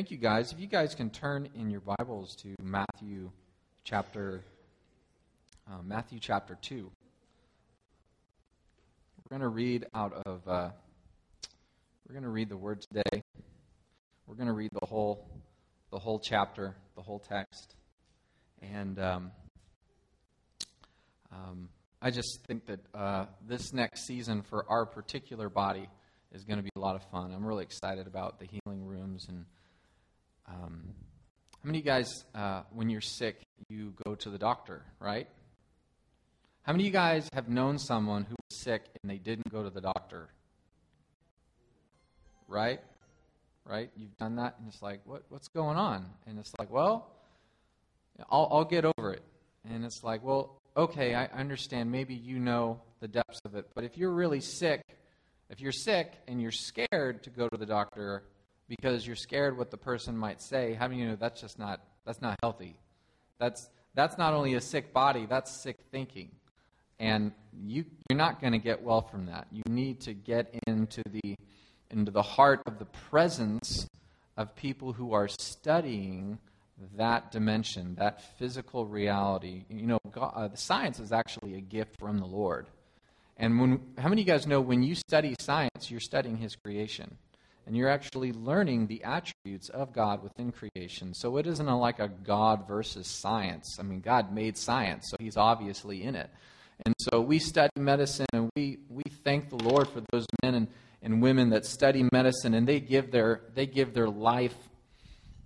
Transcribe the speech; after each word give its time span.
thank 0.00 0.10
you 0.10 0.16
guys. 0.16 0.50
If 0.50 0.58
you 0.58 0.66
guys 0.66 0.94
can 0.94 1.10
turn 1.10 1.46
in 1.54 1.68
your 1.68 1.82
Bibles 1.82 2.34
to 2.36 2.54
Matthew 2.62 3.30
chapter 3.84 4.42
uh, 5.70 5.82
Matthew 5.84 6.18
chapter 6.18 6.56
two. 6.62 6.90
We're 9.18 9.38
going 9.38 9.42
to 9.42 9.54
read 9.54 9.84
out 9.94 10.14
of 10.24 10.48
uh, 10.48 10.70
we're 12.08 12.14
going 12.14 12.22
to 12.22 12.30
read 12.30 12.48
the 12.48 12.56
word 12.56 12.80
today. 12.80 13.22
We're 14.26 14.36
going 14.36 14.46
to 14.46 14.54
read 14.54 14.70
the 14.80 14.86
whole 14.86 15.28
the 15.90 15.98
whole 15.98 16.18
chapter, 16.18 16.74
the 16.96 17.02
whole 17.02 17.18
text, 17.18 17.74
and 18.62 18.98
um, 18.98 19.30
um, 21.30 21.68
I 22.00 22.10
just 22.10 22.38
think 22.46 22.64
that 22.68 22.80
uh, 22.94 23.26
this 23.46 23.74
next 23.74 24.06
season 24.06 24.40
for 24.40 24.64
our 24.66 24.86
particular 24.86 25.50
body 25.50 25.90
is 26.32 26.44
going 26.44 26.56
to 26.56 26.62
be 26.62 26.70
a 26.74 26.80
lot 26.80 26.96
of 26.96 27.02
fun. 27.10 27.34
I'm 27.34 27.44
really 27.44 27.64
excited 27.64 28.06
about 28.06 28.38
the 28.38 28.46
healing 28.46 28.86
rooms 28.86 29.26
and. 29.28 29.44
Um, 30.50 30.94
how 31.62 31.66
many 31.66 31.78
of 31.78 31.84
you 31.84 31.90
guys, 31.90 32.24
uh, 32.34 32.62
when 32.72 32.90
you're 32.90 33.00
sick, 33.00 33.40
you 33.68 33.94
go 34.04 34.14
to 34.14 34.30
the 34.30 34.38
doctor, 34.38 34.82
right? 34.98 35.28
How 36.62 36.72
many 36.72 36.84
of 36.84 36.86
you 36.86 36.92
guys 36.92 37.28
have 37.32 37.48
known 37.48 37.78
someone 37.78 38.24
who 38.24 38.34
was 38.50 38.58
sick 38.58 38.84
and 39.02 39.10
they 39.10 39.18
didn't 39.18 39.50
go 39.50 39.62
to 39.62 39.70
the 39.70 39.80
doctor? 39.80 40.28
Right? 42.48 42.80
Right? 43.64 43.90
You've 43.96 44.16
done 44.16 44.36
that, 44.36 44.56
and 44.58 44.68
it's 44.68 44.82
like, 44.82 45.00
what, 45.04 45.22
what's 45.28 45.48
going 45.48 45.76
on? 45.76 46.06
And 46.26 46.38
it's 46.38 46.52
like, 46.58 46.70
well, 46.70 47.10
I'll, 48.30 48.48
I'll 48.50 48.64
get 48.64 48.84
over 48.84 49.12
it. 49.12 49.22
And 49.68 49.84
it's 49.84 50.02
like, 50.02 50.24
well, 50.24 50.58
okay, 50.76 51.14
I 51.14 51.26
understand. 51.26 51.92
Maybe 51.92 52.14
you 52.14 52.38
know 52.38 52.80
the 53.00 53.08
depths 53.08 53.40
of 53.44 53.54
it. 53.54 53.66
But 53.74 53.84
if 53.84 53.96
you're 53.96 54.12
really 54.12 54.40
sick, 54.40 54.82
if 55.50 55.60
you're 55.60 55.72
sick 55.72 56.14
and 56.26 56.40
you're 56.40 56.50
scared 56.50 57.22
to 57.24 57.30
go 57.30 57.48
to 57.48 57.56
the 57.56 57.66
doctor 57.66 58.24
because 58.70 59.06
you're 59.06 59.16
scared 59.16 59.58
what 59.58 59.70
the 59.70 59.76
person 59.76 60.16
might 60.16 60.40
say, 60.40 60.72
how 60.72 60.88
do 60.88 60.94
you 60.94 61.06
know 61.06 61.16
that's 61.16 61.42
just 61.42 61.58
not 61.58 61.82
that's 62.06 62.22
not 62.22 62.38
healthy? 62.40 62.76
That's 63.38 63.68
that's 63.94 64.16
not 64.16 64.32
only 64.32 64.54
a 64.54 64.60
sick 64.60 64.94
body, 64.94 65.26
that's 65.28 65.50
sick 65.50 65.76
thinking. 65.90 66.30
And 67.00 67.32
you, 67.64 67.86
you're 68.08 68.18
not 68.18 68.40
going 68.40 68.52
to 68.52 68.58
get 68.58 68.82
well 68.82 69.00
from 69.00 69.26
that. 69.26 69.48
You 69.50 69.62
need 69.68 70.00
to 70.02 70.12
get 70.12 70.54
into 70.66 71.02
the, 71.10 71.34
into 71.90 72.12
the 72.12 72.22
heart 72.22 72.60
of 72.66 72.78
the 72.78 72.84
presence 72.84 73.88
of 74.36 74.54
people 74.54 74.92
who 74.92 75.14
are 75.14 75.26
studying 75.26 76.38
that 76.96 77.32
dimension, 77.32 77.94
that 77.98 78.38
physical 78.38 78.86
reality. 78.86 79.64
You 79.70 79.86
know, 79.86 79.98
God, 80.12 80.32
uh, 80.36 80.48
the 80.48 80.58
science 80.58 81.00
is 81.00 81.10
actually 81.10 81.54
a 81.54 81.60
gift 81.60 81.98
from 81.98 82.18
the 82.18 82.26
Lord. 82.26 82.66
And 83.38 83.58
when, 83.58 83.80
how 83.96 84.10
many 84.10 84.20
of 84.20 84.28
you 84.28 84.32
guys 84.34 84.46
know 84.46 84.60
when 84.60 84.82
you 84.82 84.94
study 84.94 85.34
science, 85.40 85.90
you're 85.90 86.00
studying 86.00 86.36
His 86.36 86.54
creation? 86.54 87.16
And 87.66 87.76
you're 87.76 87.88
actually 87.88 88.32
learning 88.32 88.86
the 88.86 89.04
attributes 89.04 89.68
of 89.68 89.92
God 89.92 90.22
within 90.22 90.52
creation. 90.52 91.14
So 91.14 91.36
it 91.36 91.46
isn't 91.46 91.68
a, 91.68 91.78
like 91.78 92.00
a 92.00 92.08
God 92.08 92.66
versus 92.66 93.06
science. 93.06 93.76
I 93.78 93.82
mean, 93.82 94.00
God 94.00 94.32
made 94.32 94.56
science, 94.56 95.08
so 95.08 95.16
He's 95.20 95.36
obviously 95.36 96.02
in 96.02 96.14
it. 96.16 96.30
And 96.86 96.94
so 96.98 97.20
we 97.20 97.38
study 97.38 97.70
medicine 97.76 98.26
and 98.32 98.50
we, 98.56 98.78
we 98.88 99.02
thank 99.22 99.50
the 99.50 99.56
Lord 99.56 99.88
for 99.88 100.02
those 100.10 100.26
men 100.42 100.54
and, 100.54 100.68
and 101.02 101.22
women 101.22 101.50
that 101.50 101.66
study 101.66 102.08
medicine 102.10 102.54
and 102.54 102.66
they 102.66 102.80
give 102.80 103.10
their, 103.10 103.42
they 103.54 103.66
give 103.66 103.92
their 103.92 104.08
life, 104.08 104.54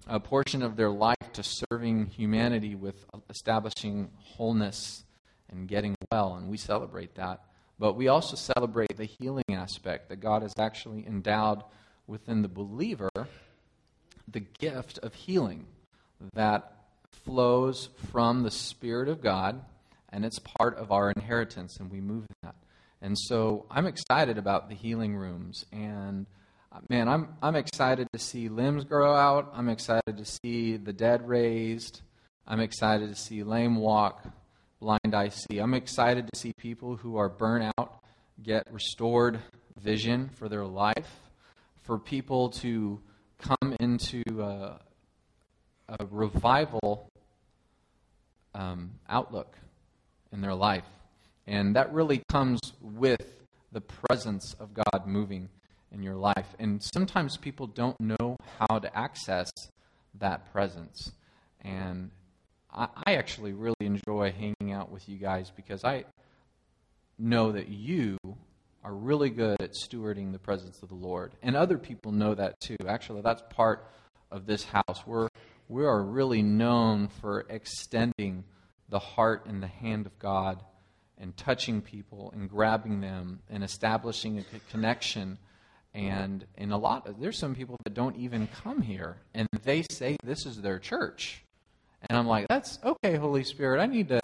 a 0.07 0.21
portion 0.21 0.63
of 0.63 0.77
their 0.77 0.91
life 0.91 1.33
to 1.33 1.43
serving 1.43 2.07
humanity 2.07 2.75
with 2.75 3.05
establishing 3.31 4.11
wholeness 4.19 5.05
and 5.51 5.67
getting 5.67 5.95
well. 6.13 6.35
And 6.35 6.49
we 6.49 6.57
celebrate 6.57 7.15
that. 7.15 7.41
But 7.79 7.95
we 7.95 8.09
also 8.09 8.37
celebrate 8.37 8.97
the 8.97 9.07
healing 9.07 9.45
aspect 9.51 10.09
that 10.11 10.17
God 10.17 10.43
has 10.43 10.53
actually 10.59 11.07
endowed 11.07 11.65
within 12.07 12.43
the 12.43 12.49
believer 12.49 13.11
the 14.27 14.41
gift 14.41 14.99
of 14.99 15.15
healing 15.15 15.67
that 16.33 16.73
flows 17.25 17.89
from 18.11 18.43
the 18.43 18.51
Spirit 18.51 19.09
of 19.09 19.21
God 19.21 19.61
and 20.15 20.25
it's 20.25 20.39
part 20.39 20.79
of 20.79 20.93
our 20.93 21.11
inheritance, 21.11 21.77
and 21.81 21.91
we 21.91 22.01
move 22.01 22.25
that. 22.43 22.55
And 23.03 23.19
so 23.19 23.67
I'm 23.69 23.85
excited 23.85 24.39
about 24.39 24.69
the 24.69 24.77
healing 24.77 25.17
rooms, 25.17 25.67
and 25.73 26.27
uh, 26.71 26.79
man, 26.89 27.09
I'm 27.09 27.35
I'm 27.43 27.57
excited 27.57 28.07
to 28.13 28.19
see 28.21 28.49
limbs 28.49 28.85
grow 28.85 29.13
out. 29.13 29.53
I'm 29.55 29.69
excited 29.69 30.17
to 30.17 30.25
see 30.25 30.77
the 30.77 30.93
dead 30.93 31.29
raised. 31.29 32.01
I'm 32.47 32.61
excited 32.61 33.09
to 33.09 33.17
see 33.17 33.43
lame 33.43 33.77
walk, 33.77 34.25
blind 34.79 35.15
eye 35.15 35.31
see. 35.31 35.59
I'm 35.59 35.75
excited 35.75 36.29
to 36.33 36.39
see 36.39 36.53
people 36.53 36.95
who 36.95 37.17
are 37.17 37.29
burnt 37.29 37.73
out 37.77 38.01
get 38.41 38.73
restored 38.73 39.41
vision 39.77 40.31
for 40.37 40.49
their 40.49 40.65
life, 40.65 41.11
for 41.85 41.99
people 41.99 42.49
to 42.49 43.01
come 43.39 43.77
into 43.79 44.23
a, 44.41 44.81
a 45.89 46.07
revival 46.11 47.11
um, 48.55 48.93
outlook 49.09 49.57
in 50.33 50.41
their 50.41 50.55
life. 50.55 50.85
And 51.47 51.77
that 51.77 51.93
really 51.93 52.23
comes 52.31 52.61
with 52.81 53.25
the 53.71 53.83
presence 53.83 54.55
of 54.59 54.73
God 54.73 55.07
moving 55.07 55.51
in 55.93 56.03
your 56.03 56.15
life. 56.15 56.47
And 56.59 56.83
sometimes 56.83 57.37
people 57.37 57.67
don't 57.67 58.01
know 58.01 58.37
how 58.59 58.79
to 58.79 58.97
access 58.97 59.51
that 60.19 60.51
presence. 60.53 61.13
And 61.61 62.11
I, 62.73 62.89
I 63.07 63.15
actually 63.17 63.53
really 63.53 63.75
enjoy 63.81 64.33
hanging 64.33 64.73
out 64.73 64.91
with 64.91 65.09
you 65.09 65.19
guys 65.19 65.53
because 65.55 65.85
I 65.85 66.05
know 67.19 67.53
that 67.53 67.69
you 67.69 68.19
are 68.85 68.95
really 68.95 69.31
good 69.31 69.61
at 69.63 69.73
stewarding 69.73 70.31
the 70.33 70.39
presence 70.39 70.83
of 70.83 70.91
the 70.91 70.95
Lord. 70.95 71.33
And 71.43 71.57
other 71.57 71.79
people 71.79 72.13
know 72.13 72.35
that 72.35 72.61
too. 72.61 72.77
Actually, 72.87 73.23
that's 73.23 73.43
part 73.51 73.89
of 74.31 74.47
this 74.47 74.65
house. 74.65 75.07
We're, 75.07 75.29
we 75.69 75.87
are 75.87 76.03
really 76.03 76.43
known 76.43 77.09
for 77.09 77.47
extending 77.49 78.45
the 78.91 78.99
heart 78.99 79.47
and 79.47 79.63
the 79.63 79.69
hand 79.69 80.05
of 80.05 80.19
God 80.19 80.63
and 81.17 81.35
touching 81.37 81.81
people 81.81 82.31
and 82.35 82.51
grabbing 82.51 83.01
them 83.01 83.41
and 83.49 83.65
establishing 83.65 84.39
a 84.39 84.71
connection. 84.71 85.39
And 85.95 86.45
in 86.59 86.71
a 86.71 86.77
lot, 86.77 87.21
there's 87.21 87.39
some 87.39 87.55
people 87.55 87.79
that 87.85 87.95
don't 87.95 88.17
even 88.17 88.49
come 88.49 88.83
here 88.83 89.17
and 89.33 89.49
they 89.63 89.85
say 89.91 90.19
this 90.23 90.45
is 90.45 90.61
their 90.61 90.79
church. 90.79 91.43
And 92.11 92.19
I'm 92.19 92.27
like, 92.27 92.49
that's 92.49 92.79
okay, 92.85 93.17
Holy 93.17 93.45
Spirit. 93.45 93.81
I 93.81 93.87
need 93.87 94.09
to, 94.09 94.21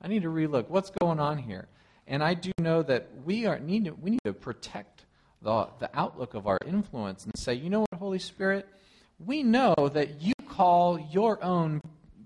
I 0.00 0.08
need 0.08 0.22
to 0.22 0.28
relook 0.28 0.68
what's 0.68 0.90
going 0.90 1.20
on 1.20 1.38
here. 1.38 1.68
And 2.06 2.22
I 2.22 2.34
do 2.34 2.52
know 2.58 2.82
that 2.82 3.08
we 3.24 3.46
are 3.46 3.58
need 3.58 3.84
to, 3.86 3.92
we 3.92 4.10
need 4.10 4.24
to 4.24 4.32
protect 4.32 5.04
the, 5.40 5.68
the 5.78 5.90
outlook 5.94 6.34
of 6.34 6.46
our 6.46 6.58
influence 6.66 7.24
and 7.24 7.32
say, 7.36 7.54
you 7.54 7.70
know 7.70 7.80
what, 7.80 7.98
Holy 7.98 8.18
Spirit, 8.18 8.68
we 9.24 9.42
know 9.42 9.74
that 9.92 10.20
you 10.20 10.34
call 10.48 10.98
your 10.98 11.42
own 11.42 11.80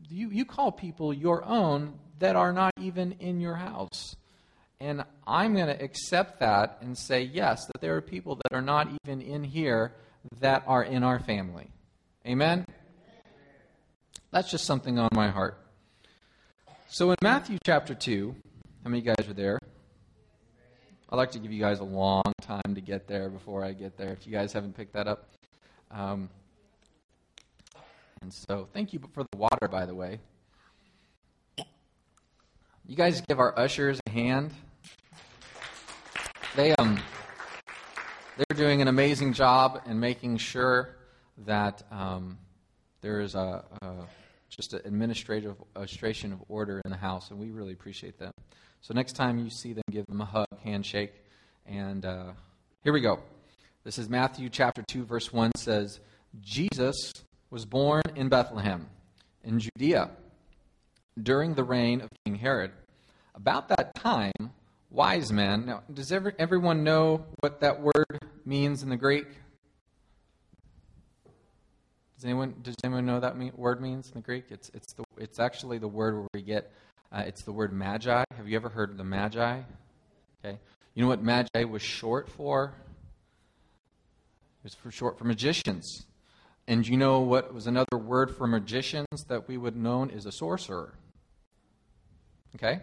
you, 0.08 0.30
you 0.30 0.44
call 0.44 0.72
people 0.72 1.12
your 1.12 1.44
own 1.44 1.94
that 2.18 2.36
are 2.36 2.52
not 2.52 2.72
even 2.80 3.12
in 3.20 3.40
your 3.40 3.56
house. 3.56 4.16
And 4.80 5.04
I'm 5.26 5.54
going 5.54 5.66
to 5.66 5.82
accept 5.82 6.40
that 6.40 6.78
and 6.80 6.96
say, 6.96 7.22
yes, 7.22 7.66
that 7.66 7.80
there 7.80 7.96
are 7.96 8.02
people 8.02 8.36
that 8.36 8.54
are 8.56 8.62
not 8.62 8.88
even 9.04 9.20
in 9.20 9.42
here 9.42 9.94
that 10.40 10.64
are 10.66 10.82
in 10.82 11.02
our 11.02 11.18
family. 11.18 11.70
Amen? 12.26 12.66
That's 14.30 14.50
just 14.50 14.64
something 14.64 14.98
on 14.98 15.08
my 15.12 15.28
heart. 15.28 15.58
So 16.88 17.10
in 17.10 17.16
Matthew 17.22 17.58
chapter 17.64 17.94
2, 17.94 18.34
how 18.86 18.90
many 18.90 19.02
guys 19.02 19.28
are 19.28 19.32
there? 19.32 19.58
I'd 21.10 21.16
like 21.16 21.32
to 21.32 21.40
give 21.40 21.50
you 21.50 21.58
guys 21.58 21.80
a 21.80 21.84
long 21.84 22.22
time 22.40 22.76
to 22.76 22.80
get 22.80 23.08
there 23.08 23.28
before 23.28 23.64
I 23.64 23.72
get 23.72 23.96
there, 23.96 24.12
if 24.12 24.28
you 24.28 24.32
guys 24.32 24.52
haven't 24.52 24.76
picked 24.76 24.92
that 24.92 25.08
up. 25.08 25.28
Um, 25.90 26.30
and 28.22 28.32
so, 28.32 28.68
thank 28.72 28.92
you 28.92 29.00
for 29.12 29.24
the 29.24 29.36
water, 29.36 29.66
by 29.66 29.86
the 29.86 29.94
way. 29.96 30.20
You 32.86 32.94
guys 32.94 33.20
give 33.22 33.40
our 33.40 33.58
ushers 33.58 33.98
a 34.06 34.10
hand. 34.10 34.52
They 36.54 36.72
um, 36.76 37.00
they're 38.36 38.56
doing 38.56 38.82
an 38.82 38.86
amazing 38.86 39.32
job 39.32 39.82
in 39.86 39.98
making 39.98 40.36
sure 40.36 40.94
that 41.38 41.82
um, 41.90 42.38
there 43.00 43.20
is 43.20 43.34
a, 43.34 43.64
a 43.82 43.94
just 44.48 44.74
an 44.74 44.82
administrative 44.84 45.56
administration 45.74 46.32
of 46.32 46.38
order 46.48 46.80
in 46.84 46.92
the 46.92 46.96
house, 46.96 47.32
and 47.32 47.40
we 47.40 47.50
really 47.50 47.72
appreciate 47.72 48.20
that. 48.20 48.32
So 48.80 48.94
next 48.94 49.14
time 49.14 49.38
you 49.38 49.50
see 49.50 49.72
them, 49.72 49.82
give 49.90 50.06
them 50.06 50.20
a 50.20 50.24
hug, 50.24 50.46
handshake, 50.62 51.12
and 51.66 52.04
uh, 52.04 52.32
here 52.84 52.92
we 52.92 53.00
go. 53.00 53.20
This 53.82 53.98
is 53.98 54.08
Matthew 54.08 54.48
chapter 54.48 54.82
two, 54.86 55.04
verse 55.04 55.32
one 55.32 55.52
says, 55.56 56.00
Jesus 56.40 57.12
was 57.50 57.64
born 57.64 58.02
in 58.14 58.28
Bethlehem, 58.28 58.86
in 59.42 59.58
Judea, 59.58 60.10
during 61.20 61.54
the 61.54 61.64
reign 61.64 62.00
of 62.00 62.10
King 62.24 62.36
Herod. 62.36 62.72
About 63.34 63.68
that 63.68 63.94
time, 63.94 64.52
wise 64.90 65.32
men. 65.32 65.66
Now, 65.66 65.82
does 65.92 66.12
every, 66.12 66.32
everyone 66.38 66.84
know 66.84 67.26
what 67.40 67.60
that 67.60 67.80
word 67.80 68.20
means 68.44 68.82
in 68.82 68.88
the 68.88 68.96
Greek? 68.96 69.26
Does 72.16 72.24
anyone 72.24 72.54
does 72.62 72.76
anyone 72.82 73.04
know 73.04 73.20
that 73.20 73.36
word 73.58 73.82
means 73.82 74.08
in 74.08 74.14
the 74.14 74.22
Greek? 74.22 74.46
It's 74.48 74.70
it's 74.72 74.94
the 74.94 75.04
it's 75.18 75.38
actually 75.38 75.76
the 75.76 75.88
word 75.88 76.14
where 76.14 76.28
we 76.32 76.40
get 76.40 76.72
uh, 77.12 77.22
it's 77.26 77.42
the 77.42 77.52
word 77.52 77.72
magi. 77.72 78.24
Have 78.36 78.48
you 78.48 78.56
ever 78.56 78.68
heard 78.68 78.90
of 78.90 78.96
the 78.96 79.04
magi? 79.04 79.60
Okay, 80.44 80.58
you 80.94 81.02
know 81.02 81.08
what 81.08 81.22
magi 81.22 81.64
was 81.64 81.82
short 81.82 82.28
for? 82.28 82.74
It 84.60 84.64
was 84.64 84.74
for 84.74 84.90
short 84.90 85.18
for 85.18 85.24
magicians. 85.24 86.06
And 86.68 86.86
you 86.86 86.96
know 86.96 87.20
what 87.20 87.54
was 87.54 87.66
another 87.66 87.96
word 87.96 88.36
for 88.36 88.46
magicians 88.46 89.24
that 89.28 89.46
we 89.46 89.56
would 89.56 89.76
known 89.76 90.10
is 90.10 90.26
a 90.26 90.32
sorcerer? 90.32 90.94
Okay? 92.56 92.80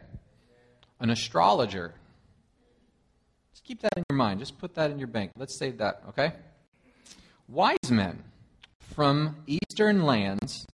An 0.99 1.09
astrologer. 1.09 1.93
Just 3.51 3.65
keep 3.65 3.81
that 3.81 3.91
in 3.97 4.03
your 4.09 4.17
mind. 4.17 4.39
Just 4.39 4.57
put 4.57 4.75
that 4.75 4.89
in 4.91 4.99
your 4.99 5.07
bank. 5.07 5.31
Let's 5.35 5.57
save 5.57 5.79
that, 5.79 6.01
okay? 6.09 6.33
Wise 7.49 7.91
men 7.91 8.23
from 8.95 9.35
eastern 9.47 10.03
lands 10.03 10.65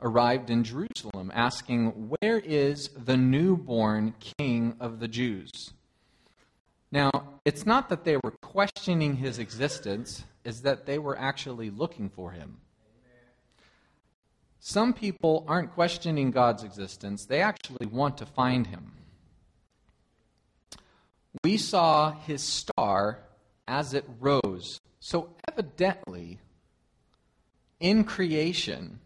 arrived 0.00 0.50
in 0.50 0.64
Jerusalem 0.64 1.30
asking, 1.34 2.10
Where 2.20 2.38
is 2.38 2.90
the 2.96 3.16
newborn 3.16 4.14
king 4.18 4.76
of 4.80 5.00
the 5.00 5.08
Jews? 5.08 5.72
Now, 6.90 7.40
it's 7.44 7.66
not 7.66 7.88
that 7.90 8.04
they 8.04 8.16
were 8.16 8.30
questioning 8.30 9.16
his 9.16 9.38
existence, 9.38 10.24
is 10.44 10.62
that 10.62 10.86
they 10.86 10.98
were 10.98 11.18
actually 11.18 11.70
looking 11.70 12.08
for 12.08 12.32
him. 12.32 12.58
Some 14.60 14.92
people 14.92 15.44
aren't 15.46 15.72
questioning 15.72 16.30
God's 16.30 16.64
existence, 16.64 17.26
they 17.26 17.40
actually 17.40 17.86
want 17.86 18.18
to 18.18 18.26
find 18.26 18.66
him. 18.66 18.92
We 21.44 21.56
saw 21.58 22.12
his 22.12 22.42
star 22.42 23.20
as 23.66 23.94
it 23.94 24.04
rose. 24.18 24.80
So, 24.98 25.36
evidently, 25.48 26.38
in 27.78 28.04
creation, 28.04 28.98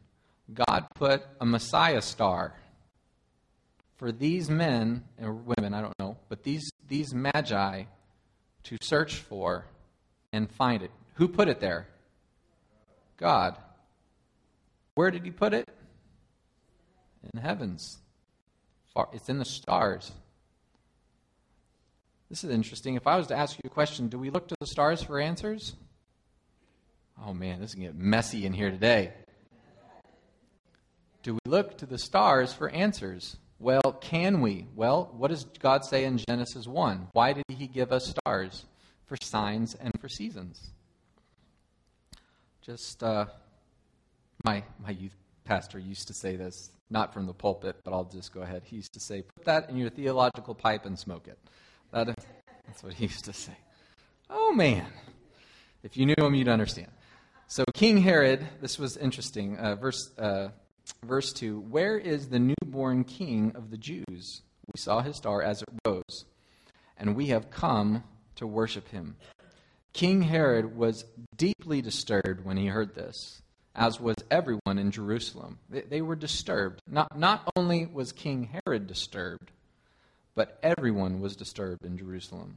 God 0.55 0.87
put 0.95 1.23
a 1.41 1.47
Messiah 1.47 2.03
star 2.03 2.55
for 3.97 4.11
these 4.11 4.51
men 4.51 5.05
and 5.17 5.47
women, 5.47 5.75
I 5.75 5.81
don't 5.81 5.99
know, 5.99 6.17
but 6.29 6.43
these, 6.43 6.73
these 6.89 7.15
magi 7.15 7.85
to 8.65 8.77
search 8.83 9.17
for 9.17 9.67
and 10.33 10.51
find 10.51 10.83
it. 10.83 10.91
Who 11.15 11.29
put 11.29 11.49
it 11.49 11.61
there? 11.61 11.87
God. 13.17 13.57
Where 14.97 15.11
did 15.11 15.25
he 15.25 15.31
put 15.31 15.55
it? 15.55 15.69
In 17.23 17.31
the 17.35 17.41
heavens. 17.41 17.99
It's 19.13 19.29
in 19.29 19.39
the 19.39 19.45
stars. 19.45 20.11
This 22.29 22.43
is 22.43 22.51
interesting. 22.51 22.97
If 22.97 23.07
I 23.07 23.17
was 23.17 23.29
to 23.29 23.37
ask 23.37 23.57
you 23.57 23.63
a 23.67 23.71
question, 23.71 24.09
do 24.09 24.19
we 24.19 24.31
look 24.31 24.49
to 24.49 24.57
the 24.59 24.67
stars 24.67 25.01
for 25.03 25.21
answers? 25.21 25.75
Oh 27.25 27.33
man, 27.33 27.61
this 27.61 27.71
is 27.71 27.75
going 27.77 27.87
to 27.87 27.93
get 27.93 28.03
messy 28.03 28.47
in 28.47 28.53
here 28.53 28.71
today. 28.71 29.13
Do 31.23 31.35
we 31.35 31.41
look 31.47 31.79
to 31.79 31.87
the 31.87 31.99
stars 31.99 32.53
for 32.53 32.69
answers? 32.71 33.37
Well, 33.61 33.97
can 34.01 34.41
we? 34.41 34.67
Well, 34.75 35.13
what 35.17 35.29
does 35.29 35.45
God 35.61 35.85
say 35.85 36.05
in 36.05 36.19
Genesis 36.19 36.67
1? 36.67 37.09
Why 37.13 37.33
did 37.33 37.45
He 37.49 37.69
give 37.69 37.93
us 37.93 38.07
stars? 38.07 38.65
For 39.07 39.17
signs 39.23 39.75
and 39.75 39.93
for 40.01 40.09
seasons. 40.09 40.71
Just, 42.63 43.03
uh, 43.03 43.27
my, 44.45 44.65
my 44.83 44.91
youth 44.91 45.15
pastor 45.45 45.79
used 45.79 46.09
to 46.09 46.15
say 46.15 46.35
this, 46.35 46.71
not 46.91 47.13
from 47.13 47.27
the 47.27 47.35
pulpit, 47.35 47.77
but 47.85 47.93
I'll 47.93 48.05
just 48.05 48.33
go 48.33 48.43
ahead. 48.43 48.63
He 48.65 48.77
used 48.77 48.95
to 48.95 49.01
say, 49.01 49.23
Put 49.23 49.45
that 49.45 49.71
in 49.71 49.77
your 49.77 49.91
theological 49.91 50.55
pipe 50.55 50.87
and 50.87 50.99
smoke 50.99 51.29
it. 51.29 51.39
That 51.93 52.07
that's 52.67 52.83
what 52.83 52.95
he 52.95 53.05
used 53.05 53.25
to 53.27 53.33
say. 53.33 53.57
Oh, 54.31 54.53
man. 54.53 54.87
If 55.83 55.97
you 55.97 56.07
knew 56.07 56.15
him, 56.19 56.35
you'd 56.35 56.49
understand. 56.49 56.89
So, 57.49 57.65
King 57.75 57.99
Herod, 57.99 58.47
this 58.61 58.79
was 58.79 58.97
interesting. 58.97 59.59
Uh, 59.59 59.75
verse, 59.75 60.11
uh, 60.19 60.49
verse 61.05 61.33
2 61.33 61.61
Where 61.61 61.99
is 61.99 62.29
the 62.29 62.39
newborn 62.39 63.05
king 63.05 63.53
of 63.55 63.71
the 63.71 63.77
Jews? 63.77 64.43
We 64.73 64.79
saw 64.79 65.01
his 65.01 65.17
star 65.17 65.43
as 65.43 65.63
it 65.63 65.69
rose, 65.87 66.25
and 66.97 67.17
we 67.17 67.29
have 67.29 67.51
come 67.51 68.05
to 68.37 68.47
worship 68.47 68.89
him. 68.89 69.17
King 69.93 70.23
Herod 70.23 70.77
was 70.77 71.05
deeply 71.37 71.83
disturbed 71.83 72.45
when 72.45 72.57
he 72.57 72.67
heard 72.67 72.95
this, 72.95 73.43
as 73.75 74.01
was 74.01 74.17
everyone 74.31 74.79
in 74.79 74.91
Jerusalem. 74.91 75.59
They, 75.69 75.83
they 75.83 76.03
were 76.03 76.17
disturbed. 76.17 76.81
Not, 76.87 77.19
not 77.19 77.51
only 77.57 77.87
was 77.87 78.13
King 78.13 78.49
Herod 78.65 78.87
disturbed, 78.87 79.51
but 80.35 80.59
everyone 80.63 81.21
was 81.21 81.37
disturbed 81.37 81.85
in 81.85 81.99
Jerusalem 81.99 82.57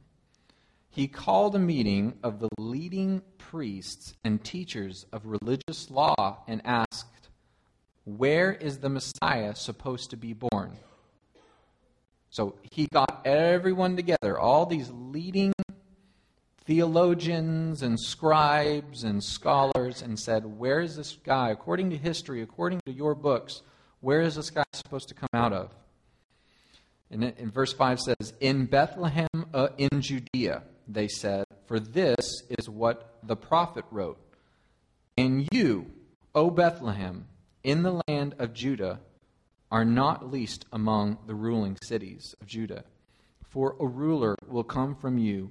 he 0.96 1.08
called 1.08 1.54
a 1.54 1.58
meeting 1.58 2.14
of 2.22 2.40
the 2.40 2.48
leading 2.56 3.20
priests 3.36 4.14
and 4.24 4.42
teachers 4.42 5.04
of 5.12 5.26
religious 5.26 5.90
law 5.90 6.38
and 6.48 6.62
asked, 6.64 7.25
Where 8.06 8.52
is 8.52 8.78
the 8.78 8.88
Messiah 8.88 9.56
supposed 9.56 10.10
to 10.10 10.16
be 10.16 10.32
born? 10.32 10.78
So 12.30 12.54
he 12.70 12.86
got 12.86 13.22
everyone 13.24 13.96
together, 13.96 14.38
all 14.38 14.64
these 14.64 14.90
leading 14.92 15.52
theologians 16.64 17.82
and 17.82 17.98
scribes 17.98 19.02
and 19.02 19.22
scholars, 19.22 20.02
and 20.02 20.18
said, 20.18 20.46
Where 20.46 20.80
is 20.80 20.96
this 20.96 21.18
guy, 21.24 21.50
according 21.50 21.90
to 21.90 21.96
history, 21.96 22.42
according 22.42 22.80
to 22.86 22.92
your 22.92 23.16
books, 23.16 23.62
where 24.00 24.20
is 24.20 24.36
this 24.36 24.50
guy 24.50 24.64
supposed 24.72 25.08
to 25.08 25.14
come 25.14 25.28
out 25.34 25.52
of? 25.52 25.74
And 27.10 27.24
in 27.24 27.50
verse 27.50 27.72
5 27.72 27.98
says, 28.00 28.34
In 28.40 28.66
Bethlehem 28.66 29.28
uh, 29.52 29.68
in 29.78 30.00
Judea 30.00 30.62
they 30.86 31.08
said, 31.08 31.46
For 31.66 31.80
this 31.80 32.42
is 32.56 32.68
what 32.68 33.18
the 33.24 33.36
prophet 33.36 33.84
wrote. 33.90 34.20
And 35.18 35.48
you, 35.50 35.90
O 36.36 36.50
Bethlehem, 36.50 37.26
in 37.66 37.82
the 37.82 38.00
land 38.06 38.32
of 38.38 38.54
Judah, 38.54 39.00
are 39.72 39.84
not 39.84 40.30
least 40.30 40.64
among 40.72 41.18
the 41.26 41.34
ruling 41.34 41.76
cities 41.82 42.32
of 42.40 42.46
Judah. 42.46 42.84
For 43.42 43.74
a 43.80 43.86
ruler 43.86 44.36
will 44.46 44.62
come 44.62 44.94
from 44.94 45.18
you 45.18 45.50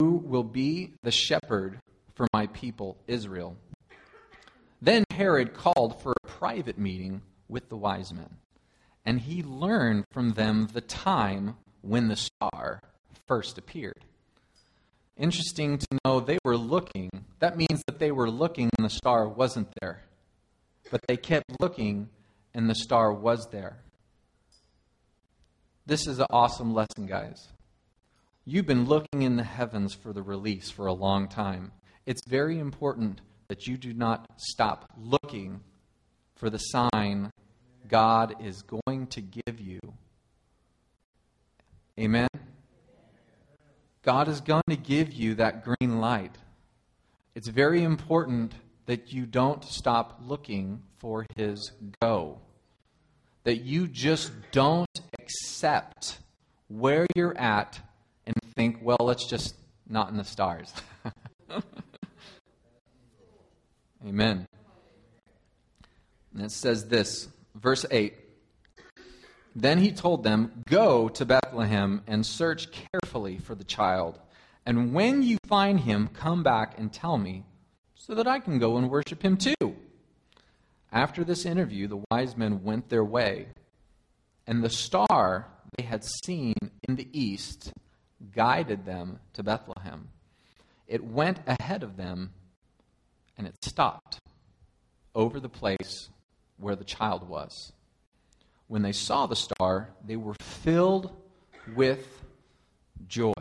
who 0.00 0.16
will 0.16 0.42
be 0.42 0.94
the 1.04 1.12
shepherd 1.12 1.78
for 2.12 2.26
my 2.32 2.48
people 2.48 2.96
Israel. 3.06 3.56
Then 4.82 5.04
Herod 5.12 5.54
called 5.54 6.02
for 6.02 6.12
a 6.12 6.26
private 6.26 6.76
meeting 6.76 7.22
with 7.48 7.68
the 7.68 7.76
wise 7.76 8.12
men, 8.12 8.38
and 9.06 9.20
he 9.20 9.44
learned 9.44 10.06
from 10.10 10.30
them 10.30 10.66
the 10.72 10.80
time 10.80 11.56
when 11.82 12.08
the 12.08 12.16
star 12.16 12.80
first 13.28 13.58
appeared. 13.58 14.04
Interesting 15.16 15.78
to 15.78 15.86
know 16.04 16.18
they 16.18 16.38
were 16.44 16.56
looking. 16.56 17.10
That 17.38 17.56
means 17.56 17.84
that 17.86 18.00
they 18.00 18.10
were 18.10 18.28
looking 18.28 18.70
and 18.76 18.84
the 18.84 18.90
star 18.90 19.28
wasn't 19.28 19.68
there. 19.80 20.02
But 20.94 21.08
they 21.08 21.16
kept 21.16 21.60
looking 21.60 22.08
and 22.54 22.70
the 22.70 22.74
star 22.76 23.12
was 23.12 23.48
there. 23.50 23.78
This 25.86 26.06
is 26.06 26.20
an 26.20 26.26
awesome 26.30 26.72
lesson, 26.72 27.06
guys. 27.06 27.48
You've 28.44 28.66
been 28.66 28.84
looking 28.84 29.22
in 29.22 29.34
the 29.34 29.42
heavens 29.42 29.92
for 29.92 30.12
the 30.12 30.22
release 30.22 30.70
for 30.70 30.86
a 30.86 30.92
long 30.92 31.26
time. 31.26 31.72
It's 32.06 32.20
very 32.28 32.60
important 32.60 33.22
that 33.48 33.66
you 33.66 33.76
do 33.76 33.92
not 33.92 34.28
stop 34.36 34.88
looking 34.96 35.62
for 36.36 36.48
the 36.48 36.58
sign 36.58 37.32
God 37.88 38.36
is 38.40 38.62
going 38.62 39.08
to 39.08 39.20
give 39.20 39.58
you. 39.58 39.80
Amen. 41.98 42.28
God 44.02 44.28
is 44.28 44.40
going 44.40 44.62
to 44.68 44.76
give 44.76 45.12
you 45.12 45.34
that 45.34 45.64
green 45.64 45.98
light. 45.98 46.38
It's 47.34 47.48
very 47.48 47.82
important 47.82 48.54
that 48.86 49.12
you 49.12 49.26
don't 49.26 49.64
stop 49.64 50.20
looking 50.24 50.82
for 50.98 51.26
His 51.36 51.72
go. 52.00 52.40
That 53.44 53.62
you 53.62 53.88
just 53.88 54.32
don't 54.52 55.00
accept 55.20 56.18
where 56.68 57.06
you're 57.14 57.36
at 57.36 57.80
and 58.26 58.34
think, 58.56 58.78
well, 58.82 58.98
let's 59.00 59.26
just 59.26 59.54
not 59.88 60.10
in 60.10 60.16
the 60.16 60.24
stars. 60.24 60.72
Amen. 64.06 64.46
And 66.34 66.42
it 66.42 66.50
says 66.50 66.88
this, 66.88 67.28
verse 67.54 67.84
8 67.90 68.14
then 69.54 69.78
he 69.78 69.92
told 69.92 70.24
them, 70.24 70.64
Go 70.68 71.08
to 71.10 71.24
Bethlehem 71.24 72.02
and 72.06 72.26
search 72.26 72.68
carefully 72.72 73.38
for 73.38 73.54
the 73.54 73.64
child. 73.64 74.18
And 74.66 74.92
when 74.92 75.22
you 75.22 75.38
find 75.46 75.80
him, 75.80 76.08
come 76.08 76.42
back 76.42 76.78
and 76.78 76.92
tell 76.92 77.18
me, 77.18 77.44
so 78.06 78.14
that 78.14 78.26
I 78.26 78.38
can 78.38 78.58
go 78.58 78.76
and 78.76 78.90
worship 78.90 79.22
him 79.22 79.36
too. 79.36 79.76
After 80.92 81.24
this 81.24 81.44
interview, 81.44 81.88
the 81.88 82.04
wise 82.10 82.36
men 82.36 82.62
went 82.62 82.88
their 82.88 83.04
way, 83.04 83.48
and 84.46 84.62
the 84.62 84.70
star 84.70 85.46
they 85.76 85.84
had 85.84 86.04
seen 86.04 86.54
in 86.86 86.96
the 86.96 87.08
east 87.12 87.72
guided 88.34 88.84
them 88.84 89.18
to 89.32 89.42
Bethlehem. 89.42 90.08
It 90.86 91.02
went 91.02 91.40
ahead 91.46 91.82
of 91.82 91.96
them, 91.96 92.32
and 93.36 93.46
it 93.46 93.64
stopped 93.64 94.18
over 95.14 95.40
the 95.40 95.48
place 95.48 96.10
where 96.58 96.76
the 96.76 96.84
child 96.84 97.28
was 97.28 97.72
when 98.66 98.82
they 98.82 98.92
saw 98.92 99.26
the 99.26 99.36
star, 99.36 99.90
they 100.04 100.16
were 100.16 100.34
filled 100.34 101.14
with 101.74 102.22
joy. 103.06 103.32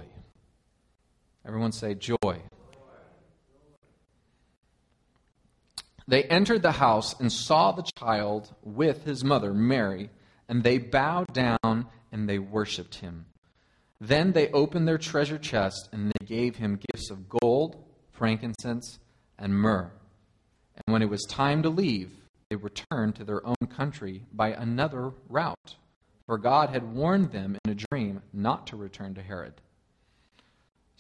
Everyone 1.46 1.72
say 1.72 1.96
joy. 1.96 2.42
They 6.08 6.24
entered 6.24 6.62
the 6.62 6.74
house 6.74 7.20
and 7.20 7.32
saw 7.32 7.72
the 7.72 7.90
child 7.98 8.54
with 8.62 9.04
his 9.04 9.24
mother, 9.24 9.54
Mary, 9.54 10.10
and 10.50 10.64
they 10.64 10.78
bowed 10.78 11.34
down 11.34 11.88
and 12.12 12.28
they 12.28 12.40
worshiped 12.40 12.96
him. 12.96 13.26
Then 14.02 14.34
they 14.34 14.52
opened 14.52 14.88
their 14.88 14.98
treasure 14.98 15.38
chest 15.38 15.90
and 15.94 16.12
they 16.12 16.26
gave 16.26 16.58
him 16.58 16.80
gifts 16.92 17.10
of 17.10 17.30
gold, 17.30 17.84
frankincense, 18.12 19.00
and 19.38 19.56
myrrh. 19.56 19.92
And 20.76 20.94
when 20.94 21.02
it 21.02 21.10
was 21.10 21.24
time 21.24 21.64
to 21.64 21.70
leave, 21.70 22.12
they 22.50 22.58
returned 22.58 23.16
to 23.16 23.24
their 23.24 23.46
own 23.46 23.68
country 23.70 24.26
by 24.34 24.50
another 24.50 25.12
route, 25.30 25.76
for 26.26 26.38
God 26.38 26.70
had 26.70 26.94
warned 26.94 27.32
them 27.32 27.58
in 27.64 27.72
a 27.72 27.86
dream 27.90 28.22
not 28.34 28.68
to 28.68 28.76
return 28.76 29.14
to 29.16 29.24
Herod. 29.24 29.54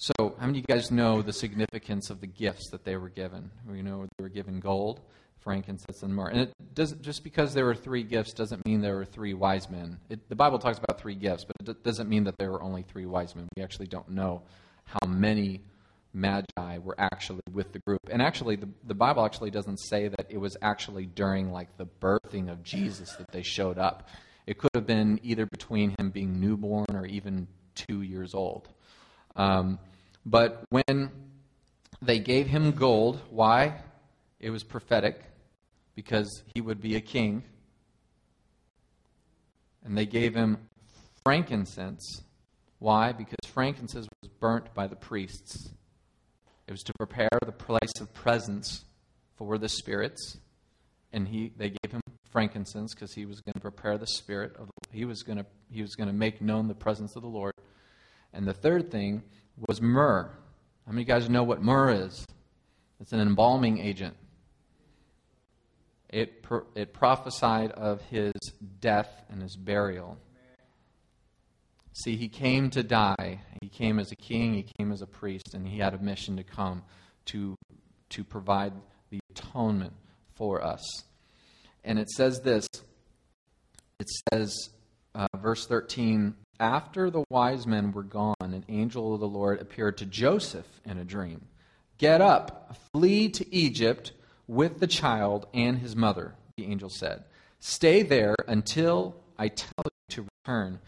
So, 0.04 0.36
how 0.38 0.48
many 0.48 0.60
of 0.60 0.66
you 0.68 0.76
guys 0.76 0.92
know 0.92 1.22
the 1.22 1.32
significance 1.32 2.10
of 2.10 2.20
the 2.20 2.28
gifts 2.28 2.70
that 2.72 2.84
they 2.84 2.98
were 2.98 3.08
given? 3.08 3.50
We 3.66 3.82
know 3.82 4.06
they 4.18 4.24
were 4.24 4.28
given 4.28 4.60
gold, 4.60 5.00
frankincense, 5.40 6.04
and 6.04 6.14
myrrh. 6.14 6.28
And 6.28 6.42
it 6.42 6.76
doesn't 6.76 7.02
just 7.02 7.24
because 7.24 7.54
there 7.54 7.64
were 7.64 7.74
three 7.74 8.04
gifts 8.04 8.34
doesn't 8.34 8.66
mean 8.66 8.82
there 8.82 8.98
were 8.98 9.06
three 9.06 9.34
wise 9.34 9.70
men. 9.70 9.98
It, 10.10 10.28
the 10.28 10.36
Bible 10.36 10.60
talks 10.60 10.78
about 10.78 11.00
three 11.00 11.16
gifts, 11.16 11.46
but 11.46 11.56
it 11.70 11.84
doesn't 11.86 12.10
mean 12.10 12.26
that 12.26 12.38
there 12.38 12.52
were 12.52 12.62
only 12.62 12.82
three 12.82 13.06
wise 13.06 13.34
men. 13.34 13.48
We 13.56 13.64
actually 13.64 13.88
don't 13.88 14.10
know 14.10 14.42
how 14.84 15.08
many 15.08 15.62
magi 16.14 16.80
were 16.80 17.00
actually 17.00 17.40
with 17.54 17.72
the 17.72 17.80
group. 17.80 18.02
And 18.12 18.22
actually, 18.22 18.58
the, 18.58 18.68
the 18.86 18.96
Bible 18.96 19.24
actually 19.24 19.52
doesn't 19.52 19.78
say 19.78 20.10
that 20.10 20.26
it 20.30 20.38
was 20.38 20.58
actually 20.62 21.06
during 21.06 21.54
like 21.54 21.78
the 21.78 21.86
birthing 22.02 22.52
of 22.52 22.62
Jesus 22.62 23.14
that 23.14 23.32
they 23.32 23.42
showed 23.42 23.78
up. 23.78 24.10
It 24.48 24.58
could 24.58 24.72
have 24.76 24.86
been 24.86 25.22
either 25.24 25.46
between 25.46 25.96
him 25.98 26.10
being 26.10 26.42
newborn 26.42 26.88
or 26.94 27.06
even 27.06 27.48
two 27.74 28.02
years 28.02 28.34
old. 28.34 28.68
Um, 29.38 29.80
but 30.26 30.64
when 30.70 31.12
they 32.02 32.20
gave 32.20 32.48
him 32.48 32.72
gold, 32.72 33.22
why? 33.30 33.82
It 34.40 34.50
was 34.50 34.64
prophetic 34.64 35.22
because 35.96 36.44
he 36.54 36.62
would 36.62 36.82
be 36.82 36.96
a 36.96 37.02
king. 37.02 37.44
And 39.84 39.98
they 39.98 40.06
gave 40.06 40.34
him 40.34 40.58
frankincense. 41.24 42.22
Why? 42.80 43.12
Because 43.12 43.38
frankincense 43.48 44.08
was 44.22 44.32
burnt 44.40 44.74
by 44.74 44.88
the 44.88 44.96
priests. 44.96 45.70
It 46.68 46.72
was 46.72 46.84
to 46.84 46.94
prepare 46.94 47.30
the 47.46 47.52
place 47.52 47.94
of 48.00 48.14
presence 48.14 48.86
for 49.38 49.58
the 49.58 49.70
spirits. 49.70 50.38
And 51.12 51.28
he, 51.28 51.52
they 51.58 51.70
gave 51.70 51.92
him 51.92 52.02
frankincense 52.32 52.94
because 52.94 53.14
he 53.14 53.26
was 53.26 53.42
going 53.42 53.54
to 53.54 53.60
prepare 53.60 53.98
the 53.98 54.08
spirit 54.08 54.56
of 54.58 54.70
he 54.92 55.06
was 55.06 55.22
going 55.22 55.38
to 55.38 55.46
he 55.70 55.82
was 55.82 55.96
going 55.96 56.08
to 56.08 56.14
make 56.14 56.42
known 56.42 56.68
the 56.68 56.74
presence 56.74 57.16
of 57.16 57.22
the 57.22 57.28
Lord. 57.28 57.54
And 58.34 58.48
the 58.48 58.54
third 58.54 58.90
thing 58.90 59.22
was 59.68 59.82
myrrh. 59.82 60.30
How 60.86 60.92
many 60.92 61.04
of 61.04 61.08
you 61.08 61.14
guys 61.14 61.30
know 61.30 61.44
what 61.44 61.62
myrrh 61.62 61.92
is? 61.92 62.26
It's 63.00 63.14
an 63.14 63.20
embalming 63.20 63.80
agent. 63.80 64.16
It, 66.10 66.46
it 66.76 66.94
prophesied 66.94 67.72
of 67.72 68.02
his 68.04 68.34
death 68.80 69.10
and 69.30 69.42
his 69.42 69.56
burial. 69.56 70.18
See, 71.94 72.16
he 72.16 72.28
came 72.28 72.70
to 72.72 72.84
die. 72.84 73.42
He 73.62 73.70
came 73.70 74.00
as 74.00 74.12
a 74.12 74.16
king, 74.16 74.54
he 74.54 74.66
came 74.78 74.92
as 74.92 75.02
a 75.02 75.08
priest, 75.08 75.54
and 75.54 75.68
he 75.68 75.80
had 75.80 75.94
a 75.94 76.00
mission 76.00 76.38
to 76.38 76.44
come 76.44 76.84
to, 77.26 77.56
to 78.10 78.24
provide 78.24 78.74
the 79.10 79.20
atonement 79.32 79.94
for 80.36 80.64
us. 80.64 80.84
And 81.84 82.00
it 82.00 82.10
says 82.10 82.42
this 82.42 82.68
it 84.00 84.10
says, 84.32 84.70
uh, 85.16 85.28
verse 85.38 85.66
13, 85.68 86.36
after 86.64 87.10
the 87.10 87.26
wise 87.30 87.68
men 87.68 87.92
were 87.92 88.04
gone, 88.04 88.36
an 88.40 88.64
angel 88.70 89.14
of 89.14 89.20
the 89.20 89.28
Lord 89.28 89.60
appeared 89.60 89.98
to 89.98 90.06
Joseph 90.06 90.80
in 90.86 90.98
a 90.98 91.04
dream. 91.04 91.42
Get 91.98 92.22
up, 92.22 92.78
flee 92.94 93.28
to 93.32 93.54
Egypt 93.54 94.14
with 94.48 94.80
the 94.80 94.88
child 94.88 95.46
and 95.54 95.78
his 95.80 95.94
mother, 95.94 96.36
the 96.56 96.66
angel 96.66 96.90
said. 96.90 97.26
Stay 97.60 98.02
there 98.02 98.38
until 98.48 99.14
I 99.38 99.50
tell 99.50 99.84
you 99.84 100.16
to 100.16 100.28
return, 100.46 100.80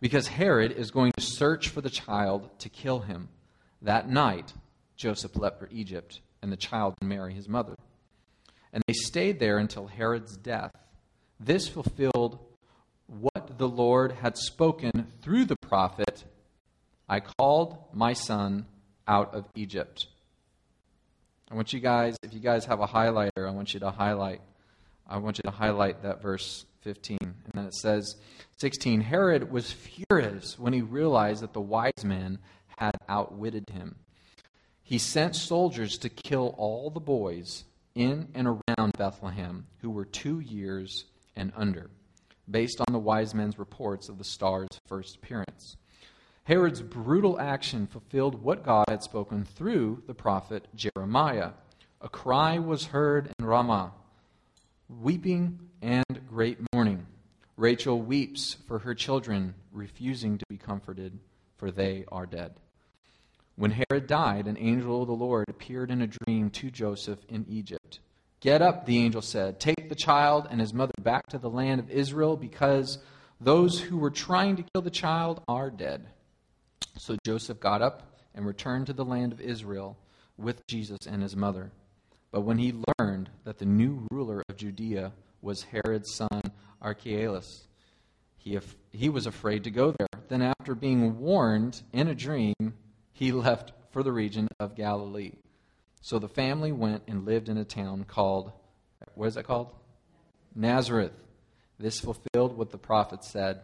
because 0.00 0.26
Herod 0.26 0.72
is 0.72 0.90
going 0.90 1.12
to 1.16 1.22
search 1.22 1.68
for 1.68 1.80
the 1.80 1.88
child 1.88 2.50
to 2.58 2.68
kill 2.68 2.98
him. 2.98 3.28
That 3.80 4.10
night, 4.10 4.52
Joseph 4.96 5.36
left 5.36 5.60
for 5.60 5.68
Egypt, 5.70 6.20
and 6.42 6.50
the 6.50 6.56
child 6.56 6.94
and 7.00 7.08
Mary, 7.08 7.32
his 7.32 7.48
mother. 7.48 7.76
And 8.72 8.82
they 8.88 8.92
stayed 8.92 9.38
there 9.38 9.58
until 9.58 9.86
Herod's 9.86 10.36
death. 10.36 10.72
This 11.38 11.68
fulfilled 11.68 12.40
what 13.20 13.58
the 13.58 13.68
Lord 13.68 14.12
had 14.12 14.36
spoken 14.36 15.12
through 15.22 15.44
the 15.44 15.56
prophet 15.56 16.24
I 17.12 17.20
called 17.20 17.76
my 17.92 18.14
son 18.14 18.64
out 19.06 19.34
of 19.34 19.44
Egypt. 19.54 20.06
I 21.50 21.54
want 21.54 21.74
you 21.74 21.80
guys, 21.80 22.16
if 22.22 22.32
you 22.32 22.40
guys 22.40 22.64
have 22.64 22.80
a 22.80 22.86
highlighter, 22.86 23.46
I 23.46 23.50
want 23.50 23.74
you 23.74 23.80
to 23.80 23.90
highlight. 23.90 24.40
I 25.06 25.18
want 25.18 25.36
you 25.36 25.42
to 25.42 25.50
highlight 25.50 26.02
that 26.04 26.22
verse 26.22 26.64
15. 26.80 27.18
And 27.20 27.34
then 27.52 27.66
it 27.66 27.74
says, 27.74 28.16
16 28.56 29.02
Herod 29.02 29.52
was 29.52 29.70
furious 29.72 30.58
when 30.58 30.72
he 30.72 30.80
realized 30.80 31.42
that 31.42 31.52
the 31.52 31.60
wise 31.60 32.02
men 32.02 32.38
had 32.78 32.96
outwitted 33.10 33.68
him. 33.68 33.96
He 34.82 34.96
sent 34.96 35.36
soldiers 35.36 35.98
to 35.98 36.08
kill 36.08 36.54
all 36.56 36.88
the 36.88 36.98
boys 36.98 37.64
in 37.94 38.28
and 38.34 38.46
around 38.46 38.94
Bethlehem 38.96 39.66
who 39.82 39.90
were 39.90 40.06
two 40.06 40.40
years 40.40 41.04
and 41.36 41.52
under 41.54 41.90
based 42.50 42.80
on 42.80 42.92
the 42.92 42.98
wise 42.98 43.34
men's 43.34 43.58
reports 43.58 44.08
of 44.08 44.18
the 44.18 44.24
star's 44.24 44.68
first 44.86 45.16
appearance. 45.16 45.76
Herod's 46.44 46.82
brutal 46.82 47.38
action 47.38 47.86
fulfilled 47.86 48.42
what 48.42 48.64
God 48.64 48.86
had 48.88 49.02
spoken 49.02 49.44
through 49.44 50.02
the 50.06 50.14
prophet 50.14 50.66
Jeremiah. 50.74 51.52
A 52.00 52.08
cry 52.08 52.58
was 52.58 52.86
heard 52.86 53.30
in 53.38 53.44
Ramah, 53.44 53.92
weeping 54.88 55.60
and 55.80 56.20
great 56.28 56.58
mourning. 56.72 57.06
Rachel 57.56 58.02
weeps 58.02 58.56
for 58.66 58.80
her 58.80 58.94
children, 58.94 59.54
refusing 59.70 60.38
to 60.38 60.44
be 60.48 60.56
comforted, 60.56 61.18
for 61.58 61.70
they 61.70 62.04
are 62.10 62.26
dead. 62.26 62.54
When 63.54 63.70
Herod 63.70 64.06
died, 64.08 64.46
an 64.46 64.58
angel 64.58 65.02
of 65.02 65.08
the 65.08 65.14
Lord 65.14 65.48
appeared 65.48 65.90
in 65.90 66.02
a 66.02 66.08
dream 66.08 66.50
to 66.50 66.70
Joseph 66.70 67.20
in 67.28 67.46
Egypt. 67.48 68.00
Get 68.42 68.60
up, 68.60 68.86
the 68.86 68.98
angel 68.98 69.22
said. 69.22 69.60
Take 69.60 69.88
the 69.88 69.94
child 69.94 70.48
and 70.50 70.60
his 70.60 70.74
mother 70.74 70.92
back 71.00 71.28
to 71.28 71.38
the 71.38 71.48
land 71.48 71.78
of 71.78 71.88
Israel 71.88 72.36
because 72.36 72.98
those 73.40 73.78
who 73.78 73.96
were 73.96 74.10
trying 74.10 74.56
to 74.56 74.64
kill 74.64 74.82
the 74.82 74.90
child 74.90 75.40
are 75.46 75.70
dead. 75.70 76.08
So 76.98 77.16
Joseph 77.24 77.60
got 77.60 77.82
up 77.82 78.18
and 78.34 78.44
returned 78.44 78.88
to 78.88 78.92
the 78.92 79.04
land 79.04 79.32
of 79.32 79.40
Israel 79.40 79.96
with 80.36 80.66
Jesus 80.66 81.06
and 81.06 81.22
his 81.22 81.36
mother. 81.36 81.70
But 82.32 82.40
when 82.40 82.58
he 82.58 82.74
learned 82.98 83.30
that 83.44 83.58
the 83.58 83.64
new 83.64 84.08
ruler 84.10 84.42
of 84.48 84.56
Judea 84.56 85.12
was 85.40 85.62
Herod's 85.62 86.12
son 86.12 86.42
Archelaus, 86.80 87.68
he, 88.38 88.58
he 88.90 89.08
was 89.08 89.26
afraid 89.26 89.62
to 89.64 89.70
go 89.70 89.92
there. 89.92 90.08
Then, 90.28 90.42
after 90.42 90.74
being 90.74 91.20
warned 91.20 91.82
in 91.92 92.08
a 92.08 92.14
dream, 92.14 92.74
he 93.12 93.30
left 93.32 93.72
for 93.92 94.02
the 94.02 94.10
region 94.10 94.48
of 94.58 94.74
Galilee. 94.74 95.34
So 96.02 96.18
the 96.18 96.28
family 96.28 96.72
went 96.72 97.04
and 97.06 97.24
lived 97.24 97.48
in 97.48 97.56
a 97.56 97.64
town 97.64 98.04
called, 98.04 98.52
what 99.14 99.26
is 99.26 99.36
it 99.36 99.44
called? 99.44 99.68
Nazareth. 100.54 101.12
This 101.78 102.00
fulfilled 102.00 102.56
what 102.56 102.70
the 102.70 102.78
prophet 102.78 103.24
said. 103.24 103.62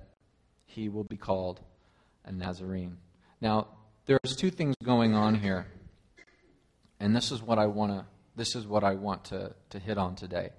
He 0.64 0.88
will 0.88 1.04
be 1.04 1.16
called 1.16 1.61
a 2.25 2.33
Nazarene. 2.33 2.99
Now, 3.40 3.66
there's 4.07 4.37
two 4.37 4.50
things 4.50 4.76
going 4.83 5.14
on 5.14 5.35
here. 5.35 5.66
And 7.00 7.14
this 7.14 7.30
is 7.33 7.42
what 7.42 7.59
I 7.59 7.66
want 7.66 7.92
to 7.92 8.07
this 8.38 8.54
is 8.54 8.66
what 8.68 8.85
I 8.85 8.95
want 8.95 9.25
to, 9.26 9.52
to 9.71 9.78
hit 9.80 9.99
on 9.99 10.14
today. 10.14 10.50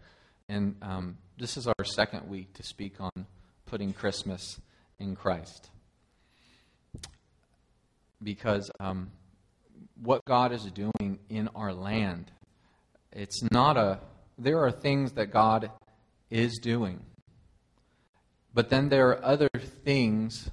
And 0.50 0.76
um, 0.82 1.18
this 1.38 1.56
is 1.56 1.66
our 1.66 1.86
second 1.86 2.28
week 2.28 2.54
to 2.56 2.64
speak 2.64 2.96
on 3.00 3.26
putting 3.66 3.94
Christmas 3.94 4.60
in 5.00 5.16
Christ. 5.16 5.70
Because 8.22 8.70
um, 8.82 9.12
what 10.02 10.26
God 10.26 10.52
is 10.52 10.64
doing 10.72 11.20
in 11.30 11.50
our 11.56 11.74
land. 11.74 12.32
It's 13.12 13.42
not 13.52 13.78
a, 13.78 14.00
there 14.38 14.64
are 14.64 14.72
things 14.72 15.14
that 15.14 15.32
God 15.32 15.72
is 16.30 16.60
doing. 16.60 17.02
But 18.54 18.70
then 18.70 18.90
there 18.90 19.10
are 19.10 19.24
other 19.24 19.50
things 19.84 20.50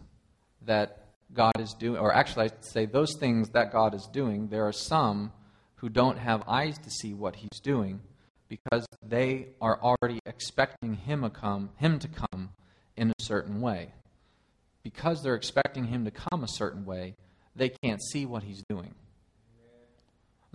that 0.62 1.06
God 1.32 1.60
is 1.60 1.74
doing, 1.74 1.98
or 1.98 2.12
actually, 2.12 2.46
I'd 2.46 2.64
say 2.64 2.86
those 2.86 3.14
things 3.18 3.50
that 3.50 3.72
God 3.72 3.94
is 3.94 4.08
doing, 4.12 4.48
there 4.48 4.66
are 4.66 4.72
some 4.72 5.32
who 5.76 5.88
don't 5.88 6.18
have 6.18 6.42
eyes 6.48 6.78
to 6.78 6.90
see 6.90 7.14
what 7.14 7.36
He's 7.36 7.60
doing 7.62 8.00
because 8.48 8.86
they 9.02 9.48
are 9.60 9.80
already 9.80 10.20
expecting 10.24 10.94
Him, 10.94 11.28
come, 11.30 11.70
him 11.76 11.98
to 11.98 12.08
come 12.08 12.50
in 12.96 13.10
a 13.10 13.22
certain 13.22 13.60
way. 13.60 13.92
Because 14.82 15.22
they're 15.22 15.34
expecting 15.34 15.84
Him 15.84 16.04
to 16.04 16.10
come 16.10 16.44
a 16.44 16.48
certain 16.48 16.84
way, 16.84 17.16
they 17.54 17.68
can't 17.68 18.02
see 18.02 18.24
what 18.24 18.42
He's 18.44 18.62
doing. 18.68 18.94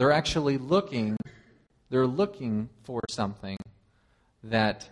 They're 0.01 0.11
actually 0.11 0.57
looking, 0.57 1.15
they're 1.91 2.07
looking 2.07 2.69
for 2.85 3.01
something 3.07 3.55
that 4.43 4.89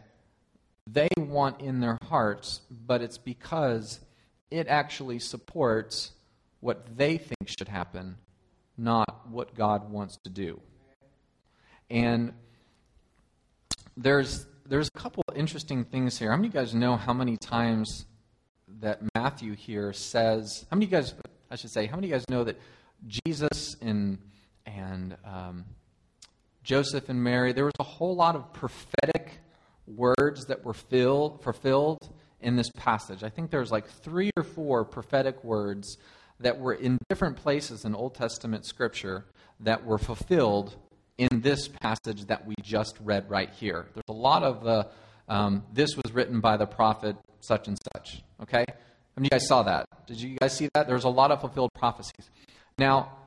they 0.85 1.07
want 1.17 1.61
in 1.61 1.79
their 1.79 1.97
hearts, 2.03 2.61
but 2.69 3.01
it's 3.01 3.17
because 3.17 4.01
it 4.51 4.67
actually 4.67 5.17
supports 5.17 6.11
what 6.59 6.95
they 6.95 7.17
think 7.17 7.47
should 7.47 7.69
happen, 7.69 8.17
not 8.77 9.27
what 9.31 9.55
God 9.55 9.89
wants 9.89 10.19
to 10.25 10.29
do. 10.29 10.61
And 11.89 12.33
there's 13.97 14.45
there's 14.67 14.89
a 14.93 14.99
couple 14.99 15.23
interesting 15.35 15.85
things 15.85 16.19
here. 16.19 16.29
How 16.29 16.37
many 16.37 16.49
of 16.49 16.53
you 16.53 16.59
guys 16.59 16.75
know 16.75 16.97
how 16.97 17.13
many 17.13 17.35
times 17.35 18.05
that 18.79 19.01
Matthew 19.15 19.55
here 19.55 19.91
says? 19.91 20.67
How 20.69 20.75
many 20.75 20.85
of 20.85 20.91
you 20.91 20.97
guys? 20.99 21.15
I 21.49 21.55
should 21.55 21.71
say, 21.71 21.87
how 21.87 21.95
many 21.95 22.05
of 22.05 22.09
you 22.11 22.15
guys 22.17 22.29
know 22.29 22.43
that 22.43 22.61
Jesus 23.07 23.75
in 23.81 24.19
and 24.77 25.17
um, 25.25 25.65
Joseph 26.63 27.09
and 27.09 27.23
Mary. 27.23 27.53
There 27.53 27.65
was 27.65 27.73
a 27.79 27.83
whole 27.83 28.15
lot 28.15 28.35
of 28.35 28.53
prophetic 28.53 29.39
words 29.87 30.45
that 30.45 30.63
were 30.63 30.73
fill, 30.73 31.39
fulfilled 31.43 32.09
in 32.41 32.55
this 32.55 32.69
passage. 32.75 33.23
I 33.23 33.29
think 33.29 33.51
there's 33.51 33.71
like 33.71 33.87
three 33.87 34.31
or 34.37 34.43
four 34.43 34.85
prophetic 34.85 35.43
words 35.43 35.97
that 36.39 36.59
were 36.59 36.73
in 36.73 36.97
different 37.09 37.37
places 37.37 37.85
in 37.85 37.95
Old 37.95 38.15
Testament 38.15 38.65
scripture 38.65 39.25
that 39.59 39.85
were 39.85 39.97
fulfilled 39.97 40.75
in 41.17 41.41
this 41.41 41.67
passage 41.67 42.25
that 42.25 42.47
we 42.47 42.55
just 42.61 42.97
read 43.03 43.29
right 43.29 43.49
here. 43.49 43.87
There's 43.93 44.05
a 44.07 44.13
lot 44.13 44.43
of 44.43 44.63
the, 44.63 44.87
um, 45.27 45.63
this 45.73 45.97
was 45.97 46.13
written 46.13 46.39
by 46.39 46.55
the 46.55 46.65
prophet 46.65 47.17
such 47.41 47.67
and 47.67 47.77
such. 47.93 48.23
Okay? 48.41 48.65
Many 49.17 49.17
of 49.17 49.23
you 49.25 49.29
guys 49.31 49.47
saw 49.47 49.63
that? 49.63 49.85
Did 50.07 50.21
you 50.21 50.37
guys 50.37 50.55
see 50.55 50.69
that? 50.73 50.87
There's 50.87 51.03
a 51.03 51.09
lot 51.09 51.31
of 51.31 51.41
fulfilled 51.41 51.71
prophecies. 51.73 52.29
Now, 52.77 53.17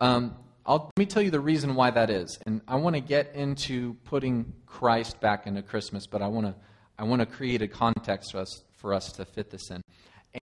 um, 0.00 0.34
let 0.66 0.98
me 0.98 1.06
tell 1.06 1.22
you 1.22 1.30
the 1.30 1.40
reason 1.40 1.74
why 1.74 1.90
that 1.90 2.10
is. 2.10 2.38
And 2.46 2.62
I 2.66 2.76
want 2.76 2.96
to 2.96 3.00
get 3.00 3.34
into 3.34 3.94
putting 4.04 4.52
Christ 4.66 5.20
back 5.20 5.46
into 5.46 5.62
Christmas, 5.62 6.06
but 6.06 6.22
I 6.22 6.28
want 6.28 6.46
to 6.46 6.54
I 6.98 7.04
want 7.04 7.20
to 7.20 7.26
create 7.26 7.60
a 7.60 7.68
context 7.68 8.32
for 8.32 8.38
us 8.38 8.64
for 8.76 8.94
us 8.94 9.12
to 9.12 9.24
fit 9.24 9.50
this 9.50 9.70
in. 9.70 9.82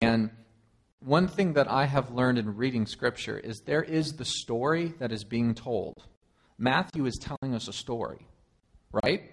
And 0.02 0.32
one 1.00 1.28
thing 1.28 1.54
that 1.54 1.70
I 1.70 1.86
have 1.86 2.12
learned 2.12 2.38
in 2.38 2.56
reading 2.56 2.86
Scripture 2.86 3.38
is 3.38 3.62
there 3.62 3.84
is 3.84 4.14
the 4.14 4.26
story 4.26 4.94
that 5.00 5.12
is 5.12 5.24
being 5.24 5.56
told. 5.56 5.96
Matthew 6.58 7.06
is 7.06 7.18
telling 7.18 7.56
us 7.56 7.68
a 7.68 7.74
story, 7.74 8.28
right? 8.92 9.24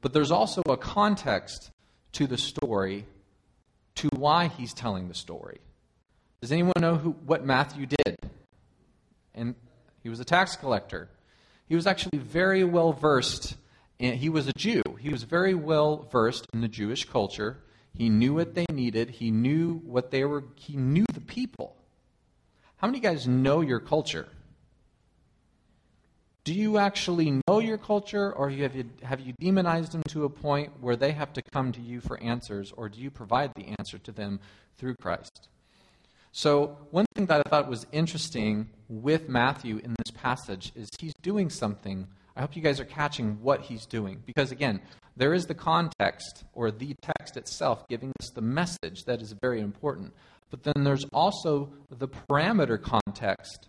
But 0.00 0.14
there's 0.14 0.30
also 0.30 0.62
a 0.62 0.76
context 0.76 1.70
to 2.12 2.26
the 2.26 2.38
story, 2.38 3.06
to 3.96 4.08
why 4.16 4.48
he's 4.48 4.72
telling 4.72 5.08
the 5.08 5.14
story. 5.14 5.58
Does 6.40 6.50
anyone 6.50 6.72
know 6.80 6.96
who, 6.96 7.10
what 7.10 7.44
Matthew 7.44 7.84
did? 7.84 8.16
And 9.34 9.54
he 10.02 10.08
was 10.08 10.20
a 10.20 10.24
tax 10.24 10.56
collector. 10.56 11.08
He 11.68 11.74
was 11.74 11.86
actually 11.86 12.18
very 12.18 12.64
well 12.64 12.92
versed. 12.92 13.56
He 13.98 14.28
was 14.28 14.48
a 14.48 14.52
Jew. 14.52 14.82
He 14.98 15.10
was 15.10 15.24
very 15.24 15.54
well 15.54 16.08
versed 16.10 16.46
in 16.52 16.62
the 16.62 16.68
Jewish 16.68 17.04
culture. 17.04 17.58
He 17.94 18.08
knew 18.08 18.34
what 18.34 18.54
they 18.54 18.66
needed. 18.72 19.10
He 19.10 19.30
knew 19.30 19.82
what 19.84 20.10
they 20.10 20.24
were. 20.24 20.44
He 20.54 20.76
knew 20.76 21.04
the 21.12 21.20
people. 21.20 21.76
How 22.76 22.86
many 22.86 23.00
guys 23.00 23.28
know 23.28 23.60
your 23.60 23.80
culture? 23.80 24.26
Do 26.44 26.54
you 26.54 26.78
actually 26.78 27.42
know 27.46 27.58
your 27.58 27.76
culture, 27.76 28.32
or 28.32 28.48
have 28.48 28.74
you, 28.74 28.88
have 29.02 29.20
you 29.20 29.34
demonized 29.38 29.92
them 29.92 30.02
to 30.08 30.24
a 30.24 30.30
point 30.30 30.72
where 30.80 30.96
they 30.96 31.12
have 31.12 31.34
to 31.34 31.42
come 31.42 31.70
to 31.72 31.80
you 31.80 32.00
for 32.00 32.18
answers, 32.22 32.72
or 32.74 32.88
do 32.88 32.98
you 32.98 33.10
provide 33.10 33.52
the 33.54 33.74
answer 33.78 33.98
to 33.98 34.12
them 34.12 34.40
through 34.78 34.94
Christ? 34.94 35.48
So, 36.32 36.78
one 36.90 37.06
thing 37.14 37.26
that 37.26 37.42
I 37.44 37.50
thought 37.50 37.68
was 37.68 37.86
interesting 37.90 38.70
with 38.88 39.28
Matthew 39.28 39.78
in 39.78 39.94
this 39.98 40.12
passage 40.12 40.70
is 40.76 40.88
he's 41.00 41.14
doing 41.22 41.50
something. 41.50 42.06
I 42.36 42.40
hope 42.40 42.54
you 42.54 42.62
guys 42.62 42.78
are 42.78 42.84
catching 42.84 43.42
what 43.42 43.62
he's 43.62 43.84
doing. 43.84 44.22
Because, 44.24 44.52
again, 44.52 44.80
there 45.16 45.34
is 45.34 45.46
the 45.46 45.54
context 45.54 46.44
or 46.54 46.70
the 46.70 46.94
text 47.02 47.36
itself 47.36 47.86
giving 47.88 48.12
us 48.20 48.30
the 48.30 48.42
message 48.42 49.04
that 49.06 49.20
is 49.20 49.34
very 49.42 49.60
important. 49.60 50.12
But 50.50 50.62
then 50.62 50.84
there's 50.84 51.04
also 51.12 51.72
the 51.90 52.08
parameter 52.08 52.80
context 52.80 53.68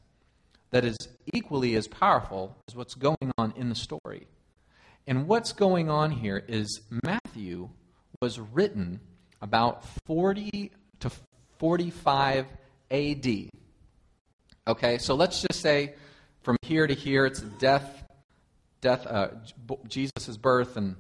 that 0.70 0.86
is 0.86 0.98
equally 1.34 1.75
as 1.75 1.88
powerful 1.88 2.56
as 2.68 2.75
what's 2.75 2.94
going 2.94 3.32
on 3.39 3.53
in 3.56 3.70
the 3.70 3.75
story. 3.75 4.27
And 5.08 5.27
what's 5.27 5.51
going 5.51 5.89
on 5.89 6.12
here 6.12 6.44
is 6.48 6.82
Matthew 7.03 7.70
was 8.22 8.39
written 8.39 9.00
about 9.41 9.84
40 10.06 10.72
to 11.00 11.12
45 11.62 12.48
AD. 12.89 13.27
Okay, 14.68 14.98
so 14.98 15.13
let's 15.13 15.41
just 15.41 15.62
say 15.62 15.94
from 16.41 16.58
here 16.63 16.88
to 16.88 16.96
here, 16.96 17.27
it's 17.27 17.39
death, 17.39 18.03
death, 18.81 19.05
uh, 19.05 19.27
Jesus' 19.88 20.38
birth 20.38 20.75
and, 20.75 20.96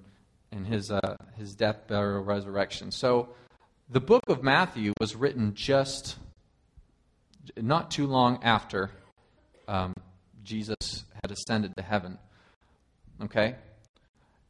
and 0.51 0.67
his, 0.67 0.91
uh, 0.91 1.15
his 1.35 1.55
death, 1.55 1.87
burial, 1.87 2.23
resurrection. 2.23 2.91
So 2.91 3.29
the 3.89 3.99
book 3.99 4.21
of 4.27 4.43
Matthew 4.43 4.93
was 4.99 5.15
written 5.15 5.55
just 5.55 6.17
not 7.57 7.89
too 7.89 8.05
long 8.05 8.43
after 8.43 8.91
um, 9.67 9.95
Jesus 10.43 11.05
had 11.23 11.31
ascended 11.31 11.75
to 11.77 11.81
heaven. 11.81 12.19
Okay? 13.19 13.55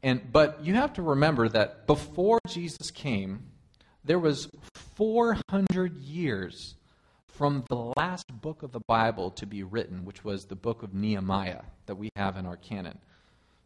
And, 0.03 0.29
but 0.29 0.59
you 0.61 0.73
have 0.73 0.91
to 0.95 1.03
remember 1.03 1.47
that 1.47 1.87
before 1.87 2.39
Jesus 2.49 2.91
came, 2.91 3.51
there 4.03 4.19
was 4.19 4.49
400 4.95 5.97
years 5.97 6.75
from 7.27 7.63
the 7.69 7.93
last 7.97 8.25
book 8.41 8.63
of 8.63 8.71
the 8.71 8.81
Bible 8.81 9.31
to 9.31 9.45
be 9.45 9.63
written, 9.63 10.05
which 10.05 10.23
was 10.23 10.45
the 10.45 10.55
book 10.55 10.83
of 10.83 10.93
Nehemiah 10.93 11.61
that 11.85 11.95
we 11.95 12.09
have 12.15 12.37
in 12.37 12.45
our 12.45 12.57
canon. 12.57 12.97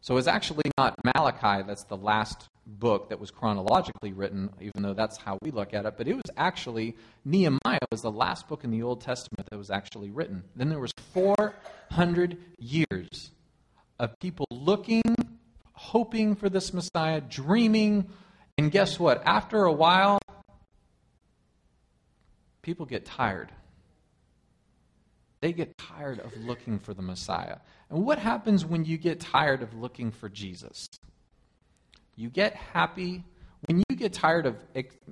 So 0.00 0.16
it's 0.16 0.28
actually 0.28 0.70
not 0.78 0.94
Malachi 1.04 1.64
that's 1.66 1.84
the 1.84 1.96
last 1.96 2.48
book 2.66 3.08
that 3.08 3.20
was 3.20 3.30
chronologically 3.30 4.12
written, 4.12 4.50
even 4.60 4.82
though 4.82 4.94
that's 4.94 5.16
how 5.16 5.38
we 5.42 5.50
look 5.50 5.74
at 5.74 5.84
it, 5.84 5.94
but 5.96 6.08
it 6.08 6.14
was 6.14 6.30
actually 6.36 6.96
Nehemiah 7.24 7.78
was 7.90 8.02
the 8.02 8.10
last 8.10 8.48
book 8.48 8.64
in 8.64 8.70
the 8.70 8.82
Old 8.82 9.00
Testament 9.00 9.48
that 9.50 9.56
was 9.56 9.70
actually 9.70 10.10
written. 10.10 10.44
Then 10.54 10.68
there 10.68 10.78
was 10.78 10.92
400 11.12 12.38
years 12.58 13.30
of 13.98 14.18
people 14.20 14.46
looking, 14.50 15.02
hoping 15.72 16.34
for 16.34 16.48
this 16.48 16.72
Messiah, 16.72 17.20
dreaming, 17.20 18.08
and 18.58 18.70
guess 18.70 18.98
what? 18.98 19.22
After 19.26 19.64
a 19.64 19.72
while, 19.72 20.18
people 22.66 22.84
get 22.84 23.04
tired. 23.04 23.52
They 25.40 25.52
get 25.52 25.78
tired 25.78 26.18
of 26.18 26.36
looking 26.36 26.80
for 26.80 26.92
the 26.94 27.00
Messiah. 27.00 27.58
And 27.88 28.04
what 28.04 28.18
happens 28.18 28.66
when 28.66 28.84
you 28.84 28.98
get 28.98 29.20
tired 29.20 29.62
of 29.62 29.72
looking 29.72 30.10
for 30.10 30.28
Jesus? 30.28 30.88
You 32.16 32.28
get 32.28 32.56
happy. 32.56 33.24
When 33.68 33.84
you 33.88 33.96
get 33.96 34.12
tired 34.12 34.46
of, 34.46 34.56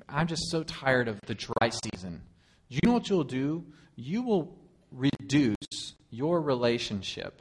I'm 0.09 0.27
just 0.27 0.51
so 0.51 0.65
tired 0.65 1.07
of 1.07 1.21
the 1.27 1.37
dry 1.37 1.71
season. 1.85 2.23
Do 2.71 2.75
You 2.75 2.81
know 2.89 2.95
what 2.95 3.09
you'll 3.09 3.23
do? 3.23 3.65
You 3.95 4.23
will 4.23 4.59
reduce 4.91 5.95
your 6.11 6.41
relationship 6.41 7.41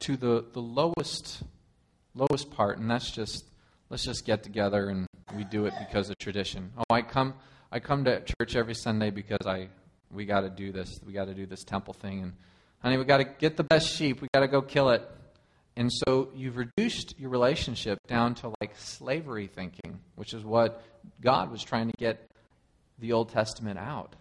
to 0.00 0.16
the, 0.16 0.44
the 0.52 0.60
lowest 0.60 1.42
lowest 2.14 2.50
part, 2.50 2.78
and 2.78 2.88
that's 2.88 3.10
just 3.10 3.44
let's 3.90 4.04
just 4.04 4.24
get 4.24 4.44
together 4.44 4.88
and 4.88 5.07
we 5.36 5.44
do 5.44 5.66
it 5.66 5.74
because 5.78 6.10
of 6.10 6.18
tradition. 6.18 6.72
Oh, 6.76 6.84
I 6.90 7.02
come 7.02 7.34
I 7.70 7.80
come 7.80 8.04
to 8.04 8.22
church 8.22 8.56
every 8.56 8.74
Sunday 8.74 9.10
because 9.10 9.46
I 9.46 9.68
we 10.10 10.24
got 10.24 10.40
to 10.40 10.50
do 10.50 10.72
this. 10.72 10.98
We 11.06 11.12
got 11.12 11.26
to 11.26 11.34
do 11.34 11.46
this 11.46 11.64
temple 11.64 11.94
thing 11.94 12.22
and 12.22 12.32
honey, 12.80 12.96
we 12.96 13.04
got 13.04 13.18
to 13.18 13.24
get 13.24 13.56
the 13.56 13.64
best 13.64 13.88
sheep. 13.94 14.20
We 14.20 14.28
got 14.32 14.40
to 14.40 14.48
go 14.48 14.62
kill 14.62 14.90
it. 14.90 15.08
And 15.76 15.90
so 15.92 16.30
you've 16.34 16.56
reduced 16.56 17.18
your 17.18 17.30
relationship 17.30 17.98
down 18.08 18.34
to 18.36 18.52
like 18.60 18.72
slavery 18.76 19.46
thinking, 19.46 20.00
which 20.16 20.34
is 20.34 20.44
what 20.44 20.82
God 21.20 21.50
was 21.50 21.62
trying 21.62 21.88
to 21.88 21.94
get 21.98 22.28
the 22.98 23.12
Old 23.12 23.30
Testament 23.30 23.78
out 23.78 24.16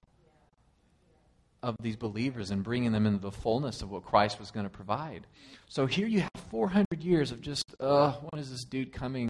of 1.64 1.76
these 1.82 1.96
believers 1.96 2.52
and 2.52 2.64
bringing 2.64 2.92
them 2.92 3.08
into 3.08 3.20
the 3.20 3.32
fullness 3.32 3.82
of 3.82 3.90
what 3.90 4.04
Christ 4.04 4.40
was 4.40 4.52
going 4.52 4.66
to 4.66 4.70
provide. 4.70 5.26
So 5.68 5.88
here 5.88 6.06
you 6.06 6.22
have 6.22 6.30
400 6.52 6.86
years 7.02 7.32
of 7.32 7.42
just, 7.42 7.76
uh, 7.80 8.14
when 8.30 8.40
is 8.40 8.52
this 8.52 8.64
dude 8.64 8.94
coming? 8.94 9.28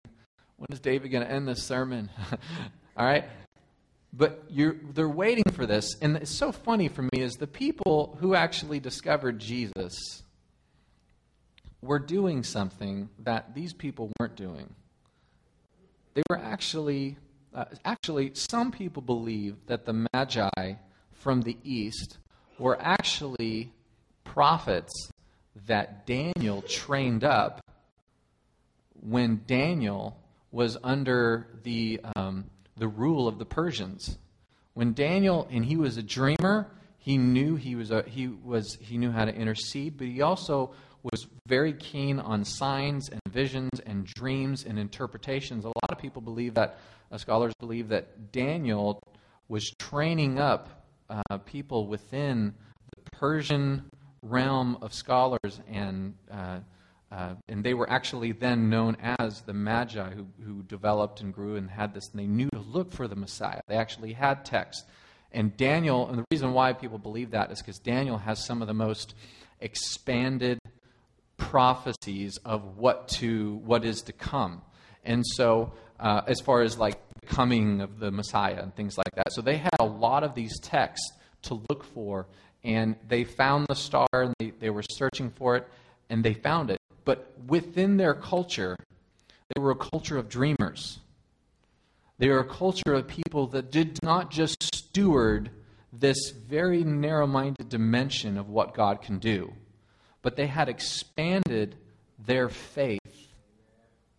When 0.57 0.67
is 0.71 0.79
David 0.79 1.09
going 1.09 1.23
to 1.23 1.31
end 1.31 1.47
this 1.47 1.63
sermon? 1.63 2.09
All 2.97 3.05
right? 3.05 3.25
But 4.11 4.45
they're 4.49 5.07
waiting 5.07 5.51
for 5.51 5.65
this. 5.65 5.95
And 6.01 6.17
it's 6.17 6.31
so 6.31 6.51
funny 6.51 6.87
for 6.87 7.03
me 7.03 7.21
is 7.21 7.35
the 7.35 7.47
people 7.47 8.17
who 8.19 8.33
actually 8.33 8.79
discovered 8.79 9.39
Jesus 9.39 10.23
were 11.81 11.99
doing 11.99 12.43
something 12.43 13.09
that 13.19 13.53
these 13.53 13.73
people 13.73 14.11
weren't 14.19 14.35
doing. 14.35 14.73
They 16.15 16.23
were 16.29 16.39
actually, 16.39 17.17
uh, 17.53 17.65
actually, 17.85 18.31
some 18.33 18.71
people 18.71 19.03
believe 19.03 19.55
that 19.67 19.85
the 19.85 20.07
Magi 20.13 20.73
from 21.13 21.41
the 21.41 21.57
east 21.63 22.17
were 22.57 22.77
actually 22.81 23.71
prophets 24.23 25.11
that 25.67 26.07
Daniel 26.07 26.63
trained 26.63 27.23
up 27.23 27.61
when 28.99 29.43
Daniel 29.45 30.17
was 30.57 30.75
under 30.83 31.45
the, 31.61 32.01
um, 32.15 32.43
the 32.77 32.87
rule 32.87 33.27
of 33.27 33.37
the 33.37 33.45
Persians. 33.45 34.17
When 34.73 34.93
Daniel, 34.93 35.47
and 35.51 35.63
he 35.63 35.77
was 35.77 35.97
a 35.97 36.01
dreamer, 36.01 36.65
he 36.97 37.19
knew 37.19 37.57
he 37.57 37.75
was 37.75 37.91
a, 37.91 38.01
he 38.01 38.27
was 38.27 38.75
he 38.81 38.97
knew 38.97 39.11
how 39.11 39.25
to 39.25 39.31
intercede, 39.31 39.99
but 39.99 40.07
he 40.07 40.23
also 40.23 40.71
was 41.03 41.27
very 41.45 41.73
keen 41.73 42.17
on 42.19 42.43
signs 42.43 43.07
and 43.09 43.21
visions 43.29 43.79
and 43.85 44.03
dreams 44.03 44.65
and 44.65 44.79
interpretations. 44.79 45.63
A 45.63 45.67
lot 45.67 45.91
of 45.91 45.99
people 45.99 46.23
believe 46.23 46.55
that 46.55 46.79
uh, 47.11 47.19
scholars 47.19 47.53
believe 47.59 47.89
that 47.89 48.31
Daniel 48.31 48.99
was 49.49 49.69
training 49.77 50.39
up 50.39 50.89
uh, 51.07 51.37
people 51.45 51.85
within 51.85 52.55
the 52.95 53.11
Persian 53.11 53.91
realm 54.23 54.79
of 54.81 54.91
scholars, 54.91 55.61
and 55.71 56.15
uh, 56.31 56.61
uh, 57.11 57.35
and 57.47 57.63
they 57.63 57.73
were 57.73 57.89
actually 57.89 58.33
then 58.33 58.69
known 58.69 58.97
as 58.99 59.41
the 59.41 59.53
Magi, 59.53 60.11
who, 60.11 60.27
who 60.43 60.63
developed 60.63 61.21
and 61.21 61.33
grew 61.33 61.55
and 61.55 61.69
had 61.69 61.93
this. 61.93 62.09
And 62.11 62.19
they 62.19 62.27
knew 62.27 62.49
to 62.49 62.59
look 62.59 62.91
for 62.91 63.07
the 63.07 63.15
Messiah. 63.15 63.61
They 63.67 63.77
actually 63.77 64.13
had 64.13 64.43
texts. 64.43 64.83
And 65.31 65.55
Daniel, 65.55 66.09
and 66.09 66.19
the 66.19 66.25
reason 66.31 66.53
why 66.53 66.73
people 66.73 66.97
believe 66.97 67.31
that 67.31 67.51
is 67.51 67.61
because 67.61 67.79
Daniel 67.79 68.17
has 68.17 68.45
some 68.45 68.61
of 68.61 68.67
the 68.67 68.73
most 68.73 69.13
expanded 69.59 70.59
prophecies 71.37 72.37
of 72.43 72.77
what 72.77 73.07
to 73.07 73.55
what 73.65 73.85
is 73.85 74.01
to 74.03 74.13
come. 74.13 74.61
And 75.03 75.25
so, 75.25 75.73
uh, 75.99 76.21
as 76.27 76.41
far 76.41 76.61
as 76.61 76.77
like 76.77 76.99
the 77.21 77.27
coming 77.27 77.81
of 77.81 77.99
the 77.99 78.11
Messiah 78.11 78.61
and 78.61 78.75
things 78.75 78.97
like 78.97 79.15
that, 79.15 79.31
so 79.31 79.41
they 79.41 79.57
had 79.57 79.75
a 79.79 79.85
lot 79.85 80.23
of 80.23 80.35
these 80.35 80.59
texts 80.59 81.11
to 81.43 81.61
look 81.69 81.83
for, 81.83 82.27
and 82.63 82.95
they 83.07 83.23
found 83.23 83.67
the 83.67 83.75
star, 83.75 84.07
and 84.13 84.33
they, 84.39 84.51
they 84.59 84.69
were 84.69 84.83
searching 84.91 85.29
for 85.29 85.55
it, 85.55 85.67
and 86.09 86.23
they 86.23 86.33
found 86.33 86.71
it. 86.71 86.76
But 87.07 87.31
within 87.47 87.95
their 87.95 88.13
culture, 88.13 88.75
they 89.55 89.61
were 89.61 89.71
a 89.71 89.75
culture 89.75 90.17
of 90.17 90.27
dreamers. 90.27 90.99
They 92.17 92.27
were 92.27 92.39
a 92.39 92.45
culture 92.45 92.93
of 92.93 93.07
people 93.07 93.47
that 93.47 93.71
did 93.71 94.03
not 94.03 94.29
just 94.29 94.61
steward 94.75 95.49
this 95.93 96.31
very 96.31 96.83
narrow 96.83 97.25
minded 97.25 97.69
dimension 97.69 98.37
of 98.37 98.49
what 98.49 98.73
God 98.73 99.01
can 99.01 99.19
do, 99.19 99.53
but 100.21 100.35
they 100.35 100.47
had 100.47 100.67
expanded 100.67 101.77
their 102.19 102.49
faith 102.49 102.99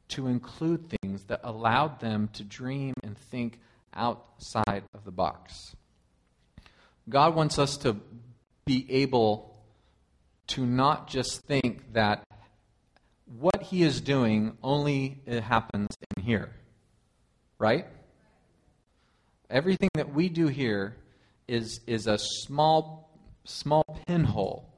to 0.08 0.26
include 0.26 0.88
things 1.02 1.24
that 1.24 1.40
allowed 1.44 2.00
them 2.00 2.30
to 2.32 2.42
dream 2.42 2.94
and 3.02 3.18
think 3.18 3.60
outside 3.92 4.84
of 4.94 5.04
the 5.04 5.12
box. 5.12 5.76
God 7.06 7.34
wants 7.34 7.58
us 7.58 7.76
to 7.78 7.96
be 8.64 8.86
able 8.88 9.54
to 10.46 10.64
not 10.64 11.06
just 11.06 11.42
think 11.42 11.92
that 11.92 12.24
what 13.38 13.62
He 13.62 13.82
is 13.82 14.00
doing 14.00 14.56
only 14.62 15.20
happens 15.26 15.96
in 16.16 16.22
here, 16.22 16.50
right? 17.58 17.86
Everything 19.50 19.90
that 19.94 20.12
we 20.12 20.28
do 20.28 20.48
here 20.48 20.96
is, 21.46 21.80
is 21.86 22.06
a 22.06 22.18
small, 22.18 23.10
small 23.44 23.84
pinhole 24.06 24.68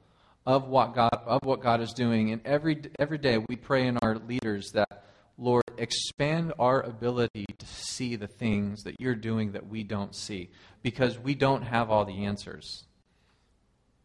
of 0.46 0.68
what 0.68 0.94
God 0.94 1.10
of 1.26 1.44
what 1.44 1.62
God 1.62 1.80
is 1.80 1.92
doing. 1.92 2.32
And 2.32 2.40
every 2.44 2.82
every 2.98 3.18
day 3.18 3.38
we 3.38 3.56
pray 3.56 3.86
in 3.86 3.98
our 3.98 4.16
leaders 4.16 4.70
that 4.72 5.04
Lord 5.38 5.64
expand 5.78 6.52
our 6.58 6.82
ability 6.82 7.46
to 7.58 7.66
see 7.66 8.16
the 8.16 8.26
things 8.26 8.82
that 8.82 9.00
you're 9.00 9.14
doing 9.14 9.52
that 9.52 9.66
we 9.66 9.82
don't 9.84 10.14
see 10.14 10.50
because 10.82 11.18
we 11.18 11.34
don't 11.34 11.62
have 11.62 11.90
all 11.90 12.04
the 12.04 12.24
answers. 12.24 12.84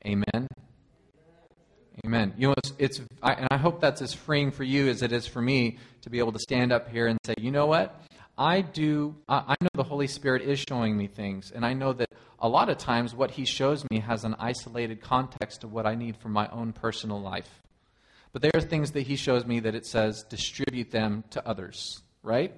Amen. 0.05 0.47
Amen. 2.05 2.35
You 2.37 2.49
know, 2.49 2.53
it's, 2.57 2.73
it's 2.77 3.01
I, 3.23 3.33
and 3.33 3.47
I 3.49 3.57
hope 3.57 3.81
that's 3.81 3.99
as 3.99 4.13
freeing 4.13 4.51
for 4.51 4.63
you 4.63 4.89
as 4.89 5.01
it 5.01 5.11
is 5.11 5.25
for 5.25 5.41
me 5.41 5.79
to 6.03 6.11
be 6.11 6.19
able 6.19 6.33
to 6.33 6.39
stand 6.39 6.71
up 6.71 6.87
here 6.87 7.07
and 7.07 7.17
say, 7.25 7.33
you 7.39 7.49
know 7.49 7.65
what? 7.65 7.99
I 8.37 8.61
do, 8.61 9.15
I 9.27 9.55
know 9.59 9.69
the 9.73 9.83
Holy 9.83 10.05
Spirit 10.05 10.43
is 10.43 10.59
showing 10.59 10.95
me 10.95 11.07
things, 11.07 11.51
and 11.51 11.65
I 11.65 11.73
know 11.73 11.93
that 11.93 12.09
a 12.37 12.47
lot 12.47 12.69
of 12.69 12.77
times 12.77 13.15
what 13.15 13.31
He 13.31 13.45
shows 13.45 13.89
me 13.89 14.01
has 14.01 14.23
an 14.23 14.35
isolated 14.37 15.01
context 15.01 15.63
of 15.63 15.71
what 15.71 15.87
I 15.87 15.95
need 15.95 16.17
for 16.17 16.29
my 16.29 16.47
own 16.49 16.73
personal 16.73 17.19
life. 17.19 17.63
But 18.33 18.43
there 18.43 18.51
are 18.53 18.61
things 18.61 18.91
that 18.91 19.07
He 19.07 19.15
shows 19.15 19.45
me 19.45 19.61
that 19.61 19.73
it 19.73 19.87
says 19.87 20.23
distribute 20.29 20.91
them 20.91 21.23
to 21.31 21.47
others, 21.47 22.03
right? 22.21 22.53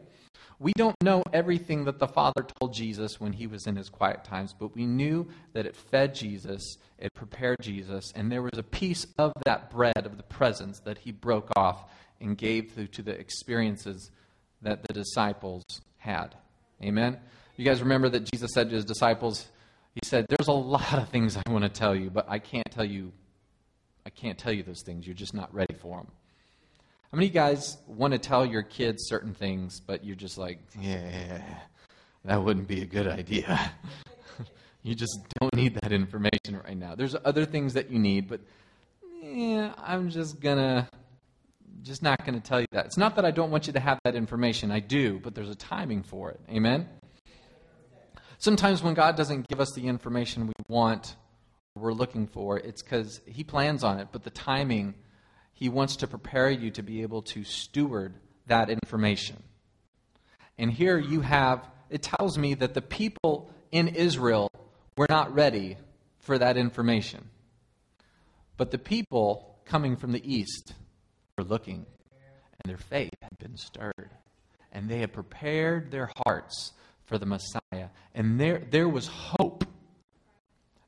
We 0.60 0.74
don't 0.76 0.96
know 1.04 1.24
everything 1.34 1.86
that 1.86 2.00
the 2.00 2.08
Father 2.08 2.46
told 2.60 2.74
Jesus 2.74 3.20
when 3.20 3.34
he 3.34 3.46
was 3.46 3.68
in 3.68 3.76
his 3.76 3.90
quiet 3.90 4.24
times, 4.24 4.56
but 4.58 4.74
we 4.76 4.88
knew 4.88 5.28
that 5.54 5.68
it 5.68 5.76
fed 5.76 6.16
Jesus, 6.16 6.78
it 6.98 7.14
prepared 7.14 7.58
Jesus, 7.62 8.12
and 8.16 8.32
there 8.32 8.42
was 8.42 8.58
a 8.58 8.64
piece 8.64 9.06
of 9.20 9.34
that 9.46 9.70
bread, 9.70 10.06
of 10.06 10.18
the 10.18 10.24
presence, 10.24 10.80
that 10.80 10.98
he 10.98 11.12
broke 11.12 11.52
off 11.56 11.86
and 12.20 12.36
gave 12.36 12.74
to, 12.74 12.88
to 12.88 13.04
the 13.04 13.12
experiences 13.12 14.10
that 14.64 14.82
the 14.82 14.94
disciples 14.94 15.64
had. 15.98 16.34
Amen? 16.84 17.20
You 17.56 17.66
guys 17.66 17.82
remember 17.82 18.10
that 18.10 18.24
Jesus 18.32 18.52
said 18.54 18.70
to 18.70 18.76
his 18.76 18.86
disciples, 18.86 19.48
He 19.94 20.02
said, 20.04 20.26
There's 20.28 20.48
a 20.48 20.54
lot 20.54 20.94
of 20.94 21.10
things 21.10 21.38
I 21.38 21.52
want 21.52 21.64
to 21.64 21.70
tell 21.70 21.96
you, 21.96 22.10
but 22.10 22.28
I 22.30 22.40
can't 22.40 22.70
tell 22.72 22.86
you. 22.86 23.12
I 24.06 24.10
can't 24.10 24.38
tell 24.38 24.54
you 24.54 24.64
those 24.64 24.84
things. 24.84 25.06
You're 25.06 25.16
just 25.16 25.34
not 25.34 25.54
ready 25.54 25.76
for 25.76 25.98
them. 25.98 26.08
How 27.12 27.18
many 27.18 27.30
guys 27.30 27.78
want 27.88 28.14
to 28.14 28.20
tell 28.20 28.46
your 28.46 28.64
kids 28.64 29.08
certain 29.08 29.34
things, 29.34 29.80
but 29.80 30.04
you're 30.04 30.16
just 30.16 30.38
like, 30.38 30.60
yeah, 30.80 31.42
that 32.26 32.44
wouldn't 32.44 32.68
be 32.68 32.82
a 32.82 32.86
good 32.86 33.08
idea? 33.08 33.72
you 34.84 34.94
just 34.94 35.18
don't 35.40 35.56
need 35.56 35.76
that 35.76 35.94
information 35.94 36.62
right 36.66 36.78
now. 36.78 36.96
There's 36.96 37.16
other 37.24 37.46
things 37.46 37.76
that 37.76 37.90
you 37.90 37.98
need, 37.98 38.28
but 38.28 38.42
yeah, 39.22 39.74
I'm 39.78 40.10
just 40.10 40.42
gonna 40.42 40.90
just 41.82 42.04
not 42.04 42.24
to 42.26 42.40
tell 42.40 42.60
you 42.60 42.68
that. 42.72 42.86
It's 42.86 42.98
not 42.98 43.16
that 43.16 43.26
I 43.26 43.32
don't 43.32 43.52
want 43.52 43.68
you 43.68 43.74
to 43.74 43.80
have 43.80 44.00
that 44.04 44.16
information. 44.16 44.72
I 44.72 44.80
do, 44.80 45.20
but 45.20 45.34
there's 45.34 45.50
a 45.50 45.56
timing 45.56 46.04
for 46.04 46.32
it. 46.32 46.42
Amen? 46.50 46.90
Sometimes 48.40 48.84
when 48.84 48.94
God 48.94 49.16
doesn't 49.16 49.48
give 49.48 49.60
us 49.60 49.72
the 49.74 49.88
information 49.88 50.48
we 50.48 50.54
want, 50.68 51.16
we're 51.76 51.94
looking 51.94 52.28
for, 52.28 52.58
it's 52.58 52.84
because 52.84 53.22
He 53.26 53.44
plans 53.44 53.84
on 53.84 54.00
it, 54.00 54.10
but 54.12 54.24
the 54.24 54.30
timing, 54.30 54.96
He 55.58 55.70
wants 55.70 55.96
to 55.98 56.08
prepare 56.08 56.52
you 56.52 56.70
to 56.72 56.84
be 56.84 57.02
able 57.02 57.24
to 57.24 57.44
steward 57.44 58.14
that 58.46 58.70
information. 58.70 59.42
And 60.56 60.72
here 60.72 61.00
you 61.00 61.22
have, 61.22 61.68
it 61.90 62.04
tells 62.04 62.38
me 62.38 62.54
that 62.54 62.76
the 62.76 62.82
people 62.84 63.50
in 63.72 63.88
Israel 63.88 64.52
were 64.96 65.08
not 65.10 65.34
ready 65.34 65.78
for 66.20 66.38
that 66.38 66.58
information. 66.58 67.30
But 68.56 68.70
the 68.70 68.78
people 68.78 69.58
coming 69.66 69.96
from 69.96 70.12
the 70.12 70.22
east, 70.24 70.76
were 71.40 71.44
looking, 71.44 71.88
and 72.62 72.70
their 72.70 72.78
faith 72.78 73.16
had 73.24 73.36
been 73.40 73.58
stirred. 73.58 74.12
And 74.72 74.88
they 74.88 75.00
had 75.00 75.12
prepared 75.12 75.90
their 75.90 76.12
hearts 76.24 76.74
for 77.06 77.18
the 77.18 77.26
Messiah. 77.26 77.90
And 78.14 78.40
there, 78.40 78.62
there 78.70 78.88
was 78.88 79.08
hope. 79.08 79.66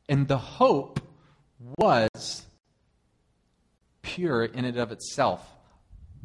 And 0.08 0.28
the 0.28 0.38
hope 0.38 1.00
was 1.76 2.46
pure 4.16 4.46
in 4.46 4.66
and 4.66 4.78
of 4.78 4.92
itself. 4.92 5.46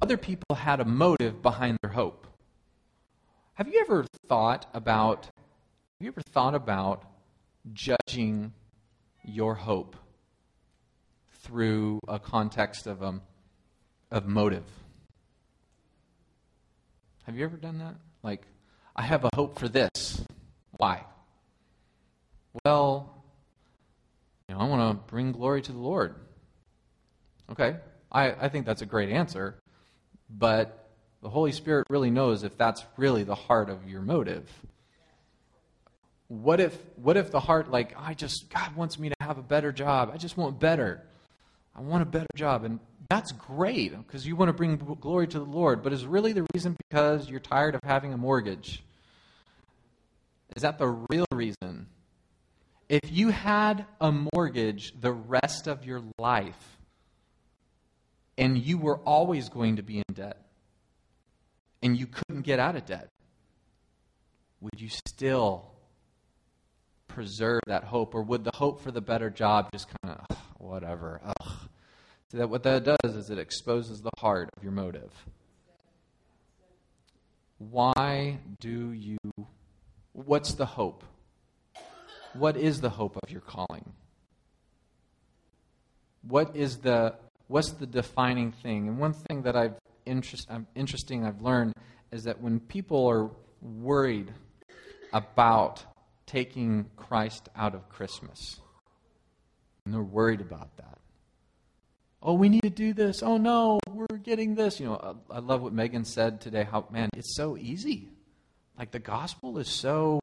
Other 0.03 0.17
people 0.17 0.57
had 0.57 0.81
a 0.81 0.85
motive 0.85 1.43
behind 1.43 1.79
their 1.83 1.93
hope. 1.93 2.27
Have 3.55 3.69
you 3.69 3.81
ever 3.81 4.05
thought 4.29 4.67
about 4.75 5.27
have 5.27 6.01
you 6.01 6.09
ever 6.09 6.23
thought 6.23 6.55
about 6.55 7.05
judging 7.73 8.53
your 9.25 9.55
hope 9.55 9.97
through 11.45 12.01
a 12.09 12.19
context 12.19 12.87
of 12.87 13.03
um, 13.03 13.23
of 14.11 14.27
motive. 14.27 14.65
Have 17.25 17.37
you 17.37 17.45
ever 17.45 17.57
done 17.57 17.79
that? 17.79 17.95
Like, 18.23 18.43
I 18.95 19.03
have 19.03 19.25
a 19.25 19.31
hope 19.35 19.59
for 19.59 19.69
this. 19.69 20.23
Why? 20.77 21.05
Well, 22.65 23.25
you 24.49 24.55
know, 24.55 24.61
I 24.61 24.69
want 24.69 24.99
to 24.99 25.11
bring 25.11 25.33
glory 25.33 25.63
to 25.63 25.73
the 25.73 25.79
Lord. 25.79 26.15
Okay, 27.51 27.77
I, 28.11 28.31
I 28.33 28.49
think 28.49 28.67
that's 28.67 28.83
a 28.83 28.87
great 28.87 29.11
answer, 29.11 29.57
but 30.31 30.89
the 31.23 31.29
Holy 31.29 31.53
Spirit 31.53 31.87
really 31.91 32.11
knows 32.11 32.43
if 32.43 32.57
that's 32.57 32.85
really 32.97 33.25
the 33.25 33.35
heart 33.35 33.71
of 33.71 33.89
your 33.89 34.01
motive. 34.01 34.49
What 36.29 36.61
if, 36.61 36.77
what 36.97 37.17
if 37.17 37.31
the 37.31 37.41
heart, 37.41 37.71
like, 37.71 37.95
I 37.99 38.15
just, 38.15 38.51
God 38.51 38.75
wants 38.77 38.99
me 38.99 39.11
to 39.11 39.15
have 39.21 39.39
a 39.39 39.43
better 39.43 39.73
job. 39.73 40.11
I 40.13 40.17
just 40.17 40.37
want 40.37 40.59
better. 40.59 41.03
I 41.77 41.81
want 41.81 42.03
a 42.03 42.07
better 42.07 42.27
job. 42.35 42.65
And 42.65 42.81
that's 43.11 43.33
great 43.33 43.97
because 43.97 44.27
you 44.27 44.37
want 44.37 44.49
to 44.49 44.53
bring 44.53 44.77
glory 44.77 45.27
to 45.29 45.39
the 45.39 45.45
Lord, 45.45 45.83
but 45.83 45.93
is 45.93 46.07
really 46.07 46.33
the 46.33 46.47
reason 46.55 46.77
because 46.89 47.29
you're 47.29 47.41
tired 47.41 47.75
of 47.75 47.81
having 47.85 48.13
a 48.13 48.17
mortgage? 48.17 48.83
Is 50.57 50.63
that 50.63 50.79
the 50.79 50.89
real 50.89 51.27
reason? 51.33 51.89
If 52.89 53.11
you 53.11 53.31
had 53.31 53.87
a 54.01 54.13
mortgage 54.13 54.95
the 55.01 55.13
rest 55.13 55.67
of 55.67 55.85
your 55.85 56.03
life 56.19 56.79
and 58.37 58.59
you 58.59 58.79
were 58.79 58.99
always 59.01 59.49
going 59.49 59.77
to 59.77 59.83
be 59.83 59.99
in 59.99 60.15
debt 60.15 60.41
and 61.83 61.97
you 61.97 62.07
couldn't 62.07 62.43
get 62.43 62.59
out 62.59 62.77
of 62.77 62.87
debt, 62.87 63.09
would 64.61 64.81
you 64.81 64.89
still 64.89 65.71
preserve 67.09 67.61
that 67.67 67.85
hope 67.85 68.15
or 68.15 68.23
would 68.23 68.45
the 68.45 68.53
hope 68.55 68.81
for 68.81 68.91
the 68.91 69.01
better 69.01 69.31
job 69.31 69.71
just 69.73 69.89
kind 70.03 70.19
of 70.19 70.37
whatever? 70.59 71.21
Ugh 71.25 71.69
so 72.35 72.39
that 72.39 72.51
what 72.51 72.65
that 72.65 72.83
does 72.83 73.15
is 73.15 73.31
it 73.31 73.39
exposes 73.39 74.01
the 74.01 74.11
heart 74.19 74.51
of 74.57 74.65
your 74.65 74.73
motive. 74.73 75.13
Why 77.59 78.41
do 78.59 78.91
you 78.91 79.19
what's 80.13 80.55
the 80.55 80.67
hope? 80.67 81.05
What 82.33 82.57
is 82.57 82.81
the 82.81 82.91
hope 82.91 83.17
of 83.23 83.31
your 83.31 83.41
calling? 83.41 83.93
What 86.23 86.57
is 86.57 86.79
the 86.79 87.15
what's 87.55 87.71
the 87.71 87.87
defining 87.87 88.51
thing? 88.51 88.89
And 88.89 88.99
one 88.99 89.13
thing 89.13 89.43
that 89.43 89.55
I've 89.55 89.77
interest, 90.05 90.49
um, 90.51 90.67
interesting 90.75 91.25
I've 91.25 91.41
learned 91.41 91.73
is 92.11 92.25
that 92.25 92.41
when 92.41 92.59
people 92.59 93.07
are 93.07 93.31
worried 93.63 94.33
about 95.13 95.85
taking 96.27 96.87
Christ 96.97 97.49
out 97.55 97.77
of 97.77 97.89
Christmas, 97.89 98.61
and 99.85 99.95
they're 99.95 100.03
worried 100.03 100.41
about 100.41 100.77
that, 100.79 100.99
oh, 102.21 102.35
we 102.35 102.49
need 102.49 102.63
to 102.63 102.71
do 102.71 102.93
this. 102.93 103.23
Oh, 103.23 103.37
no, 103.37 103.79
we're 103.89 104.19
getting 104.21 104.57
this. 104.57 104.81
You 104.81 104.87
know, 104.87 105.21
I, 105.31 105.39
love 105.39 105.63
what 105.63 105.73
Megan 105.73 106.05
said 106.05 106.41
today. 106.41 106.67
How, 106.69 106.89
man, 106.91 107.09
it's 107.15 107.37
so 107.37 107.57
easy. 107.57 108.09
Like 108.77 108.91
the 108.91 108.99
gospel 108.99 109.59
is 109.59 109.69
so, 109.69 110.19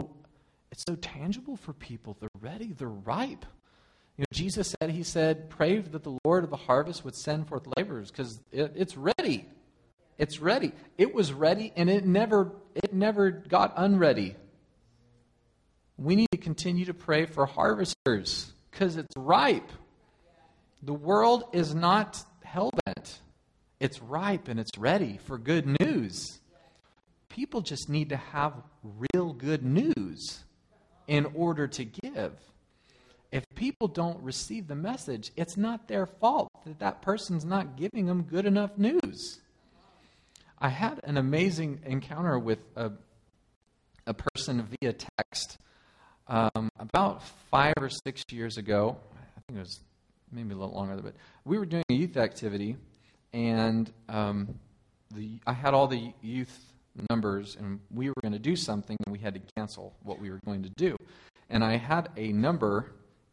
it's 0.70 0.84
so 0.86 0.96
tangible 0.96 1.56
for 1.56 1.72
people. 1.72 2.17
They're 2.20 2.30
ready, 2.41 2.74
they're 2.74 2.89
ripe. 2.89 3.46
You 4.22 4.26
know, 4.32 4.38
Jesus 4.38 4.76
said, 4.80 4.92
He 4.92 5.02
said, 5.02 5.50
pray 5.50 5.80
that 5.80 6.04
the 6.04 6.16
Lord 6.24 6.44
of 6.44 6.52
the 6.52 6.56
harvest 6.56 7.04
would 7.04 7.16
send 7.16 7.48
forth 7.48 7.68
laborers 7.76 8.12
because 8.12 8.40
it, 8.52 8.74
it's 8.76 8.96
ready. 8.96 9.48
It's 10.20 10.40
ready. 10.40 10.74
It 11.00 11.16
was 11.16 11.34
ready 11.34 11.74
and 11.76 11.90
it 11.90 12.06
never 12.06 12.52
it 12.76 12.94
never 12.94 13.32
got 13.32 13.74
unready. 13.78 14.36
We 15.98 16.16
need 16.16 16.28
to 16.34 16.38
continue 16.38 16.86
to 16.86 16.94
pray 16.94 17.26
for 17.26 17.48
harvesters 17.48 18.54
because 18.70 18.96
it's 18.96 19.18
ripe. 19.18 19.72
The 20.84 20.94
world 20.94 21.46
is 21.52 21.74
not 21.74 22.24
hell 22.44 22.70
bent. 22.86 23.22
It's 23.80 24.04
ripe 24.04 24.50
and 24.50 24.60
it's 24.60 24.78
ready 24.78 25.20
for 25.26 25.40
good 25.40 25.80
news. 25.80 26.40
People 27.28 27.62
just 27.62 27.90
need 27.90 28.10
to 28.10 28.18
have 28.18 28.54
real 29.16 29.34
good 29.34 29.64
news 29.64 30.44
in 31.08 31.26
order 31.34 31.68
to 31.70 31.86
give. 31.86 32.34
If 33.32 33.46
people 33.56 33.88
don't 33.88 34.22
receive 34.22 34.67
the 34.67 34.76
message, 34.76 35.32
it's 35.38 35.56
not 35.56 35.88
their 35.88 36.06
fault 36.06 36.50
that 36.65 36.80
that 36.80 37.02
person's 37.02 37.46
not 37.46 37.78
giving 37.78 38.06
them 38.06 38.24
good 38.24 38.46
enough 38.46 38.78
news. 38.78 39.39
I 40.60 40.70
had 40.70 41.00
an 41.06 41.17
amazing 41.17 41.80
encounter 41.86 42.38
with 42.38 42.60
a, 42.76 42.91
a 44.06 44.13
person 44.13 44.67
via 44.82 44.94
text 44.94 45.58
um, 46.28 46.70
about 46.78 47.24
five 47.50 47.74
or 47.80 47.89
six 47.89 48.24
years 48.32 48.58
ago. 48.58 48.98
I 49.15 49.41
think 49.48 49.58
it 49.58 49.62
was 49.62 49.80
maybe 50.32 50.54
a 50.54 50.58
little 50.58 50.76
longer, 50.76 51.02
but 51.02 51.15
we 51.46 51.58
were 51.58 51.65
doing 51.65 51.84
a 51.89 51.94
youth 51.94 52.17
activity, 52.17 52.76
and 53.34 53.91
um, 54.10 54.60
the, 55.13 55.39
I 55.48 55.54
had 55.54 55.74
all 55.74 55.88
the 55.88 56.13
youth 56.22 56.74
numbers, 57.10 57.56
and 57.56 57.80
we 57.89 58.10
were 58.10 58.22
going 58.22 58.34
to 58.34 58.39
do 58.39 58.56
something, 58.58 58.98
and 59.06 59.13
we 59.13 59.20
had 59.20 59.34
to 59.36 59.41
cancel 59.56 59.96
what 60.04 60.20
we 60.20 60.30
were 60.30 60.39
going 60.46 60.63
to 60.63 60.70
do. 60.76 60.98
And 61.50 61.63
I 61.63 61.78
had 61.78 62.10
a 62.17 62.32
number 62.32 62.91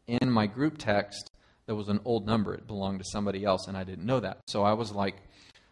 in 0.09 0.29
my 0.29 0.47
group 0.47 0.77
text 0.77 1.31
that 1.69 1.75
was 1.75 1.87
an 1.87 1.99
old 2.03 2.25
number. 2.25 2.55
It 2.55 2.65
belonged 2.65 2.97
to 2.97 3.05
somebody 3.05 3.45
else, 3.45 3.67
and 3.67 3.77
I 3.77 3.83
didn't 3.83 4.03
know 4.03 4.19
that. 4.19 4.39
So 4.47 4.63
I 4.63 4.73
was 4.73 4.91
like, 4.91 5.17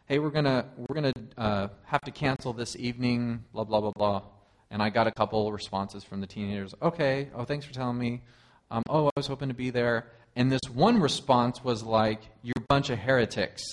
"Hey, 0.06 0.20
we're 0.20 0.30
gonna 0.30 0.66
we're 0.78 0.94
gonna 0.94 1.14
uh, 1.36 1.70
have 1.86 2.02
to 2.02 2.12
cancel 2.12 2.54
this 2.54 2.76
evening." 2.76 3.44
Blah 3.52 3.64
blah 3.64 3.82
blah 3.82 3.94
blah. 3.96 4.22
And 4.70 4.80
I 4.80 4.92
got 4.92 5.08
a 5.08 5.12
couple 5.12 5.52
responses 5.52 6.04
from 6.04 6.22
the 6.22 6.28
teenagers. 6.28 6.76
Okay. 6.84 7.30
Oh, 7.34 7.46
thanks 7.46 7.66
for 7.66 7.74
telling 7.74 7.98
me. 7.98 8.22
Um, 8.70 8.84
oh, 8.90 9.08
I 9.08 9.12
was 9.16 9.26
hoping 9.26 9.48
to 9.48 9.56
be 9.56 9.72
there. 9.72 10.12
And 10.36 10.52
this 10.52 10.62
one 10.72 11.02
response 11.02 11.64
was 11.64 11.82
like, 11.82 12.22
"You're 12.44 12.54
a 12.58 12.68
bunch 12.70 12.92
of 12.92 13.00
heretics, 13.00 13.64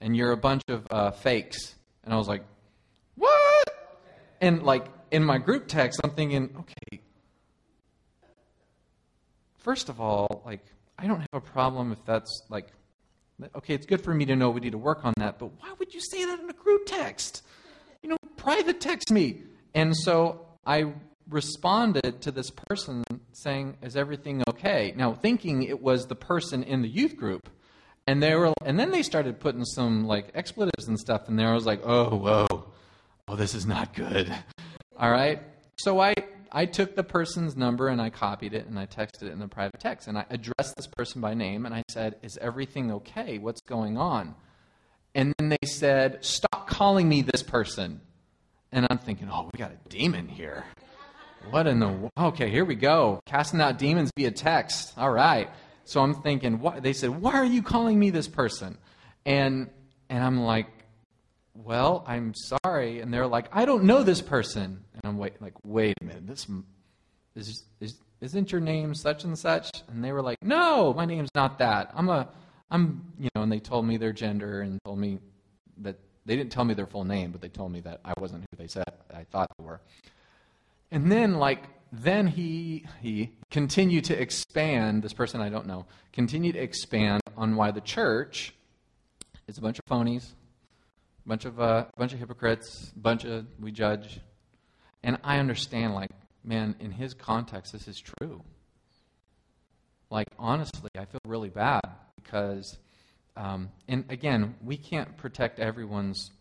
and 0.00 0.16
you're 0.16 0.32
a 0.32 0.36
bunch 0.36 0.62
of 0.66 0.84
uh, 0.90 1.12
fakes." 1.12 1.76
And 2.02 2.12
I 2.12 2.16
was 2.16 2.26
like, 2.26 2.42
"What?" 3.14 3.68
And 4.40 4.64
like 4.64 4.86
in 5.12 5.22
my 5.22 5.38
group 5.38 5.68
text, 5.68 6.00
I'm 6.02 6.10
thinking, 6.10 6.50
"Okay, 6.58 6.87
first 9.58 9.88
of 9.88 10.00
all, 10.00 10.42
like 10.44 10.64
I 10.98 11.06
don't 11.06 11.20
have 11.20 11.28
a 11.34 11.40
problem 11.40 11.92
if 11.92 12.04
that's 12.04 12.42
like, 12.48 12.68
okay, 13.54 13.74
it's 13.74 13.86
good 13.86 14.02
for 14.02 14.14
me 14.14 14.24
to 14.26 14.36
know 14.36 14.50
we 14.50 14.60
need 14.60 14.72
to 14.72 14.78
work 14.78 15.04
on 15.04 15.14
that, 15.18 15.38
but 15.38 15.46
why 15.60 15.72
would 15.78 15.94
you 15.94 16.00
say 16.00 16.24
that 16.24 16.40
in 16.40 16.50
a 16.50 16.54
group 16.54 16.86
text? 16.86 17.42
You 18.02 18.10
know, 18.10 18.16
private 18.36 18.80
text 18.80 19.10
me." 19.10 19.42
And 19.74 19.96
so 19.96 20.46
I 20.66 20.92
responded 21.28 22.22
to 22.22 22.30
this 22.30 22.50
person 22.50 23.04
saying, 23.32 23.76
Is 23.82 23.96
everything 23.96 24.42
okay? 24.48 24.92
Now, 24.96 25.14
thinking 25.14 25.62
it 25.62 25.80
was 25.80 26.06
the 26.06 26.14
person 26.14 26.62
in 26.62 26.82
the 26.82 26.88
youth 26.88 27.16
group. 27.16 27.48
And 28.06 28.22
they 28.22 28.34
were, 28.34 28.54
and 28.64 28.78
then 28.78 28.90
they 28.90 29.02
started 29.02 29.38
putting 29.38 29.64
some 29.66 30.06
like 30.06 30.30
expletives 30.34 30.88
and 30.88 30.98
stuff 30.98 31.28
in 31.28 31.36
there. 31.36 31.48
I 31.50 31.54
was 31.54 31.66
like, 31.66 31.82
oh, 31.84 32.16
whoa, 32.16 32.46
oh, 33.28 33.36
this 33.36 33.54
is 33.54 33.66
not 33.66 33.92
good. 33.94 34.34
All 34.98 35.10
right. 35.10 35.42
So 35.76 36.00
I, 36.00 36.14
I 36.52 36.66
took 36.66 36.94
the 36.94 37.04
person's 37.04 37.56
number 37.56 37.88
and 37.88 38.00
I 38.00 38.10
copied 38.10 38.54
it 38.54 38.66
and 38.66 38.78
I 38.78 38.86
texted 38.86 39.22
it 39.22 39.32
in 39.32 39.38
the 39.38 39.48
private 39.48 39.80
text 39.80 40.08
and 40.08 40.18
I 40.18 40.24
addressed 40.30 40.76
this 40.76 40.86
person 40.86 41.20
by 41.20 41.34
name 41.34 41.66
and 41.66 41.74
I 41.74 41.82
said, 41.88 42.16
is 42.22 42.38
everything 42.38 42.92
okay? 42.92 43.38
What's 43.38 43.60
going 43.62 43.96
on? 43.96 44.34
And 45.14 45.34
then 45.38 45.48
they 45.48 45.66
said, 45.66 46.24
stop 46.24 46.68
calling 46.68 47.08
me 47.08 47.22
this 47.22 47.42
person. 47.42 48.00
And 48.72 48.86
I'm 48.90 48.98
thinking, 48.98 49.28
oh, 49.32 49.50
we 49.52 49.58
got 49.58 49.72
a 49.72 49.88
demon 49.88 50.28
here. 50.28 50.64
What 51.50 51.66
in 51.66 51.80
the. 51.80 52.10
Okay, 52.18 52.50
here 52.50 52.64
we 52.64 52.74
go. 52.74 53.20
Casting 53.24 53.60
out 53.60 53.78
demons 53.78 54.10
via 54.16 54.30
text. 54.30 54.92
All 54.98 55.10
right. 55.10 55.48
So 55.84 56.02
I'm 56.02 56.14
thinking, 56.22 56.60
what? 56.60 56.82
They 56.82 56.92
said, 56.92 57.10
why 57.10 57.32
are 57.34 57.44
you 57.44 57.62
calling 57.62 57.98
me 57.98 58.10
this 58.10 58.28
person? 58.28 58.76
And, 59.24 59.70
and 60.10 60.22
I'm 60.22 60.40
like, 60.40 60.66
well, 61.64 62.04
I'm 62.06 62.34
sorry. 62.34 63.00
And 63.00 63.12
they're 63.12 63.26
like, 63.26 63.46
I 63.52 63.64
don't 63.64 63.84
know 63.84 64.02
this 64.02 64.22
person. 64.22 64.84
And 64.94 65.02
I'm 65.04 65.18
wait, 65.18 65.40
like, 65.40 65.54
wait 65.64 65.96
a 66.00 66.04
minute. 66.04 66.26
This 66.26 66.46
is, 67.34 67.64
is, 67.80 67.96
isn't 68.20 68.52
your 68.52 68.60
name 68.60 68.94
such 68.94 69.24
and 69.24 69.38
such? 69.38 69.70
And 69.88 70.02
they 70.02 70.12
were 70.12 70.22
like, 70.22 70.42
no, 70.42 70.92
my 70.94 71.04
name's 71.04 71.30
not 71.34 71.58
that. 71.58 71.90
I'm 71.94 72.08
a, 72.08 72.28
I'm, 72.70 73.12
you 73.18 73.28
know, 73.34 73.42
and 73.42 73.50
they 73.50 73.60
told 73.60 73.86
me 73.86 73.96
their 73.96 74.12
gender 74.12 74.60
and 74.60 74.78
told 74.84 74.98
me 74.98 75.18
that 75.78 75.96
they 76.26 76.36
didn't 76.36 76.52
tell 76.52 76.64
me 76.64 76.74
their 76.74 76.86
full 76.86 77.04
name, 77.04 77.32
but 77.32 77.40
they 77.40 77.48
told 77.48 77.72
me 77.72 77.80
that 77.80 78.00
I 78.04 78.12
wasn't 78.18 78.44
who 78.50 78.56
they 78.56 78.66
said 78.66 78.84
I 79.14 79.24
thought 79.24 79.48
they 79.58 79.64
were. 79.64 79.80
And 80.90 81.10
then, 81.10 81.34
like, 81.38 81.64
then 81.90 82.26
he 82.26 82.84
he 83.00 83.32
continued 83.50 84.04
to 84.04 84.20
expand. 84.20 85.02
This 85.02 85.14
person 85.14 85.40
I 85.40 85.48
don't 85.48 85.66
know 85.66 85.86
continued 86.12 86.54
to 86.54 86.60
expand 86.60 87.22
on 87.36 87.56
why 87.56 87.70
the 87.70 87.80
church 87.80 88.54
is 89.46 89.56
a 89.56 89.60
bunch 89.62 89.78
of 89.78 89.84
phonies, 89.86 90.32
bunch 91.28 91.44
of 91.44 91.60
uh, 91.60 91.84
a 91.94 91.98
bunch 91.98 92.12
of 92.12 92.18
hypocrites, 92.18 92.92
bunch 92.96 93.24
of 93.24 93.46
we 93.60 93.70
judge. 93.70 94.20
And 95.04 95.18
I 95.22 95.38
understand, 95.38 95.94
like, 95.94 96.10
man, 96.42 96.74
in 96.80 96.90
his 96.90 97.14
context, 97.14 97.72
this 97.72 97.86
is 97.86 98.00
true. 98.00 98.42
Like, 100.10 100.28
honestly, 100.38 100.90
I 100.98 101.04
feel 101.04 101.20
really 101.24 101.50
bad 101.50 101.82
because 102.16 102.78
um, 103.38 103.70
and 103.86 104.04
again, 104.08 104.56
we 104.64 104.76
can't 104.76 105.16
protect 105.16 105.60
everyone's 105.60 106.32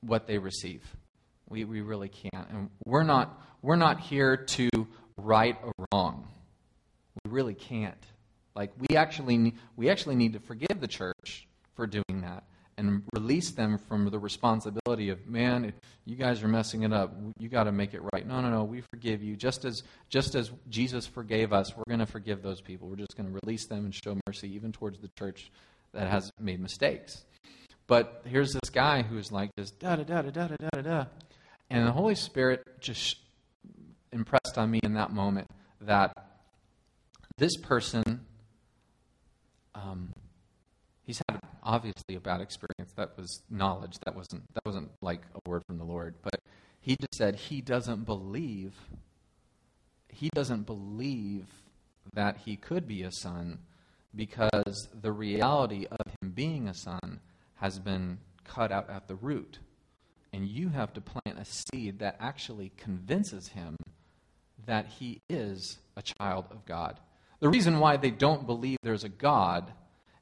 what 0.00 0.26
they 0.26 0.38
receive. 0.38 0.82
We, 1.50 1.64
we 1.64 1.82
really 1.82 2.08
can't. 2.08 2.48
And 2.48 2.70
we're 2.86 3.02
not, 3.02 3.38
we're 3.60 3.76
not 3.76 4.00
here 4.00 4.34
to 4.36 4.70
right 5.18 5.58
a 5.62 5.84
wrong. 5.92 6.26
We 7.22 7.30
really 7.30 7.54
can't. 7.54 8.02
Like 8.56 8.70
we 8.78 8.96
actually 8.96 9.54
we 9.76 9.90
actually 9.90 10.14
need 10.14 10.34
to 10.34 10.40
forgive 10.40 10.80
the 10.80 10.86
church 10.86 11.46
for 11.74 11.86
doing 11.86 12.22
that 12.22 12.44
and 12.76 13.02
release 13.14 13.52
them 13.52 13.78
from 13.78 14.10
the 14.10 14.18
responsibility 14.18 15.08
of 15.10 15.26
man 15.26 15.72
you 16.04 16.16
guys 16.16 16.42
are 16.42 16.48
messing 16.48 16.82
it 16.82 16.92
up 16.92 17.16
you 17.38 17.48
got 17.48 17.64
to 17.64 17.72
make 17.72 17.94
it 17.94 18.00
right 18.12 18.26
no 18.26 18.40
no 18.40 18.50
no 18.50 18.64
we 18.64 18.82
forgive 18.92 19.22
you 19.22 19.36
just 19.36 19.64
as 19.64 19.82
just 20.08 20.34
as 20.34 20.50
jesus 20.68 21.06
forgave 21.06 21.52
us 21.52 21.76
we're 21.76 21.84
going 21.88 22.00
to 22.00 22.06
forgive 22.06 22.42
those 22.42 22.60
people 22.60 22.88
we're 22.88 22.96
just 22.96 23.16
going 23.16 23.28
to 23.32 23.38
release 23.44 23.66
them 23.66 23.84
and 23.84 23.94
show 23.94 24.16
mercy 24.26 24.52
even 24.54 24.72
towards 24.72 24.98
the 24.98 25.10
church 25.18 25.50
that 25.94 26.08
has 26.08 26.30
made 26.38 26.60
mistakes. 26.60 27.24
But 27.86 28.22
here's 28.26 28.52
this 28.52 28.70
guy 28.70 29.02
who's 29.02 29.32
like 29.32 29.50
just 29.56 29.78
da 29.78 29.96
da 29.96 30.02
da 30.02 30.22
da 30.22 30.30
da 30.30 30.46
da 30.48 30.68
da 30.72 30.82
da. 30.82 31.04
And 31.70 31.86
the 31.86 31.92
Holy 31.92 32.14
Spirit 32.14 32.80
just 32.80 33.16
impressed 34.12 34.58
on 34.58 34.70
me 34.70 34.80
in 34.82 34.94
that 34.94 35.12
moment 35.12 35.48
that 35.80 36.12
this 37.36 37.56
person, 37.56 38.26
um, 39.74 40.12
he's 41.04 41.20
had 41.28 41.40
obviously 41.64 42.14
a 42.14 42.20
bad 42.20 42.40
experience. 42.40 42.92
That 42.96 43.16
was 43.16 43.42
knowledge. 43.50 43.98
That 44.04 44.14
wasn't 44.14 44.42
that 44.54 44.64
wasn't 44.64 44.90
like 45.00 45.22
a 45.34 45.48
word 45.48 45.62
from 45.66 45.78
the 45.78 45.84
Lord. 45.84 46.14
But 46.22 46.40
he 46.80 46.96
just 46.96 47.14
said 47.14 47.36
he 47.36 47.60
doesn't 47.60 48.04
believe. 48.04 48.74
He 50.08 50.28
doesn't 50.34 50.66
believe 50.66 51.46
that 52.12 52.38
he 52.44 52.56
could 52.56 52.86
be 52.86 53.02
a 53.02 53.10
son 53.10 53.58
because 54.14 54.88
the 55.00 55.10
reality 55.10 55.86
of 55.90 56.06
him 56.20 56.30
being 56.30 56.68
a 56.68 56.74
son 56.74 57.20
has 57.56 57.78
been 57.78 58.18
cut 58.44 58.70
out 58.70 58.90
at 58.90 59.08
the 59.08 59.16
root. 59.16 59.58
And 60.32 60.46
you 60.46 60.68
have 60.68 60.92
to 60.94 61.00
plant 61.00 61.38
a 61.38 61.44
seed 61.44 62.00
that 62.00 62.16
actually 62.20 62.72
convinces 62.76 63.48
him 63.48 63.76
that 64.66 64.86
he 64.86 65.20
is 65.28 65.78
a 65.96 66.02
child 66.02 66.46
of 66.50 66.64
God. 66.64 66.98
The 67.40 67.48
reason 67.48 67.78
why 67.78 67.96
they 67.96 68.10
don't 68.10 68.46
believe 68.46 68.78
there's 68.82 69.04
a 69.04 69.08
God 69.08 69.72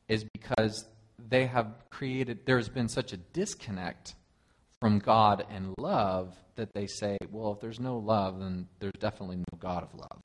is 0.08 0.24
because 0.24 0.86
they 1.18 1.46
have 1.46 1.66
created, 1.90 2.40
there's 2.46 2.68
been 2.68 2.88
such 2.88 3.12
a 3.12 3.16
disconnect 3.16 4.14
from 4.80 4.98
God 4.98 5.46
and 5.50 5.74
love 5.78 6.34
that 6.56 6.72
they 6.74 6.86
say, 6.86 7.16
well, 7.30 7.52
if 7.52 7.60
there's 7.60 7.80
no 7.80 7.98
love, 7.98 8.40
then 8.40 8.68
there's 8.80 8.92
definitely 8.98 9.36
no 9.36 9.58
God 9.58 9.84
of 9.84 9.94
love. 9.94 10.22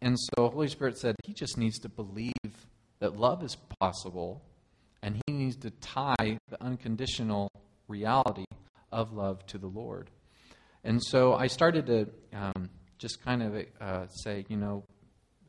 And 0.00 0.16
so 0.18 0.48
Holy 0.48 0.68
Spirit 0.68 0.98
said 0.98 1.16
he 1.24 1.34
just 1.34 1.58
needs 1.58 1.78
to 1.80 1.88
believe 1.88 2.32
that 3.00 3.18
love 3.18 3.42
is 3.42 3.56
possible 3.80 4.42
and 5.02 5.20
he 5.26 5.32
needs 5.32 5.56
to 5.56 5.70
tie 5.70 6.38
the 6.48 6.62
unconditional 6.62 7.50
reality 7.88 8.44
of 8.92 9.12
love 9.12 9.44
to 9.46 9.58
the 9.58 9.66
Lord. 9.66 10.10
And 10.84 11.02
so 11.02 11.34
I 11.34 11.46
started 11.46 11.86
to 11.86 12.08
um, 12.32 12.70
just 12.98 13.22
kind 13.22 13.42
of 13.42 13.64
uh, 13.80 14.06
say, 14.08 14.44
you 14.48 14.56
know, 14.56 14.84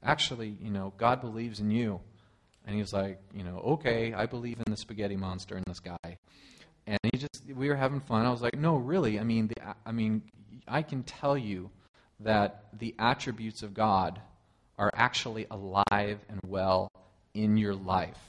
actually, 0.04 0.58
you 0.62 0.71
know, 0.71 0.93
God 0.97 1.21
believes 1.21 1.60
in 1.60 1.71
you. 1.71 2.01
And 2.71 2.77
he 2.77 2.81
was 2.81 2.93
like, 2.93 3.19
you 3.36 3.43
know, 3.43 3.57
okay, 3.73 4.13
I 4.13 4.25
believe 4.27 4.57
in 4.65 4.71
the 4.71 4.77
spaghetti 4.77 5.17
monster 5.17 5.57
in 5.57 5.63
this 5.67 5.81
guy. 5.81 6.17
And 6.88 6.97
he 7.12 7.17
just, 7.17 7.43
we 7.53 7.67
were 7.67 7.75
having 7.75 7.99
fun. 7.99 8.25
I 8.25 8.31
was 8.31 8.41
like, 8.41 8.57
no, 8.57 8.77
really. 8.77 9.19
I 9.19 9.25
mean, 9.25 9.47
the, 9.49 9.75
I 9.86 9.91
mean, 9.91 10.21
I 10.69 10.81
can 10.81 11.03
tell 11.03 11.38
you 11.38 11.69
that 12.21 12.67
the 12.79 12.95
attributes 12.97 13.62
of 13.62 13.73
God 13.73 14.21
are 14.77 14.89
actually 14.93 15.47
alive 15.51 15.84
and 16.29 16.39
well 16.47 16.89
in 17.34 17.57
your 17.57 17.75
life. 17.75 18.21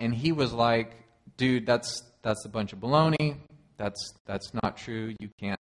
And 0.00 0.12
he 0.12 0.32
was 0.32 0.52
like, 0.52 0.96
dude, 1.36 1.64
that's 1.64 2.02
that's 2.22 2.44
a 2.46 2.48
bunch 2.48 2.72
of 2.72 2.80
baloney. 2.80 3.36
That's 3.76 4.14
that's 4.26 4.52
not 4.64 4.76
true. 4.76 5.14
You 5.20 5.28
can't 5.38 5.60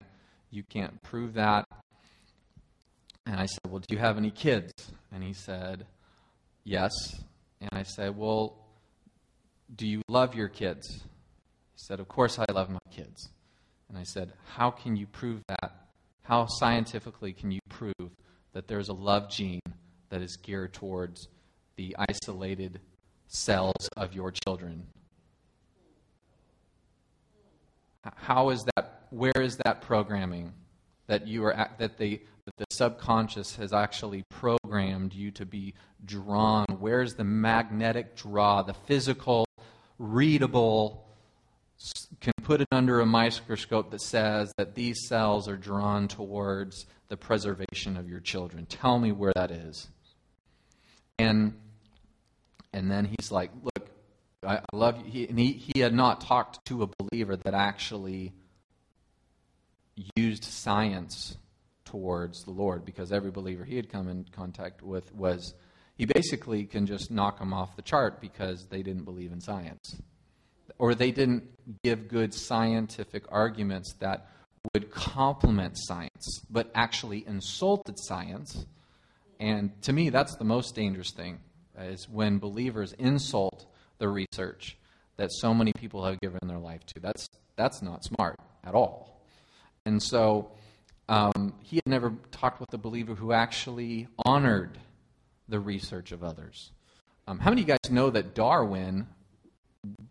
you 0.49 0.63
can't 0.63 0.99
prove 1.03 1.35
that. 1.35 1.67
And 3.27 3.39
I 3.39 3.45
said, 3.45 3.69
Well, 3.69 3.83
do 3.87 3.93
you 3.93 3.99
have 3.99 4.17
any 4.17 4.31
kids? 4.31 4.73
And 5.11 5.23
he 5.23 5.33
said, 5.33 5.85
Yes. 6.63 6.91
And 7.63 7.79
I 7.79 7.83
said, 7.83 8.17
Well, 8.17 8.57
do 9.73 9.87
you 9.87 10.01
love 10.09 10.35
your 10.35 10.49
kids? 10.49 10.89
He 10.91 11.77
said, 11.77 12.01
Of 12.01 12.09
course 12.09 12.37
I 12.37 12.45
love 12.51 12.69
my 12.69 12.79
kids. 12.91 13.29
And 13.87 13.97
I 13.97 14.03
said, 14.03 14.33
How 14.53 14.69
can 14.69 14.97
you 14.97 15.07
prove 15.07 15.41
that? 15.47 15.87
How 16.23 16.45
scientifically 16.45 17.31
can 17.31 17.51
you 17.51 17.61
prove 17.69 18.11
that 18.51 18.67
there's 18.67 18.89
a 18.89 18.93
love 18.93 19.29
gene 19.29 19.61
that 20.09 20.21
is 20.21 20.35
geared 20.35 20.73
towards 20.73 21.29
the 21.77 21.95
isolated 21.97 22.81
cells 23.27 23.89
of 23.95 24.13
your 24.13 24.31
children? 24.31 24.85
How 28.15 28.49
is 28.49 28.65
that? 28.75 29.05
Where 29.09 29.39
is 29.39 29.57
that 29.63 29.81
programming 29.81 30.51
that 31.07 31.27
you 31.27 31.45
are 31.45 31.69
that 31.77 31.97
the 31.97 32.21
that 32.45 32.57
the 32.57 32.65
subconscious 32.71 33.55
has 33.55 33.73
actually 33.73 34.23
programmed 34.29 35.13
you 35.13 35.31
to 35.31 35.45
be 35.45 35.73
drawn? 36.03 36.65
Where's 36.79 37.15
the 37.15 37.23
magnetic 37.23 38.15
draw, 38.15 38.61
the 38.61 38.73
physical, 38.73 39.45
readable? 39.97 41.07
Can 42.21 42.33
put 42.43 42.61
it 42.61 42.67
under 42.71 43.01
a 43.01 43.05
microscope 43.05 43.91
that 43.91 44.01
says 44.01 44.53
that 44.57 44.75
these 44.75 45.07
cells 45.07 45.47
are 45.47 45.57
drawn 45.57 46.07
towards 46.07 46.85
the 47.09 47.17
preservation 47.17 47.97
of 47.97 48.09
your 48.09 48.19
children. 48.19 48.65
Tell 48.65 48.99
me 48.99 49.11
where 49.11 49.33
that 49.35 49.51
is. 49.51 49.87
And 51.19 51.53
and 52.73 52.89
then 52.89 53.05
he's 53.05 53.31
like, 53.31 53.51
look, 53.61 53.89
I, 54.43 54.57
I 54.57 54.75
love 54.75 54.97
you. 54.97 55.11
He, 55.11 55.27
and 55.27 55.37
he, 55.37 55.53
he 55.53 55.79
had 55.79 55.93
not 55.93 56.21
talked 56.21 56.65
to 56.65 56.83
a 56.83 56.87
believer 56.97 57.35
that 57.37 57.53
actually 57.53 58.33
used 60.15 60.43
science 60.43 61.37
towards 61.85 62.43
the 62.43 62.51
Lord 62.51 62.85
because 62.85 63.11
every 63.11 63.31
believer 63.31 63.63
he 63.63 63.75
had 63.75 63.89
come 63.89 64.07
in 64.07 64.25
contact 64.31 64.81
with 64.81 65.13
was, 65.13 65.53
he 65.95 66.05
basically 66.05 66.65
can 66.65 66.85
just 66.85 67.11
knock 67.11 67.39
them 67.39 67.53
off 67.53 67.75
the 67.75 67.81
chart 67.81 68.19
because 68.19 68.65
they 68.67 68.81
didn't 68.81 69.03
believe 69.03 69.31
in 69.31 69.39
science. 69.39 70.01
Or 70.79 70.95
they 70.95 71.11
didn't 71.11 71.43
give 71.83 72.07
good 72.07 72.33
scientific 72.33 73.25
arguments 73.29 73.93
that 73.99 74.27
would 74.73 74.91
complement 74.91 75.73
science, 75.75 76.41
but 76.49 76.71
actually 76.73 77.25
insulted 77.27 77.95
science. 77.99 78.65
And 79.39 79.79
to 79.83 79.93
me, 79.93 80.09
that's 80.09 80.35
the 80.35 80.45
most 80.45 80.73
dangerous 80.73 81.11
thing, 81.11 81.39
is 81.77 82.09
when 82.09 82.39
believers 82.39 82.93
insult 82.93 83.67
the 83.99 84.07
research 84.07 84.77
that 85.17 85.31
so 85.31 85.53
many 85.53 85.73
people 85.73 86.05
have 86.05 86.19
given 86.21 86.39
their 86.47 86.59
life 86.59 86.85
to. 86.87 86.99
That's, 86.99 87.27
that's 87.55 87.81
not 87.81 88.03
smart 88.03 88.39
at 88.63 88.73
all. 88.73 89.12
And 89.85 90.01
so 90.01 90.51
um, 91.09 91.53
he 91.61 91.77
had 91.77 91.87
never 91.87 92.13
talked 92.31 92.59
with 92.59 92.73
a 92.73 92.77
believer 92.77 93.15
who 93.15 93.33
actually 93.33 94.07
honored 94.25 94.77
the 95.49 95.59
research 95.59 96.11
of 96.11 96.23
others. 96.23 96.71
Um, 97.27 97.39
how 97.39 97.49
many 97.49 97.61
of 97.61 97.67
you 97.67 97.73
guys 97.73 97.91
know 97.91 98.09
that 98.09 98.33
Darwin, 98.33 99.07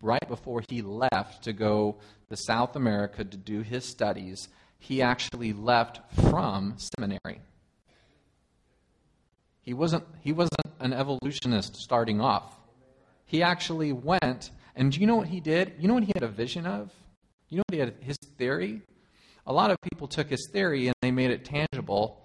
right 0.01 0.27
before 0.27 0.63
he 0.69 0.81
left 0.81 1.43
to 1.43 1.53
go 1.53 1.97
to 2.29 2.37
South 2.37 2.75
America 2.75 3.23
to 3.23 3.37
do 3.37 3.61
his 3.61 3.85
studies, 3.85 4.47
he 4.77 5.01
actually 5.01 5.53
left 5.53 6.01
from 6.29 6.75
seminary? 6.77 7.41
He 9.61 9.73
wasn't, 9.73 10.03
he 10.21 10.33
wasn't 10.33 10.67
an 10.79 10.93
evolutionist 10.93 11.77
starting 11.77 12.19
off. 12.21 12.55
He 13.25 13.41
actually 13.41 13.93
went, 13.93 14.51
and 14.75 14.91
do 14.91 14.99
you 14.99 15.07
know 15.07 15.15
what 15.15 15.27
he 15.27 15.39
did? 15.39 15.73
You 15.79 15.87
know 15.87 15.95
what 15.95 16.03
he 16.03 16.11
had 16.13 16.23
a 16.23 16.27
vision 16.27 16.65
of? 16.65 16.91
You 17.49 17.57
know 17.57 17.63
what 17.69 17.73
he 17.73 17.79
had 17.79 17.95
his 18.01 18.17
theory? 18.37 18.81
A 19.45 19.53
lot 19.53 19.71
of 19.71 19.77
people 19.81 20.07
took 20.07 20.29
his 20.29 20.49
theory 20.51 20.87
and 20.87 20.95
they 21.01 21.11
made 21.11 21.31
it 21.31 21.45
tangible, 21.45 22.23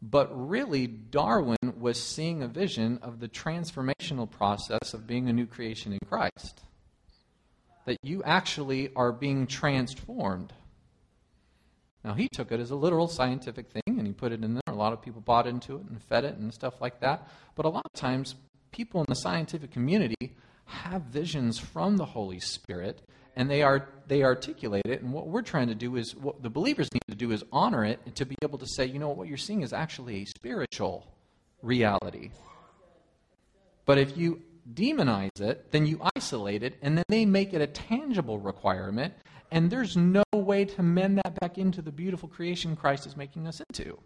but 0.00 0.28
really, 0.32 0.86
Darwin 0.86 1.56
was 1.78 2.02
seeing 2.02 2.42
a 2.42 2.48
vision 2.48 2.98
of 3.02 3.20
the 3.20 3.28
transformational 3.28 4.30
process 4.30 4.94
of 4.94 5.06
being 5.06 5.28
a 5.28 5.32
new 5.32 5.46
creation 5.46 5.92
in 5.92 5.98
Christ. 6.06 6.62
That 7.84 7.98
you 8.02 8.22
actually 8.22 8.90
are 8.94 9.12
being 9.12 9.46
transformed. 9.46 10.52
Now, 12.04 12.14
he 12.14 12.28
took 12.28 12.52
it 12.52 12.60
as 12.60 12.70
a 12.70 12.76
literal 12.76 13.08
scientific 13.08 13.68
thing 13.68 13.98
and 13.98 14.06
he 14.06 14.12
put 14.12 14.32
it 14.32 14.44
in 14.44 14.54
there. 14.54 14.62
A 14.68 14.74
lot 14.74 14.92
of 14.92 15.02
people 15.02 15.20
bought 15.20 15.46
into 15.46 15.76
it 15.76 15.86
and 15.88 16.00
fed 16.00 16.24
it 16.24 16.36
and 16.36 16.54
stuff 16.54 16.80
like 16.80 17.00
that. 17.00 17.28
But 17.54 17.66
a 17.66 17.68
lot 17.68 17.84
of 17.84 17.92
times, 17.92 18.34
people 18.70 19.00
in 19.00 19.06
the 19.08 19.16
scientific 19.16 19.72
community 19.72 20.36
have 20.66 21.02
visions 21.02 21.58
from 21.58 21.96
the 21.96 22.04
Holy 22.04 22.40
Spirit 22.40 23.02
and 23.36 23.50
they 23.50 23.62
are 23.62 23.88
they 24.08 24.22
articulate 24.22 24.86
it. 24.86 25.02
And 25.02 25.12
what 25.12 25.28
we're 25.28 25.42
trying 25.42 25.68
to 25.68 25.74
do 25.74 25.96
is 25.96 26.14
what 26.16 26.42
the 26.42 26.50
believers 26.50 26.92
need 26.92 27.02
to 27.08 27.14
do 27.14 27.32
is 27.32 27.44
honor 27.52 27.84
it 27.84 28.16
to 28.16 28.24
be 28.24 28.36
able 28.42 28.58
to 28.58 28.66
say 28.66 28.86
you 28.86 28.98
know 28.98 29.10
what 29.10 29.28
you're 29.28 29.36
seeing 29.36 29.62
is 29.62 29.72
actually 29.72 30.22
a 30.22 30.24
spiritual 30.24 31.06
reality. 31.62 32.30
But 33.84 33.98
if 33.98 34.16
you 34.16 34.42
demonize 34.72 35.40
it 35.40 35.70
then 35.70 35.86
you 35.86 36.00
isolate 36.16 36.64
it 36.64 36.76
and 36.82 36.98
then 36.98 37.04
they 37.08 37.24
make 37.24 37.54
it 37.54 37.60
a 37.60 37.68
tangible 37.68 38.38
requirement 38.38 39.14
and 39.52 39.70
there's 39.70 39.96
no 39.96 40.24
way 40.32 40.64
to 40.64 40.82
mend 40.82 41.18
that 41.18 41.38
back 41.38 41.56
into 41.56 41.80
the 41.82 41.92
beautiful 41.92 42.28
creation 42.28 42.74
Christ 42.74 43.06
is 43.06 43.16
making 43.16 43.46
us 43.46 43.60
into. 43.60 43.96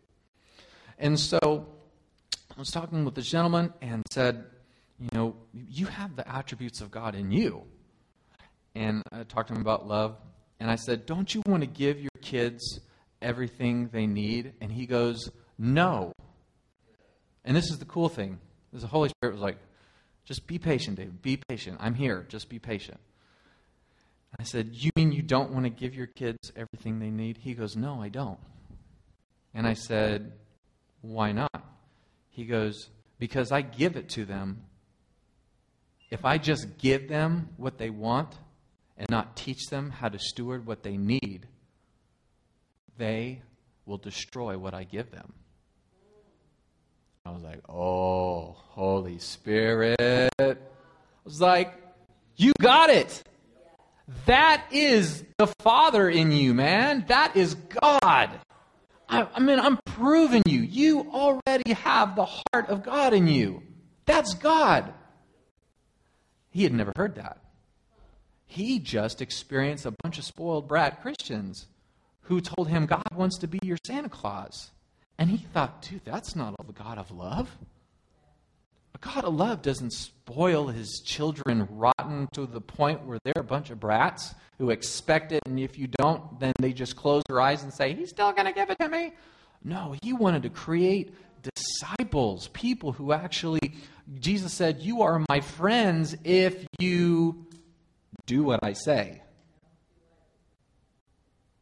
And 0.99 1.19
so 1.19 1.67
I 2.55 2.59
was 2.59 2.71
talking 2.71 3.07
with 3.07 3.15
this 3.15 3.31
gentleman 3.31 3.73
and 3.81 4.03
said 4.11 4.45
you 5.01 5.09
know, 5.15 5.35
you 5.55 5.87
have 5.87 6.15
the 6.15 6.29
attributes 6.29 6.83
of 6.83 6.91
God 6.91 7.15
in 7.15 7.33
you. 7.33 7.65
And 8.81 9.03
I 9.13 9.25
talked 9.25 9.49
to 9.49 9.55
him 9.55 9.61
about 9.61 9.87
love. 9.87 10.17
And 10.59 10.71
I 10.71 10.77
said, 10.77 11.05
Don't 11.05 11.35
you 11.35 11.43
want 11.45 11.63
to 11.63 11.67
give 11.67 12.01
your 12.01 12.09
kids 12.23 12.81
everything 13.21 13.91
they 13.93 14.07
need? 14.07 14.55
And 14.63 14.73
he 14.73 14.87
goes, 14.87 15.31
No. 15.59 16.13
And 17.45 17.55
this 17.55 17.71
is 17.71 17.79
the 17.79 17.85
cool 17.85 18.09
thing. 18.09 18.39
The 18.73 18.87
Holy 18.87 19.11
Spirit 19.11 19.35
was 19.35 19.43
like, 19.43 19.59
Just 20.25 20.47
be 20.47 20.59
patient, 20.59 20.97
David. 20.97 21.21
Be 21.21 21.39
patient. 21.47 21.77
I'm 21.79 21.95
here. 21.95 22.25
Just 22.31 22.49
be 22.49 22.59
patient. 22.59 22.99
I 24.39 24.45
said, 24.45 24.71
You 24.73 24.91
mean 24.97 25.13
you 25.13 25.21
don't 25.21 25.53
want 25.53 25.65
to 25.67 25.71
give 25.71 25.95
your 25.95 26.07
kids 26.07 26.51
everything 26.57 27.01
they 27.01 27.11
need? 27.11 27.37
He 27.37 27.53
goes, 27.53 27.77
No, 27.77 28.01
I 28.01 28.09
don't. 28.09 28.41
And 29.53 29.67
I 29.67 29.75
said, 29.75 30.33
Why 31.03 31.33
not? 31.33 31.65
He 32.31 32.47
goes, 32.47 32.89
Because 33.19 33.53
I 33.53 33.61
give 33.61 33.97
it 33.97 34.09
to 34.11 34.25
them 34.25 34.63
if 36.11 36.25
I 36.25 36.39
just 36.39 36.79
give 36.79 37.11
them 37.11 37.51
what 37.59 37.77
they 37.77 37.91
want 37.91 38.35
and 39.01 39.09
not 39.09 39.35
teach 39.35 39.69
them 39.69 39.91
how 39.91 40.11
to 40.11 40.19
steward 40.19 40.67
what 40.67 40.83
they 40.83 40.99
need, 40.99 41.49
they 42.99 43.41
will 43.87 43.97
destroy 43.97 44.59
what 44.59 44.75
I 44.75 44.85
give 44.85 45.11
them. 45.11 45.33
I 47.25 47.31
was 47.31 47.43
like, 47.43 47.61
oh, 47.67 48.57
Holy 48.59 49.19
Spirit. 49.19 49.97
I 50.39 50.57
was 51.25 51.41
like, 51.41 51.73
you 52.37 52.53
got 52.61 52.91
it. 52.91 53.23
That 54.27 54.67
is 54.71 55.25
the 55.39 55.47
Father 55.61 56.09
in 56.09 56.31
you, 56.31 56.53
man. 56.53 57.07
That 57.09 57.37
is 57.37 57.55
God. 57.55 58.03
I, 58.03 59.27
I, 59.35 59.41
mean, 59.41 59.61
I'm 59.61 59.79
proving 59.87 60.43
you. 60.45 60.61
You 60.61 61.11
already 61.11 61.73
have 61.73 62.17
the 62.17 62.27
heart 62.27 62.69
of 62.69 62.83
God 62.83 63.15
in 63.15 63.29
you. 63.29 63.63
That's 64.05 64.35
God. 64.35 64.93
He 66.51 66.65
had 66.65 66.75
never 66.75 66.93
heard 66.97 67.15
that. 67.15 67.39
He 68.51 68.81
just 68.81 69.23
experienced 69.23 69.87
a 69.87 69.95
bunch 70.03 70.19
of 70.19 70.25
spoiled 70.25 70.67
brat 70.67 71.01
Christians 71.03 71.67
who 72.23 72.41
told 72.41 72.67
him 72.67 72.85
God 72.85 73.07
wants 73.15 73.39
to 73.39 73.47
be 73.47 73.61
your 73.63 73.79
Santa 73.87 74.09
Claus. 74.09 74.73
And 75.17 75.31
he 75.31 75.37
thought, 75.37 75.83
dude, 75.83 76.05
that's 76.05 76.35
not 76.35 76.57
a 76.59 76.73
God 76.73 76.99
of 76.99 77.13
love. 77.13 77.57
A 78.93 78.99
God 78.99 79.25
of 79.25 79.35
love 79.35 79.63
doesn't 79.63 79.93
spoil 79.93 80.67
his 80.67 81.01
children 81.07 81.69
rotten 81.71 82.27
to 82.33 82.45
the 82.45 82.61
point 82.61 83.07
where 83.07 83.21
they're 83.25 83.35
a 83.37 83.45
bunch 83.45 83.71
of 83.71 83.79
brats 83.79 84.35
who 84.59 84.71
expect 84.71 85.31
it, 85.31 85.43
and 85.47 85.61
if 85.61 85.79
you 85.79 85.87
don't, 85.87 86.41
then 86.41 86.53
they 86.59 86.73
just 86.73 86.97
close 86.97 87.23
their 87.29 87.41
eyes 87.41 87.63
and 87.63 87.73
say, 87.73 87.95
He's 87.95 88.11
still 88.11 88.33
going 88.33 88.47
to 88.47 88.53
give 88.53 88.69
it 88.69 88.81
to 88.81 88.89
me. 88.89 89.13
No, 89.63 89.95
he 90.03 90.13
wanted 90.13 90.43
to 90.43 90.51
create 90.51 91.15
disciples, 91.55 92.49
people 92.49 92.91
who 92.91 93.13
actually, 93.13 93.75
Jesus 94.19 94.53
said, 94.53 94.81
You 94.81 95.03
are 95.03 95.25
my 95.29 95.41
friends 95.41 96.17
if 96.25 96.67
you 96.81 97.47
do 98.31 98.45
what 98.45 98.61
I 98.63 98.75
say. 98.75 99.21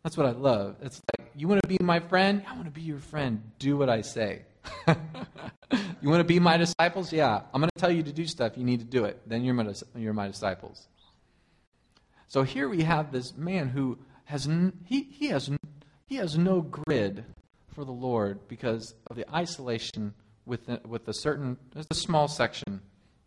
That's 0.03 0.19
what 0.19 0.27
I 0.27 0.33
love. 0.33 0.77
It's 0.83 1.01
like, 1.19 1.31
you 1.35 1.49
want 1.49 1.62
to 1.62 1.69
be 1.69 1.79
my 1.81 1.99
friend? 1.99 2.43
I 2.47 2.53
want 2.53 2.66
to 2.66 2.71
be 2.71 2.83
your 2.83 2.99
friend. 2.99 3.43
Do 3.59 3.79
what 3.79 3.89
I 3.89 4.03
say. 4.03 4.43
you 4.87 6.11
want 6.11 6.21
to 6.21 6.25
be 6.25 6.39
my 6.39 6.59
disciples? 6.59 7.11
Yeah. 7.11 7.41
I'm 7.55 7.62
going 7.62 7.71
to 7.75 7.81
tell 7.81 7.91
you 7.91 8.03
to 8.03 8.12
do 8.12 8.27
stuff. 8.27 8.53
You 8.59 8.64
need 8.64 8.81
to 8.81 8.87
do 8.87 9.07
it. 9.07 9.19
Then 9.27 9.45
you're 9.45 9.55
my, 9.55 9.73
you're 9.97 10.12
my 10.12 10.27
disciples. 10.27 10.89
So 12.27 12.43
here 12.43 12.69
we 12.69 12.83
have 12.83 13.12
this 13.12 13.35
man 13.35 13.71
who 13.71 13.99
has, 14.27 14.47
he, 14.85 15.05
he 15.05 15.29
has, 15.29 15.51
he 16.05 16.16
has 16.16 16.37
no 16.37 16.61
grid 16.61 17.25
for 17.75 17.87
the 17.87 17.93
Lord 17.93 18.47
because 18.47 18.93
of 19.07 19.16
the 19.16 19.25
isolation 19.35 20.12
with 20.45 20.66
the, 20.66 20.83
with 20.87 21.09
a 21.09 21.14
certain, 21.14 21.57
there's 21.73 21.87
a 21.91 21.95
small 21.95 22.29
section, 22.29 22.83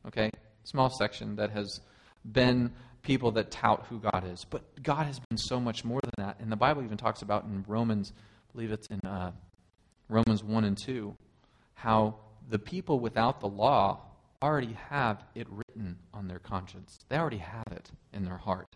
okay, 0.05 0.29
small 0.63 0.91
section 0.91 1.37
that 1.37 1.49
has 1.49 1.81
been 2.23 2.71
people 3.01 3.31
that 3.31 3.51
tout 3.51 3.85
who 3.89 3.99
God 3.99 4.25
is. 4.27 4.45
But 4.49 4.83
God 4.83 5.05
has 5.05 5.19
been 5.29 5.37
so 5.37 5.59
much 5.59 5.83
more 5.83 5.99
than 6.01 6.25
that. 6.25 6.39
And 6.39 6.51
the 6.51 6.55
Bible 6.55 6.83
even 6.83 6.97
talks 6.97 7.21
about 7.21 7.45
in 7.45 7.63
Romans, 7.67 8.13
I 8.15 8.53
believe 8.53 8.71
it's 8.71 8.87
in 8.87 8.99
uh, 9.07 9.31
Romans 10.09 10.43
1 10.43 10.63
and 10.63 10.77
2, 10.77 11.15
how 11.75 12.15
the 12.49 12.59
people 12.59 12.99
without 12.99 13.39
the 13.39 13.47
law 13.47 14.01
already 14.41 14.75
have 14.89 15.23
it 15.35 15.47
written 15.49 15.97
on 16.13 16.27
their 16.27 16.39
conscience. 16.39 16.99
They 17.09 17.17
already 17.17 17.37
have 17.37 17.67
it 17.71 17.89
in 18.13 18.25
their 18.25 18.37
heart. 18.37 18.67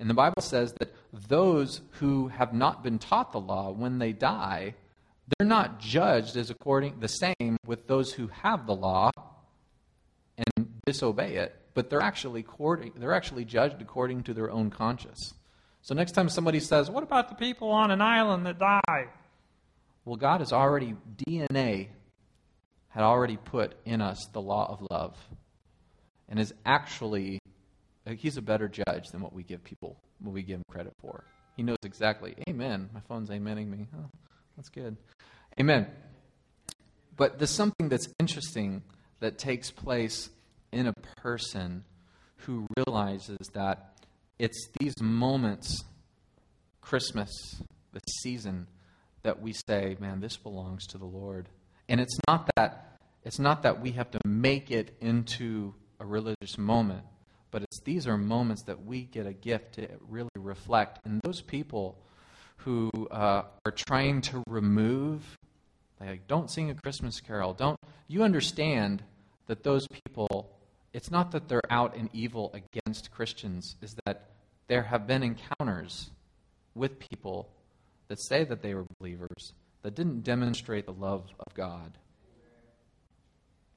And 0.00 0.08
the 0.08 0.14
Bible 0.14 0.42
says 0.42 0.72
that 0.74 0.94
those 1.12 1.80
who 1.92 2.28
have 2.28 2.52
not 2.52 2.84
been 2.84 2.98
taught 2.98 3.32
the 3.32 3.40
law, 3.40 3.70
when 3.72 3.98
they 3.98 4.12
die, 4.12 4.74
they're 5.26 5.46
not 5.46 5.80
judged 5.80 6.36
as 6.36 6.50
according 6.50 7.00
the 7.00 7.08
same 7.08 7.56
with 7.66 7.86
those 7.86 8.12
who 8.12 8.28
have 8.28 8.66
the 8.66 8.74
law 8.74 9.10
and 10.36 10.68
disobey 10.86 11.34
it, 11.34 11.54
but 11.78 11.90
they're 11.90 12.02
actually 12.02 12.44
they're 12.96 13.14
actually 13.14 13.44
judged 13.44 13.80
according 13.80 14.24
to 14.24 14.34
their 14.34 14.50
own 14.50 14.68
conscience. 14.68 15.34
So 15.80 15.94
next 15.94 16.10
time 16.10 16.28
somebody 16.28 16.58
says, 16.58 16.90
"What 16.90 17.04
about 17.04 17.28
the 17.28 17.36
people 17.36 17.70
on 17.70 17.92
an 17.92 18.02
island 18.02 18.46
that 18.46 18.58
die?" 18.58 19.06
Well, 20.04 20.16
God 20.16 20.40
has 20.40 20.52
already 20.52 20.96
DNA 21.16 21.90
had 22.88 23.04
already 23.04 23.36
put 23.36 23.76
in 23.84 24.00
us 24.00 24.26
the 24.32 24.40
law 24.40 24.66
of 24.68 24.84
love 24.90 25.16
and 26.28 26.40
is 26.40 26.52
actually 26.66 27.38
he's 28.16 28.36
a 28.36 28.42
better 28.42 28.66
judge 28.66 29.10
than 29.12 29.20
what 29.20 29.32
we 29.32 29.44
give 29.44 29.62
people 29.62 30.00
what 30.18 30.32
we 30.34 30.42
give 30.42 30.56
him 30.56 30.64
credit 30.68 30.94
for. 31.00 31.22
He 31.56 31.62
knows 31.62 31.78
exactly. 31.84 32.34
Amen. 32.48 32.90
My 32.92 33.02
phone's 33.06 33.30
amening 33.30 33.68
me. 33.68 33.86
Oh, 33.96 34.10
that's 34.56 34.68
good. 34.68 34.96
Amen. 35.60 35.86
But 37.16 37.38
there's 37.38 37.54
something 37.54 37.88
that's 37.88 38.08
interesting 38.18 38.82
that 39.20 39.38
takes 39.38 39.70
place 39.70 40.30
in 40.72 40.86
a 40.86 40.94
person 41.16 41.84
who 42.38 42.66
realizes 42.76 43.38
that 43.54 43.94
it's 44.38 44.68
these 44.78 44.94
moments, 45.00 45.84
Christmas, 46.80 47.30
the 47.92 48.00
season, 48.22 48.68
that 49.22 49.42
we 49.42 49.52
say, 49.52 49.96
man, 49.98 50.20
this 50.20 50.36
belongs 50.36 50.86
to 50.86 50.98
the 50.98 51.04
Lord. 51.04 51.48
And 51.88 52.00
it's 52.00 52.18
not 52.26 52.48
that 52.56 52.84
it's 53.24 53.38
not 53.38 53.62
that 53.64 53.80
we 53.80 53.92
have 53.92 54.10
to 54.12 54.20
make 54.24 54.70
it 54.70 54.96
into 55.00 55.74
a 56.00 56.06
religious 56.06 56.56
moment, 56.56 57.04
but 57.50 57.62
it's 57.62 57.80
these 57.80 58.06
are 58.06 58.16
moments 58.16 58.62
that 58.64 58.84
we 58.84 59.02
get 59.02 59.26
a 59.26 59.32
gift 59.32 59.74
to 59.74 59.88
really 60.08 60.30
reflect. 60.36 61.00
And 61.04 61.20
those 61.22 61.42
people 61.42 61.98
who 62.58 62.90
uh, 63.10 63.42
are 63.66 63.72
trying 63.72 64.20
to 64.22 64.42
remove, 64.46 65.36
like, 66.00 66.26
don't 66.28 66.50
sing 66.50 66.70
a 66.70 66.74
Christmas 66.74 67.20
carol, 67.20 67.52
don't 67.52 67.78
you 68.06 68.22
understand 68.22 69.02
that 69.46 69.62
those 69.62 69.86
people? 69.88 70.57
It's 70.92 71.10
not 71.10 71.32
that 71.32 71.48
they're 71.48 71.60
out 71.70 71.96
in 71.96 72.08
evil 72.12 72.54
against 72.54 73.10
Christians, 73.10 73.76
is 73.82 73.96
that 74.04 74.30
there 74.68 74.84
have 74.84 75.06
been 75.06 75.22
encounters 75.22 76.10
with 76.74 76.98
people 76.98 77.48
that 78.08 78.20
say 78.20 78.44
that 78.44 78.62
they 78.62 78.74
were 78.74 78.86
believers 78.98 79.52
that 79.82 79.94
didn't 79.94 80.22
demonstrate 80.22 80.86
the 80.86 80.92
love 80.92 81.24
of 81.46 81.54
God. 81.54 81.98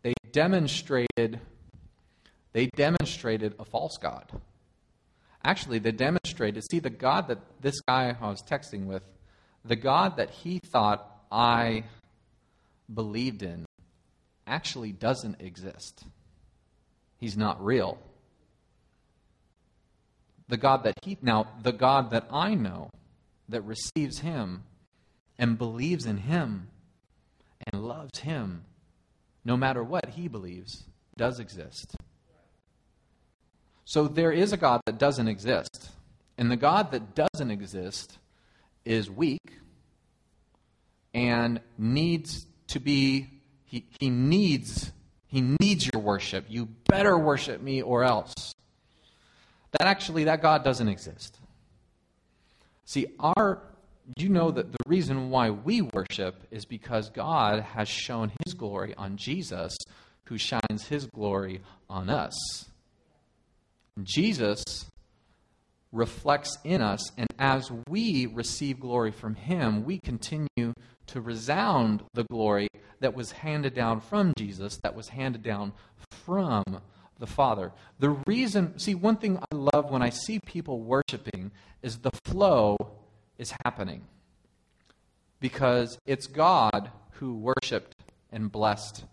They 0.04 0.14
demonstrated 0.32 1.40
they 2.54 2.68
demonstrated 2.68 3.56
a 3.60 3.66
false 3.66 3.98
God. 3.98 4.26
Actually, 5.44 5.80
they 5.80 5.92
demonstrated, 5.92 6.64
see, 6.70 6.80
the 6.80 6.90
God 6.90 7.28
that 7.30 7.40
this 7.62 7.80
guy 7.82 8.16
I 8.20 8.30
was 8.30 8.44
texting 8.44 8.86
with, 8.86 9.04
the 9.64 9.76
God 9.76 10.18
that 10.18 10.30
he 10.30 10.60
thought 10.60 11.08
I 11.32 11.86
believed 12.94 13.42
in 13.42 13.66
actually 14.46 14.92
doesn't 14.92 15.40
exist. 15.40 16.04
He's 17.22 17.38
not 17.38 17.64
real. 17.64 18.00
The 20.50 20.58
God 20.58 20.84
that 20.84 20.96
he, 21.04 21.18
now, 21.22 21.48
the 21.62 21.72
God 21.72 22.10
that 22.10 22.26
I 22.32 22.56
know 22.56 22.90
that 23.48 23.62
receives 23.62 24.20
him 24.20 24.64
and 25.38 25.58
believes 25.58 26.06
in 26.06 26.18
him 26.18 26.68
and 27.72 27.84
loves 27.84 28.20
him, 28.20 28.66
no 29.46 29.56
matter 29.56 29.84
what 29.84 30.10
he 30.10 30.28
believes, 30.28 30.84
does 31.16 31.40
exist. 31.40 31.96
So 33.86 34.08
there 34.08 34.32
is 34.32 34.52
a 34.52 34.58
God 34.58 34.82
that 34.88 34.98
doesn't 34.98 35.28
exist. 35.28 35.92
And 36.40 36.50
the 36.50 36.58
God 36.58 36.92
that 36.92 37.14
doesn't 37.14 37.52
exist 37.52 38.18
is 38.84 39.12
weak 39.12 39.60
and 41.14 41.62
needs 41.78 42.48
to 42.70 42.80
be 42.80 43.30
he, 43.66 43.86
he 44.00 44.10
needs 44.10 44.92
he 45.32 45.56
needs 45.62 45.90
your 45.92 46.02
worship. 46.02 46.46
You 46.50 46.68
better 46.90 47.18
worship 47.18 47.62
me 47.62 47.82
or 47.82 48.04
else. 48.04 48.54
That 49.72 49.88
actually 49.88 50.26
that 50.26 50.42
God 50.42 50.64
doesn't 50.66 50.90
exist. 50.90 51.40
See, 52.86 53.08
our 53.20 53.62
you 54.18 54.28
know 54.28 54.52
that 54.52 54.72
the 54.74 54.78
reason 54.88 55.30
why 55.30 55.52
we 55.52 55.82
worship 55.82 56.44
is 56.52 56.66
because 56.66 57.10
God 57.10 57.62
has 57.62 57.88
shown 57.88 58.32
his 58.44 58.54
glory 58.54 58.94
on 58.98 59.16
Jesus, 59.16 59.78
who 60.26 60.38
shines 60.38 60.88
his 60.88 61.06
glory 61.06 61.62
on 61.90 62.10
us. 62.10 62.66
Jesus 64.04 64.86
reflects 65.94 66.58
in 66.66 66.82
us, 66.82 67.12
and 67.18 67.28
as 67.40 67.72
we 67.88 68.26
receive 68.26 68.82
glory 68.82 69.12
from 69.12 69.36
him, 69.36 69.86
we 69.86 70.00
continue 70.00 70.74
to 71.12 71.22
resound 71.22 72.04
the 72.14 72.24
glory 72.24 72.70
that 73.02 73.14
was 73.14 73.32
handed 73.32 73.74
down 73.74 74.00
from 74.00 74.34
Jesus, 74.38 74.78
that 74.78 74.96
was 74.96 75.10
handed 75.10 75.44
down 75.44 75.74
from 76.26 76.64
the 77.20 77.28
Father. 77.28 77.72
The 78.00 78.12
reason, 78.26 78.80
see, 78.80 78.96
one 78.96 79.18
thing 79.18 79.38
I 79.38 79.56
love 79.56 79.92
when 79.92 80.02
I 80.02 80.10
see 80.10 80.40
people 80.40 80.82
worshiping 80.82 81.52
is 81.82 81.98
the 82.00 82.12
flow 82.26 82.78
is 83.38 83.54
happening. 83.66 84.04
Because 85.40 85.98
it's 86.06 86.28
God 86.28 86.92
who 87.14 87.36
worshiped 87.36 87.96
and 88.32 88.52
blessed 88.52 89.04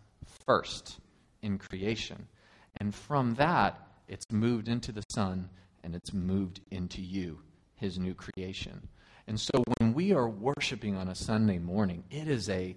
first 0.46 1.01
in 1.42 1.59
creation. 1.59 2.28
And 2.76 2.94
from 2.94 3.34
that, 3.34 3.76
it's 4.07 4.26
moved 4.30 4.68
into 4.68 4.92
the 4.92 5.05
Son 5.11 5.49
and 5.82 5.94
it's 5.96 6.12
moved 6.12 6.61
into 6.70 7.03
you, 7.03 7.40
his 7.74 7.99
new 7.99 8.14
creation. 8.14 8.88
And 9.28 9.38
so 9.38 9.62
when 9.76 9.92
we 9.92 10.14
are 10.14 10.26
worshiping 10.26 10.96
on 10.96 11.06
a 11.06 11.14
Sunday 11.14 11.58
morning, 11.58 12.02
it 12.10 12.28
is 12.28 12.48
a, 12.48 12.74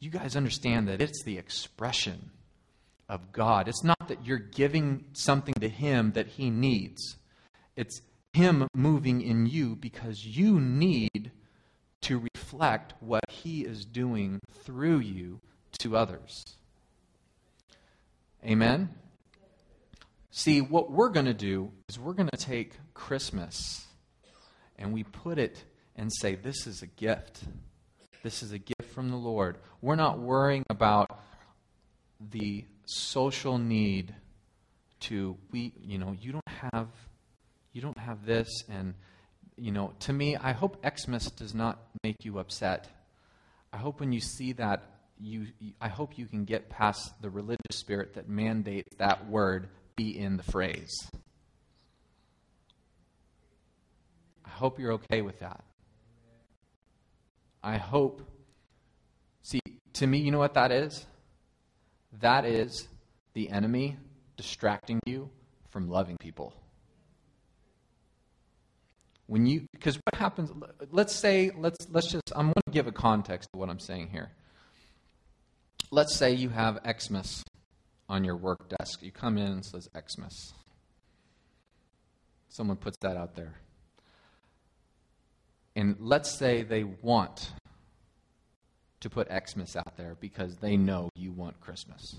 you 0.00 0.10
guys 0.10 0.36
understand 0.36 0.86
that 0.88 1.00
it's 1.00 1.24
the 1.24 1.38
expression 1.38 2.30
of 3.08 3.32
God. 3.32 3.68
It's 3.68 3.82
not 3.82 4.08
that 4.08 4.26
you're 4.26 4.36
giving 4.36 5.06
something 5.14 5.54
to 5.54 5.68
him 5.68 6.12
that 6.12 6.26
he 6.26 6.50
needs, 6.50 7.16
it's 7.74 8.02
him 8.34 8.68
moving 8.74 9.22
in 9.22 9.46
you 9.46 9.76
because 9.76 10.22
you 10.22 10.60
need 10.60 11.30
to 12.02 12.28
reflect 12.34 12.92
what 13.00 13.24
he 13.30 13.64
is 13.64 13.86
doing 13.86 14.40
through 14.62 14.98
you 14.98 15.40
to 15.78 15.96
others. 15.96 16.44
Amen? 18.44 18.90
See, 20.30 20.60
what 20.60 20.90
we're 20.90 21.08
going 21.08 21.26
to 21.26 21.32
do 21.32 21.72
is 21.88 21.98
we're 21.98 22.12
going 22.12 22.28
to 22.28 22.36
take 22.36 22.74
Christmas 22.92 23.86
and 24.76 24.92
we 24.92 25.02
put 25.02 25.38
it 25.38 25.64
and 25.96 26.12
say, 26.12 26.34
This 26.34 26.66
is 26.66 26.82
a 26.82 26.86
gift. 26.86 27.44
This 28.22 28.42
is 28.42 28.52
a 28.52 28.58
gift 28.58 28.90
from 28.94 29.10
the 29.10 29.16
Lord. 29.16 29.58
We're 29.82 29.96
not 29.96 30.18
worrying 30.18 30.64
about 30.70 31.20
the 32.30 32.64
social 32.86 33.58
need 33.58 34.14
to 35.00 35.36
we 35.50 35.72
you 35.82 35.98
know 35.98 36.14
you 36.20 36.32
don't 36.32 36.48
have 36.72 36.88
you 37.72 37.80
don't 37.82 37.98
have 37.98 38.24
this 38.24 38.48
and 38.70 38.94
you 39.56 39.72
know 39.72 39.92
to 39.98 40.12
me 40.12 40.36
i 40.36 40.52
hope 40.52 40.82
xmas 40.84 41.30
does 41.30 41.54
not 41.54 41.78
make 42.02 42.16
you 42.24 42.38
upset 42.38 42.88
i 43.72 43.76
hope 43.76 44.00
when 44.00 44.12
you 44.12 44.20
see 44.20 44.52
that 44.52 44.82
you 45.18 45.46
i 45.80 45.88
hope 45.88 46.16
you 46.16 46.26
can 46.26 46.44
get 46.44 46.68
past 46.68 47.20
the 47.20 47.28
religious 47.28 47.58
spirit 47.72 48.14
that 48.14 48.28
mandates 48.28 48.94
that 48.96 49.26
word 49.28 49.68
be 49.96 50.18
in 50.18 50.36
the 50.36 50.42
phrase. 50.42 51.10
I 54.44 54.50
hope 54.50 54.78
you're 54.78 54.92
okay 54.92 55.22
with 55.22 55.40
that. 55.40 55.64
I 57.64 57.78
hope. 57.78 58.20
See, 59.42 59.60
to 59.94 60.06
me, 60.06 60.18
you 60.18 60.30
know 60.30 60.38
what 60.38 60.52
that 60.54 60.70
is? 60.70 61.06
That 62.20 62.44
is 62.44 62.86
the 63.32 63.48
enemy 63.48 63.96
distracting 64.36 65.00
you 65.06 65.30
from 65.70 65.88
loving 65.88 66.18
people. 66.18 66.52
When 69.26 69.46
you, 69.46 69.66
because 69.72 69.96
what 69.96 70.20
happens? 70.20 70.52
Let's 70.90 71.14
say, 71.14 71.50
let's 71.56 71.88
let's 71.90 72.12
just. 72.12 72.30
I'm 72.36 72.48
going 72.48 72.62
to 72.66 72.72
give 72.72 72.86
a 72.86 72.92
context 72.92 73.48
to 73.54 73.58
what 73.58 73.70
I'm 73.70 73.80
saying 73.80 74.10
here. 74.10 74.30
Let's 75.90 76.14
say 76.14 76.32
you 76.32 76.50
have 76.50 76.78
Xmas 76.86 77.42
on 78.10 78.24
your 78.24 78.36
work 78.36 78.68
desk. 78.68 79.02
You 79.02 79.10
come 79.10 79.38
in 79.38 79.46
and 79.46 79.64
says 79.64 79.88
Xmas. 79.96 80.52
Someone 82.50 82.76
puts 82.76 82.98
that 83.00 83.16
out 83.16 83.36
there. 83.36 83.54
And 85.76 85.96
let's 85.98 86.30
say 86.30 86.62
they 86.62 86.84
want 86.84 87.52
to 89.00 89.10
put 89.10 89.28
Xmas 89.28 89.76
out 89.76 89.96
there 89.96 90.16
because 90.20 90.56
they 90.56 90.76
know 90.76 91.10
you 91.14 91.32
want 91.32 91.60
Christmas. 91.60 92.16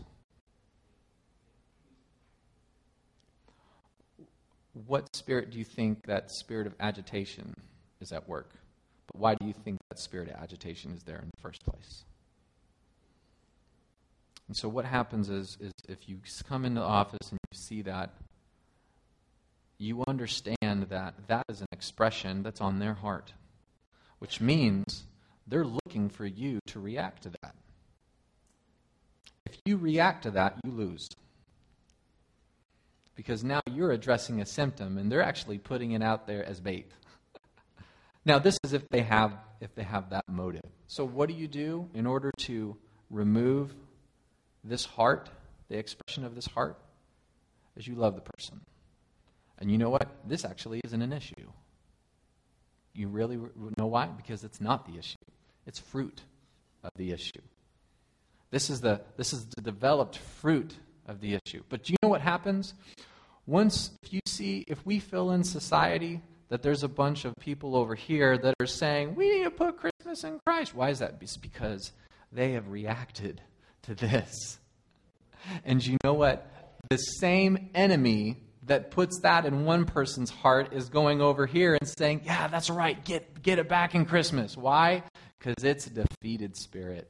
What 4.86 5.16
spirit 5.16 5.52
do 5.52 5.58
you 5.58 5.64
think 5.64 6.06
that 6.06 6.30
spirit 6.32 6.68
of 6.68 6.74
agitation 6.80 7.56
is 8.02 8.12
at 8.12 8.28
work? 8.28 8.52
But 9.08 9.20
why 9.20 9.36
do 9.36 9.48
you 9.48 9.54
think 9.54 9.80
that 9.90 10.00
spirit 10.00 10.30
of 10.30 10.36
agitation 10.36 10.92
is 10.92 11.04
there 11.04 11.18
in 11.18 11.30
the 11.34 11.42
first 11.42 11.66
place? 11.66 12.04
And 14.48 14.56
so 14.56 14.70
what 14.70 14.86
happens 14.86 15.30
is, 15.30 15.58
is 15.60 15.72
if 15.88 16.08
you 16.08 16.20
come 16.48 16.66
into 16.66 16.82
the 16.82 16.86
office 16.86 17.32
and 17.32 17.40
you 17.52 17.58
see 17.58 17.82
that, 17.84 18.12
you 19.78 20.04
understand 20.08 20.88
that 20.90 21.16
that 21.28 21.46
is 21.50 21.62
an 21.62 21.68
expression 21.72 22.44
that's 22.44 22.62
on 22.62 22.80
their 22.80 22.94
heart, 22.94 23.34
which 24.26 24.42
means 24.42 25.04
they're 25.46 25.64
looking 25.64 26.10
for 26.10 26.26
you 26.26 26.60
to 26.66 26.80
react 26.80 27.22
to 27.22 27.30
that. 27.30 27.54
If 29.46 29.56
you 29.66 29.78
react 29.78 30.24
to 30.24 30.32
that, 30.32 30.58
you 30.64 30.72
lose. 30.72 31.08
Because 33.14 33.44
now 33.44 33.62
you're 33.72 33.92
addressing 33.92 34.42
a 34.42 34.46
symptom 34.48 34.98
and 34.98 35.12
they're 35.12 35.22
actually 35.22 35.60
putting 35.60 35.92
it 35.92 36.02
out 36.02 36.26
there 36.26 36.44
as 36.44 36.60
bait. 36.60 36.92
now 38.26 38.40
this 38.40 38.58
is 38.64 38.74
if 38.74 38.90
they 38.90 39.04
have 39.04 39.38
if 39.62 39.76
they 39.76 39.84
have 39.84 40.10
that 40.10 40.28
motive. 40.28 40.72
So 40.88 41.06
what 41.06 41.30
do 41.30 41.36
you 41.36 41.48
do 41.48 41.88
in 41.94 42.08
order 42.08 42.32
to 42.46 42.76
remove 43.12 43.76
this 44.64 44.86
heart, 44.86 45.30
the 45.70 45.78
expression 45.78 46.26
of 46.26 46.34
this 46.34 46.48
heart, 46.48 46.80
is 47.76 47.86
you 47.86 47.94
love 47.94 48.16
the 48.16 48.22
person. 48.22 48.62
And 49.60 49.70
you 49.70 49.78
know 49.78 49.92
what? 49.92 50.10
This 50.28 50.46
actually 50.46 50.82
isn't 50.84 51.02
an 51.04 51.14
issue. 51.14 51.52
You 52.96 53.08
really 53.10 53.38
know 53.78 53.88
why? 53.88 54.08
Because 54.08 54.44
it's 54.44 54.62
not 54.62 54.86
the 54.86 54.98
issue. 54.98 55.18
It's 55.68 55.80
fruit 55.80 56.22
of 56.84 56.92
the 56.96 57.12
issue. 57.12 57.42
This 58.52 58.70
is 58.70 58.80
the 58.80 59.02
this 59.18 59.34
is 59.34 59.46
the 59.56 59.62
developed 59.62 60.18
fruit 60.18 60.76
of 61.08 61.20
the 61.20 61.38
issue. 61.46 61.64
But 61.70 61.84
do 61.84 61.94
you 61.94 61.98
know 62.02 62.10
what 62.10 62.22
happens? 62.22 62.74
Once 63.46 63.92
if 64.02 64.14
you 64.14 64.22
see 64.26 64.64
if 64.68 64.86
we 64.86 65.00
fill 65.00 65.32
in 65.32 65.44
society 65.44 66.22
that 66.50 66.62
there's 66.62 66.84
a 66.84 66.88
bunch 66.88 67.26
of 67.26 67.34
people 67.40 67.76
over 67.76 67.96
here 67.96 68.38
that 68.38 68.54
are 68.60 68.68
saying 68.68 69.16
we 69.16 69.30
need 69.30 69.44
to 69.44 69.52
put 69.52 69.78
Christmas 69.78 70.24
in 70.24 70.40
Christ. 70.46 70.74
Why 70.76 70.90
is 70.90 71.00
that? 71.00 71.16
It's 71.22 71.38
because 71.38 71.92
they 72.32 72.54
have 72.54 72.70
reacted 72.70 73.42
to 73.84 73.96
this. 73.96 74.60
And 75.64 75.86
you 75.86 75.98
know 76.04 76.14
what? 76.14 76.50
The 76.90 76.98
same 76.98 77.70
enemy 77.76 78.38
that 78.66 78.92
puts 78.92 79.20
that 79.20 79.46
in 79.46 79.66
one 79.66 79.86
person's 79.86 80.30
heart 80.30 80.74
is 80.74 80.90
going 80.90 81.22
over 81.22 81.46
here 81.46 81.76
and 81.76 81.88
saying, 81.88 82.22
"Yeah, 82.26 82.48
that's 82.48 82.70
right. 82.70 83.04
Get 83.04 83.42
get 83.42 83.60
it 83.60 83.70
back 83.70 83.96
in 83.96 84.06
Christmas." 84.06 84.58
Why? 84.58 85.04
Cuz 85.40 85.56
it's 85.64 85.88
a 85.88 85.92
defeated 85.92 86.56
spirit. 86.58 87.10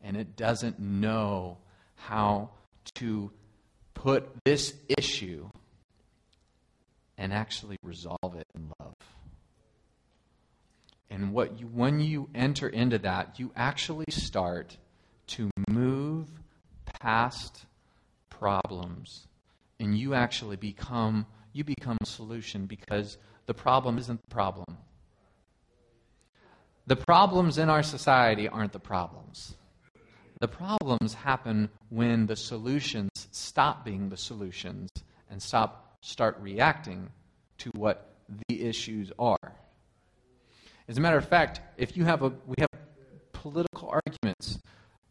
And 0.00 0.16
it 0.16 0.36
doesn't 0.36 0.80
know 0.80 1.58
how 1.94 2.50
to 2.94 3.30
put 3.94 4.44
this 4.44 4.74
issue 4.88 5.48
and 7.16 7.32
actually 7.32 7.78
resolve 7.84 8.34
it 8.34 8.48
in 8.54 8.72
love. 8.80 8.94
And 11.08 11.32
what 11.32 11.60
you 11.60 11.66
when 11.68 12.00
you 12.00 12.28
enter 12.34 12.68
into 12.68 12.98
that, 12.98 13.38
you 13.38 13.52
actually 13.54 14.10
start 14.10 14.76
to 15.28 15.50
move 15.68 16.28
past 17.00 17.66
problems 18.28 19.28
and 19.82 19.98
you 19.98 20.14
actually 20.14 20.56
become 20.56 21.26
you 21.52 21.64
become 21.64 21.98
a 22.00 22.06
solution 22.06 22.64
because 22.64 23.18
the 23.44 23.52
problem 23.52 23.98
isn't 23.98 24.22
the 24.22 24.34
problem. 24.34 24.78
The 26.86 26.96
problems 26.96 27.58
in 27.58 27.68
our 27.68 27.82
society 27.82 28.48
aren't 28.48 28.72
the 28.72 28.78
problems. 28.78 29.54
The 30.40 30.48
problems 30.48 31.12
happen 31.12 31.68
when 31.90 32.26
the 32.26 32.36
solutions 32.36 33.10
stop 33.32 33.84
being 33.84 34.08
the 34.08 34.16
solutions 34.16 34.88
and 35.28 35.42
stop 35.42 35.98
start 36.00 36.38
reacting 36.40 37.10
to 37.58 37.70
what 37.74 38.14
the 38.48 38.62
issues 38.62 39.12
are. 39.18 39.52
As 40.88 40.96
a 40.96 41.00
matter 41.00 41.18
of 41.18 41.28
fact, 41.28 41.60
if 41.76 41.96
you 41.96 42.04
have 42.04 42.22
a 42.22 42.32
we 42.46 42.54
have 42.58 42.80
political 43.32 43.88
arguments 43.90 44.58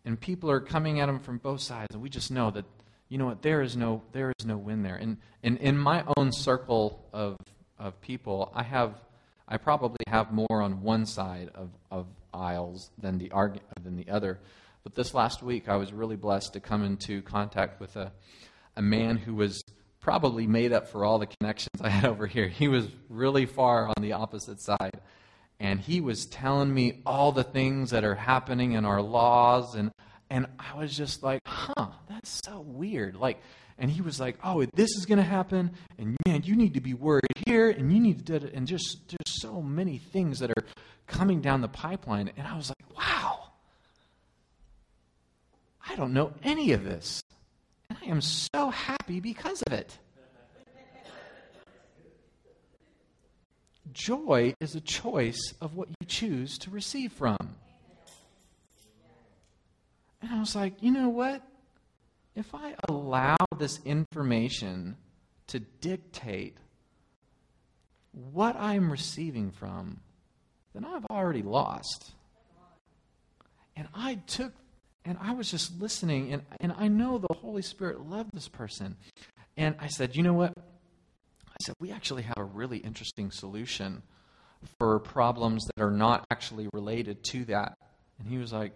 and 0.06 0.20
people 0.20 0.50
are 0.50 0.62
coming 0.62 1.02
at 1.02 1.08
them 1.08 1.20
from 1.20 1.38
both 1.38 1.60
sides, 1.62 1.94
and 1.94 2.02
we 2.02 2.10
just 2.10 2.32
know 2.32 2.52
that 2.52 2.66
you 3.12 3.18
know 3.18 3.26
what 3.26 3.42
there 3.42 3.62
is 3.62 3.76
no 3.76 4.02
there 4.14 4.32
is 4.40 4.46
no 4.46 4.56
win 4.56 4.84
there. 4.84 4.96
And, 4.96 5.18
and 5.44 5.58
in 5.58 5.78
my 5.78 6.06
own 6.16 6.32
circle 6.32 7.10
of 7.12 7.36
of 7.78 8.00
people, 8.00 8.54
I 8.56 8.64
have 8.64 8.96
I 9.50 9.58
probably 9.58 10.06
have 10.08 10.32
more 10.32 10.62
on 10.62 10.82
one 10.82 11.06
side 11.06 11.50
of, 11.54 11.72
of 11.92 12.08
aisles 12.34 12.90
than 12.98 13.18
the 13.18 13.28
argu- 13.30 13.60
than 13.84 13.98
the 13.98 14.08
other. 14.08 14.40
But 14.84 14.96
this 14.96 15.14
last 15.14 15.44
week, 15.44 15.68
I 15.68 15.76
was 15.76 15.92
really 15.92 16.16
blessed 16.16 16.54
to 16.54 16.62
come 16.62 16.86
into 16.86 17.22
contact 17.22 17.82
with 17.82 17.98
a 17.98 18.14
a 18.78 18.82
man 18.82 19.18
who 19.18 19.36
was 19.36 19.62
probably 20.00 20.48
made 20.48 20.72
up 20.72 20.88
for 20.88 21.04
all 21.04 21.20
the 21.20 21.28
connections 21.28 21.82
I 21.82 21.90
had 21.90 22.06
over 22.06 22.28
here. 22.28 22.48
He 22.48 22.70
was 22.70 22.88
really 23.10 23.46
far 23.46 23.90
on 23.90 23.96
the 24.02 24.14
opposite 24.14 24.62
side 24.62 25.02
and 25.60 25.80
he 25.80 26.02
was 26.02 26.26
telling 26.26 26.74
me 26.74 27.02
all 27.06 27.32
the 27.34 27.44
things 27.44 27.92
that 27.92 28.04
are 28.04 28.16
happening 28.16 28.72
in 28.72 28.84
our 28.84 29.02
laws 29.02 29.76
and 29.76 29.92
and 30.32 30.48
I 30.58 30.76
was 30.78 30.96
just 30.96 31.22
like, 31.22 31.42
"Huh, 31.46 31.90
that's 32.08 32.40
so 32.46 32.62
weird." 32.62 33.16
Like 33.16 33.42
and 33.78 33.92
he 33.92 34.02
was 34.02 34.20
like, 34.20 34.38
"Oh, 34.44 34.66
this 34.74 34.90
is 34.92 35.06
going 35.06 35.18
to 35.18 35.24
happen 35.24 35.72
and 36.00 36.16
man, 36.26 36.44
you 36.44 36.56
need 36.56 36.74
to 36.76 36.82
be 36.82 36.94
worried 36.94 37.36
here 37.46 37.70
and 37.70 37.92
you 37.92 38.00
need 38.00 38.20
to 38.20 38.24
do 38.24 38.40
that 38.40 38.54
and 38.54 38.66
just 38.66 39.10
there's 39.10 39.42
so 39.42 39.62
many 39.62 39.98
things 39.98 40.40
that 40.40 40.50
are 40.52 40.66
coming 41.06 41.42
down 41.42 41.62
the 41.62 41.68
pipeline." 41.68 42.32
And 42.38 42.48
I 42.48 42.56
was 42.56 42.70
like, 42.70 42.98
"Wow. 42.98 43.52
I 45.88 45.96
don't 45.98 46.14
know 46.14 46.34
any 46.44 46.72
of 46.72 46.86
this." 46.86 47.22
And 47.90 48.00
I 48.02 48.06
am 48.06 48.22
so 48.22 48.70
happy 48.70 49.20
because 49.20 49.62
of 49.64 49.74
it. 49.74 49.98
Joy 53.92 54.54
is 54.62 54.76
a 54.76 54.82
choice 54.82 55.54
of 55.60 55.76
what 55.76 55.90
you 55.90 56.08
choose 56.08 56.58
to 56.60 56.70
receive 56.70 57.12
from. 57.12 57.58
And 60.22 60.32
I 60.32 60.40
was 60.40 60.56
like, 60.56 60.82
you 60.82 60.92
know 60.92 61.10
what? 61.10 61.42
If 62.36 62.54
I 62.54 62.76
allow 62.88 63.36
this 63.58 63.80
information 63.84 64.96
to 65.48 65.60
dictate 65.60 66.58
what 68.12 68.56
I'm 68.56 68.92
receiving 68.92 69.52
from, 69.52 70.02
then 70.74 70.86
I've 70.86 71.06
already 71.06 71.42
lost. 71.42 72.12
And 73.76 73.88
I 73.94 74.16
took, 74.28 74.54
and 75.06 75.18
I 75.20 75.34
was 75.34 75.50
just 75.50 75.80
listening, 75.82 76.34
and, 76.34 76.44
and 76.60 76.74
I 76.78 76.88
know 76.88 77.18
the 77.18 77.34
Holy 77.34 77.62
Spirit 77.62 78.08
loved 78.08 78.32
this 78.34 78.48
person. 78.48 78.96
And 79.58 79.76
I 79.80 79.88
said, 79.88 80.16
you 80.16 80.24
know 80.24 80.34
what? 80.34 80.54
I 80.58 81.56
said, 81.64 81.76
we 81.80 81.92
actually 81.92 82.24
have 82.24 82.38
a 82.38 82.44
really 82.44 82.78
interesting 82.78 83.32
solution 83.32 84.04
for 84.78 85.00
problems 85.00 85.66
that 85.66 85.84
are 85.84 85.92
not 85.92 86.26
actually 86.32 86.70
related 86.74 87.24
to 87.26 87.46
that. 87.46 87.78
And 88.20 88.28
he 88.28 88.38
was 88.38 88.54
like, 88.54 88.74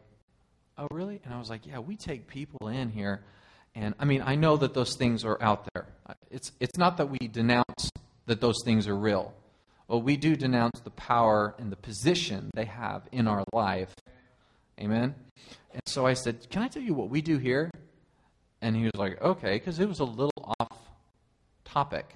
oh, 0.78 0.88
really? 0.92 1.22
And 1.24 1.34
I 1.34 1.40
was 1.40 1.50
like, 1.50 1.66
yeah, 1.66 1.80
we 1.80 1.96
take 1.96 2.28
people 2.28 2.68
in 2.68 2.90
here. 2.90 3.24
And 3.74 3.94
I 4.00 4.06
mean, 4.06 4.22
I 4.26 4.36
know 4.36 4.58
that 4.58 4.74
those 4.74 4.96
things 4.96 5.26
are 5.26 5.42
out 5.42 5.68
there. 5.74 5.88
It's, 6.32 6.52
it's 6.60 6.78
not 6.78 6.98
that 6.98 7.10
we 7.10 7.18
denounce 7.28 7.92
that 8.26 8.42
those 8.42 8.58
things 8.64 8.88
are 8.88 8.96
real. 8.96 9.34
Well, 9.88 10.02
we 10.02 10.18
do 10.18 10.36
denounce 10.36 10.80
the 10.80 10.92
power 10.92 11.56
and 11.60 11.72
the 11.72 11.76
position 11.76 12.50
they 12.54 12.66
have 12.66 13.04
in 13.12 13.28
our 13.28 13.44
life. 13.54 13.94
Amen? 14.80 15.16
And 15.74 15.82
so 15.86 16.06
I 16.06 16.14
said, 16.14 16.50
Can 16.50 16.64
I 16.64 16.68
tell 16.68 16.82
you 16.82 16.94
what 16.94 17.10
we 17.10 17.22
do 17.22 17.38
here? 17.38 17.70
And 18.62 18.76
he 18.76 18.86
was 18.86 18.96
like, 18.96 19.22
Okay, 19.22 19.54
because 19.54 19.80
it 19.80 19.88
was 19.88 20.00
a 20.00 20.06
little 20.06 20.56
off 20.60 20.80
topic. 21.66 22.16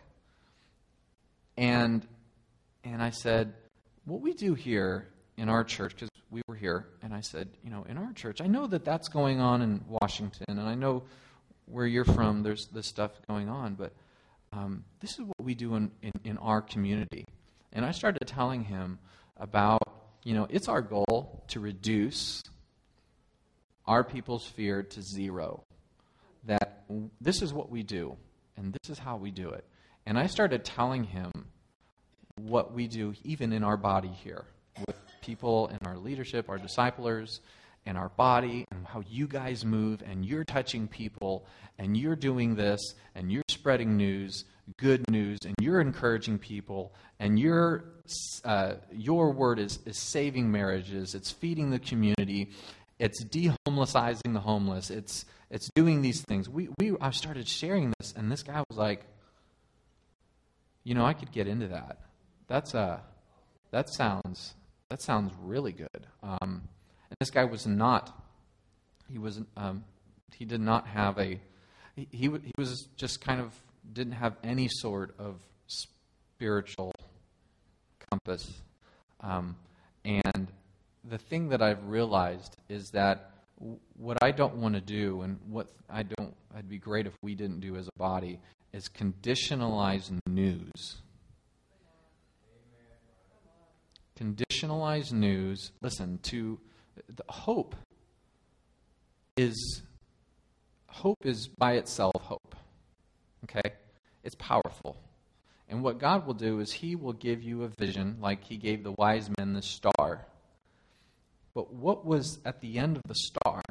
And, 1.57 2.07
and 2.85 3.03
I 3.03 3.09
said, 3.09 3.53
what 4.05 4.21
we 4.21 4.33
do 4.33 4.53
here 4.53 5.07
in 5.39 5.49
our 5.49 5.63
church, 5.63 5.95
because 5.95 6.09
we 6.29 6.41
were 6.47 6.55
here, 6.55 6.85
and 7.01 7.13
I 7.13 7.21
said, 7.21 7.49
you 7.63 7.71
know, 7.71 7.85
in 7.87 7.97
our 7.97 8.11
church, 8.13 8.41
I 8.41 8.47
know 8.47 8.67
that 8.67 8.83
that's 8.83 9.07
going 9.07 9.39
on 9.39 9.61
in 9.61 9.83
Washington, 9.87 10.45
and 10.49 10.61
I 10.61 10.75
know 10.75 11.03
where 11.65 11.87
you're 11.87 12.05
from, 12.05 12.43
there's 12.43 12.67
this 12.67 12.87
stuff 12.87 13.11
going 13.27 13.47
on, 13.47 13.75
but 13.75 13.93
um, 14.51 14.83
this 14.99 15.13
is 15.13 15.21
what 15.21 15.41
we 15.41 15.55
do 15.55 15.75
in, 15.75 15.91
in, 16.01 16.11
in 16.23 16.37
our 16.39 16.61
community. 16.61 17.25
And 17.71 17.85
I 17.85 17.91
started 17.91 18.27
telling 18.27 18.63
him 18.63 18.99
about, 19.37 19.81
you 20.23 20.33
know, 20.33 20.47
it's 20.49 20.67
our 20.67 20.81
goal 20.81 21.43
to 21.49 21.59
reduce 21.59 22.43
our 23.85 24.03
people's 24.03 24.45
fear 24.45 24.83
to 24.83 25.01
zero. 25.01 25.63
That 26.45 26.83
this 27.21 27.41
is 27.41 27.53
what 27.53 27.69
we 27.69 27.83
do, 27.83 28.17
and 28.57 28.73
this 28.73 28.89
is 28.89 28.99
how 28.99 29.17
we 29.17 29.31
do 29.31 29.49
it. 29.49 29.63
And 30.05 30.17
I 30.17 30.27
started 30.27 30.65
telling 30.65 31.03
him 31.03 31.31
what 32.35 32.73
we 32.73 32.87
do, 32.87 33.13
even 33.23 33.53
in 33.53 33.63
our 33.63 33.77
body 33.77 34.09
here, 34.23 34.45
with 34.87 34.95
people 35.21 35.67
in 35.67 35.79
our 35.87 35.97
leadership, 35.97 36.49
our 36.49 36.57
disciplers, 36.57 37.41
and 37.85 37.97
our 37.97 38.09
body, 38.09 38.65
and 38.71 38.85
how 38.85 39.01
you 39.09 39.27
guys 39.27 39.65
move, 39.65 40.03
and 40.05 40.25
you're 40.25 40.43
touching 40.43 40.87
people, 40.87 41.45
and 41.77 41.95
you're 41.95 42.15
doing 42.15 42.55
this, 42.55 42.93
and 43.15 43.31
you're 43.31 43.43
spreading 43.47 43.97
news, 43.97 44.45
good 44.77 45.09
news, 45.09 45.39
and 45.45 45.55
you're 45.61 45.81
encouraging 45.81 46.37
people, 46.37 46.93
and 47.19 47.39
your, 47.39 47.85
uh, 48.43 48.73
your 48.91 49.31
word 49.31 49.59
is, 49.59 49.79
is 49.85 49.97
saving 49.97 50.51
marriages, 50.51 51.15
it's 51.15 51.31
feeding 51.31 51.71
the 51.71 51.79
community, 51.79 52.51
it's 52.99 53.23
dehomelessizing 53.23 54.33
the 54.33 54.41
homeless, 54.41 54.89
it's, 54.89 55.25
it's 55.49 55.69
doing 55.73 56.01
these 56.01 56.21
things. 56.21 56.49
We, 56.49 56.69
we, 56.77 56.95
I 56.99 57.11
started 57.11 57.47
sharing 57.47 57.93
this, 57.99 58.13
and 58.15 58.31
this 58.31 58.43
guy 58.43 58.63
was 58.69 58.77
like, 58.77 59.05
you 60.83 60.93
know, 60.95 61.05
I 61.05 61.13
could 61.13 61.31
get 61.31 61.47
into 61.47 61.69
that. 61.69 61.97
That's 62.47 62.73
a, 62.73 62.79
uh, 62.79 62.99
that 63.71 63.89
sounds, 63.89 64.55
that 64.89 65.01
sounds 65.01 65.31
really 65.41 65.71
good. 65.71 66.07
Um, 66.23 66.39
and 67.09 67.17
this 67.19 67.29
guy 67.29 67.45
was 67.45 67.65
not, 67.65 68.11
he 69.11 69.17
was, 69.17 69.41
um, 69.57 69.83
he 70.35 70.45
did 70.45 70.61
not 70.61 70.87
have 70.87 71.17
a, 71.17 71.39
he, 71.95 72.07
he, 72.11 72.29
he 72.29 72.53
was 72.57 72.87
just 72.95 73.21
kind 73.21 73.41
of 73.41 73.53
didn't 73.91 74.13
have 74.13 74.35
any 74.43 74.67
sort 74.67 75.15
of 75.19 75.41
spiritual 75.67 76.91
compass. 78.11 78.61
Um, 79.21 79.55
and 80.05 80.47
the 81.03 81.17
thing 81.17 81.49
that 81.49 81.61
I've 81.61 81.85
realized 81.85 82.55
is 82.69 82.89
that 82.93 83.31
w- 83.59 83.79
what 83.97 84.17
I 84.21 84.31
don't 84.31 84.55
want 84.55 84.75
to 84.75 84.81
do, 84.81 85.21
and 85.21 85.39
what 85.47 85.67
I 85.89 86.03
don't, 86.03 86.33
I'd 86.55 86.69
be 86.69 86.77
great 86.77 87.07
if 87.07 87.13
we 87.21 87.35
didn't 87.35 87.59
do 87.59 87.75
as 87.75 87.87
a 87.87 87.97
body, 87.97 88.39
is 88.73 88.87
conditionalize 88.87 90.11
news. 90.27 90.97
Conditionalize 94.19 95.13
news. 95.13 95.71
Listen 95.81 96.19
to 96.23 96.59
the 97.07 97.23
hope 97.29 97.75
is 99.37 99.81
hope 100.87 101.25
is 101.25 101.47
by 101.47 101.73
itself 101.73 102.13
hope. 102.19 102.55
Okay? 103.45 103.73
It's 104.23 104.35
powerful. 104.35 104.97
And 105.69 105.83
what 105.83 105.99
God 105.99 106.25
will 106.25 106.33
do 106.33 106.59
is 106.59 106.73
He 106.73 106.95
will 106.95 107.13
give 107.13 107.41
you 107.43 107.63
a 107.63 107.69
vision, 107.69 108.17
like 108.19 108.43
He 108.43 108.57
gave 108.57 108.83
the 108.83 108.91
wise 108.91 109.29
men 109.37 109.53
the 109.53 109.61
star. 109.61 110.25
But 111.53 111.73
what 111.73 112.05
was 112.05 112.39
at 112.43 112.59
the 112.59 112.77
end 112.77 112.97
of 112.97 113.03
the 113.03 113.15
star 113.15 113.61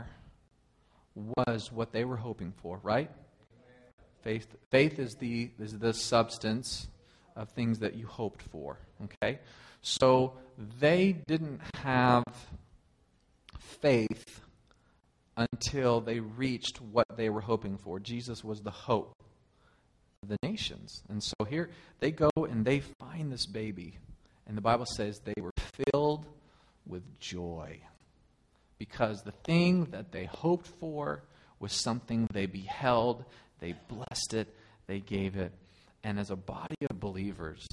was 1.15 1.71
what 1.73 1.93
they 1.93 2.05
were 2.05 2.17
hoping 2.17 2.53
for, 2.63 2.81
right? 2.83 3.11
Faith, 4.23 4.47
faith 4.71 4.99
is, 4.99 5.15
the, 5.17 5.51
is 5.59 5.79
the 5.79 5.93
substance 5.93 6.89
of 7.39 7.49
things 7.51 7.79
that 7.79 7.95
you 7.95 8.07
hoped 8.07 8.43
for, 8.43 8.79
okay? 9.05 9.39
So 9.81 10.35
they 10.81 11.13
didn't 11.13 11.61
have 11.77 12.25
faith 13.59 14.41
until 15.37 16.01
they 16.01 16.19
reached 16.19 16.81
what 16.81 17.07
they 17.17 17.31
were 17.31 17.41
hoping 17.41 17.79
for. 17.79 18.01
Jesus 18.01 18.43
was 18.43 18.61
the 18.61 18.73
hope 18.73 19.15
of 20.23 20.29
the 20.29 20.37
nations. 20.43 21.03
And 21.09 21.23
so 21.23 21.45
here 21.49 21.71
they 22.01 22.11
go 22.11 22.31
and 22.37 22.65
they 22.65 22.81
find 22.81 23.33
this 23.33 23.47
baby. 23.47 23.99
And 24.47 24.57
the 24.57 24.63
Bible 24.63 24.87
says 24.87 25.21
they 25.21 25.41
were 25.41 25.53
filled 25.93 26.27
with 26.87 27.21
joy 27.21 27.79
because 28.79 29.23
the 29.23 29.33
thing 29.45 29.85
that 29.87 30.11
they 30.11 30.25
hoped 30.25 30.67
for 30.67 31.23
was 31.61 31.73
something 31.73 32.29
they 32.33 32.47
beheld, 32.47 33.25
they 33.61 33.75
blessed 33.89 34.35
it, 34.35 34.53
they 34.87 34.99
gave 34.99 35.37
it. 35.37 35.53
And 36.05 36.19
as 36.19 36.31
a 36.31 36.37
body 36.37 36.77
of 36.89 37.01
believers, 37.01 37.67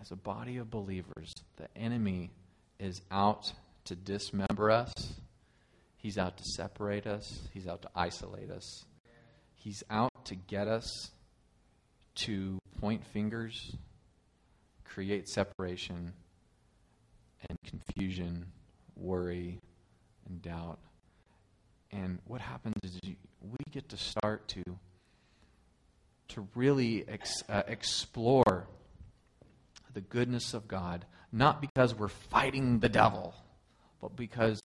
as 0.00 0.10
a 0.10 0.16
body 0.16 0.56
of 0.56 0.70
believers, 0.70 1.32
the 1.56 1.68
enemy 1.76 2.30
is 2.78 3.00
out 3.10 3.52
to 3.84 3.94
dismember 3.94 4.70
us 4.70 4.92
He's 6.04 6.18
out 6.18 6.36
to 6.36 6.44
separate 6.44 7.06
us, 7.06 7.48
He's 7.54 7.66
out 7.66 7.80
to 7.80 7.88
isolate 7.94 8.50
us. 8.50 8.84
He's 9.54 9.82
out 9.88 10.12
to 10.26 10.34
get 10.34 10.68
us 10.68 11.12
to 12.16 12.58
point 12.78 13.02
fingers, 13.06 13.74
create 14.84 15.30
separation 15.30 16.12
and 17.48 17.58
confusion, 17.64 18.44
worry, 18.96 19.60
and 20.28 20.42
doubt. 20.42 20.78
And 21.90 22.18
what 22.26 22.42
happens 22.42 22.76
is 22.82 23.00
we 23.40 23.56
get 23.70 23.88
to 23.88 23.96
start 23.96 24.46
to 24.48 24.62
to 26.28 26.46
really 26.54 27.04
ex, 27.08 27.42
uh, 27.48 27.62
explore 27.66 28.66
the 29.92 30.00
goodness 30.00 30.54
of 30.54 30.68
God, 30.68 31.04
not 31.32 31.60
because 31.60 31.94
we're 31.94 32.08
fighting 32.08 32.80
the 32.80 32.88
devil, 32.88 33.34
but 34.00 34.16
because 34.16 34.60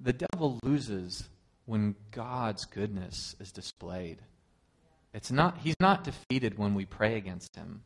the 0.00 0.12
devil 0.12 0.58
loses 0.62 1.28
when 1.66 1.94
God's 2.10 2.64
goodness 2.66 3.34
is 3.40 3.52
displayed. 3.52 4.18
It's 5.12 5.30
not, 5.30 5.58
he's 5.58 5.76
not 5.80 6.04
defeated 6.04 6.58
when 6.58 6.74
we 6.74 6.84
pray 6.84 7.16
against 7.16 7.54
him. 7.54 7.82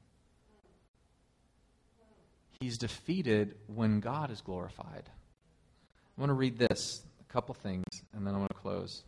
He's 2.60 2.78
defeated 2.78 3.54
when 3.66 4.00
God 4.00 4.30
is 4.30 4.40
glorified. 4.40 5.04
I 5.06 6.20
want 6.20 6.30
to 6.30 6.34
read 6.34 6.58
this, 6.58 7.02
a 7.20 7.32
couple 7.32 7.54
things, 7.54 7.84
and 8.12 8.26
then 8.26 8.34
I 8.34 8.38
want 8.38 8.50
to 8.50 8.56
close. 8.56 9.04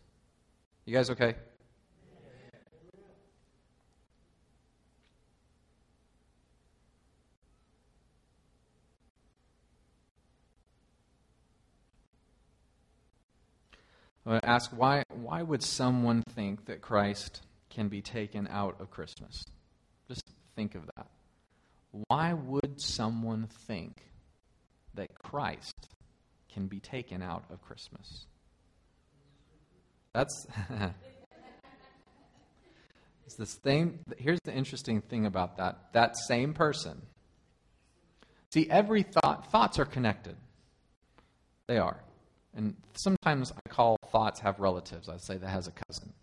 You 0.85 0.95
guys 0.95 1.09
okay? 1.09 1.35
I 14.25 14.39
ask 14.43 14.71
why, 14.71 15.03
why 15.09 15.41
would 15.41 15.63
someone 15.63 16.23
think 16.35 16.65
that 16.65 16.81
Christ 16.81 17.41
can 17.69 17.87
be 17.87 18.01
taken 18.01 18.47
out 18.47 18.79
of 18.79 18.91
Christmas? 18.91 19.43
Just 20.07 20.23
think 20.55 20.75
of 20.75 20.85
that. 20.95 21.07
Why 22.07 22.33
would 22.33 22.79
someone 22.81 23.47
think 23.67 24.01
that 24.93 25.15
Christ 25.15 25.87
can 26.53 26.67
be 26.67 26.79
taken 26.79 27.21
out 27.21 27.43
of 27.49 27.61
Christmas? 27.61 28.25
That's. 30.13 30.47
it's 33.25 33.35
the 33.35 33.45
same. 33.45 33.99
Here's 34.17 34.39
the 34.43 34.53
interesting 34.53 35.01
thing 35.01 35.25
about 35.25 35.57
that. 35.57 35.93
That 35.93 36.15
same 36.17 36.53
person. 36.53 37.01
See, 38.53 38.69
every 38.69 39.03
thought, 39.03 39.49
thoughts 39.51 39.79
are 39.79 39.85
connected. 39.85 40.35
They 41.67 41.77
are. 41.77 42.01
And 42.53 42.75
sometimes 42.95 43.53
I 43.53 43.69
call 43.69 43.97
thoughts 44.11 44.39
have 44.39 44.59
relatives. 44.59 45.09
I'd 45.09 45.21
say 45.21 45.37
that 45.37 45.47
has 45.47 45.67
a 45.67 45.71
cousin. 45.71 46.13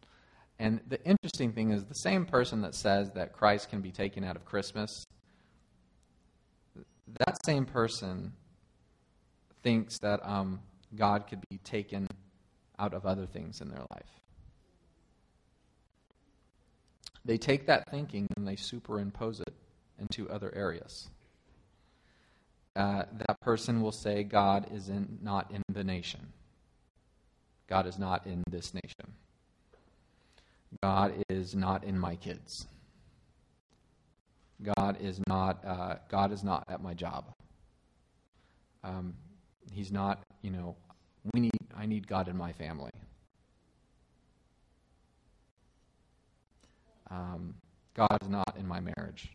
And 0.59 0.81
the 0.89 1.03
interesting 1.05 1.53
thing 1.53 1.71
is 1.71 1.85
the 1.85 1.95
same 1.95 2.27
person 2.27 2.63
that 2.63 2.75
says 2.75 3.11
that 3.13 3.33
Christ 3.33 3.71
can 3.71 3.81
be 3.81 3.91
taken 3.91 4.25
out 4.25 4.37
of 4.37 4.45
Christmas, 4.45 5.07
that 7.21 7.39
same 7.47 7.65
person 7.65 8.33
thinks 9.63 9.99
that 10.01 10.21
um, 10.25 10.61
God 10.97 11.27
could 11.29 11.43
be 11.49 11.59
taken 11.59 12.07
out 12.79 12.95
of 12.95 13.07
other 13.07 13.27
things 13.27 13.61
in 13.61 13.69
their 13.69 13.85
life. 13.91 14.11
They 17.25 17.39
take 17.39 17.67
that 17.67 17.89
thinking 17.91 18.27
and 18.37 18.47
they 18.47 18.57
superimpose 18.57 19.41
it 19.41 19.55
into 19.99 20.29
other 20.31 20.53
areas 20.55 21.09
uh, 22.79 23.03
that 23.27 23.41
person 23.41 23.83
will 23.83 23.93
say, 23.93 24.23
God 24.23 24.69
is 24.73 24.89
in, 24.89 25.19
not 25.21 25.51
in 25.51 25.63
the 25.69 25.83
nation. 25.83 26.33
God 27.69 27.87
is 27.87 27.99
not 27.99 28.27
in 28.27 28.43
this 28.51 28.73
nation. 28.73 29.13
God 30.83 31.13
is 31.29 31.55
not 31.55 31.85
in 31.85 31.99
my 31.99 32.17
kids. 32.17 32.67
God 34.63 34.99
is 35.01 35.21
not. 35.27 35.65
Uh, 35.65 35.97
God 36.11 36.33
is 36.33 36.43
not 36.43 36.65
at 36.69 36.83
my 36.83 36.95
job. 36.95 37.33
Um, 38.83 39.15
he's 39.73 39.93
not. 39.93 40.23
You 40.43 40.51
know, 40.51 40.77
we 41.33 41.41
need. 41.41 41.53
I 41.77 41.87
need 41.87 42.07
God 42.07 42.29
in 42.29 42.37
my 42.37 42.53
family. 42.53 42.91
Um, 47.11 47.55
God 47.95 48.19
is 48.23 48.29
not 48.29 48.57
in 48.59 48.67
my 48.67 48.81
marriage. 48.81 49.31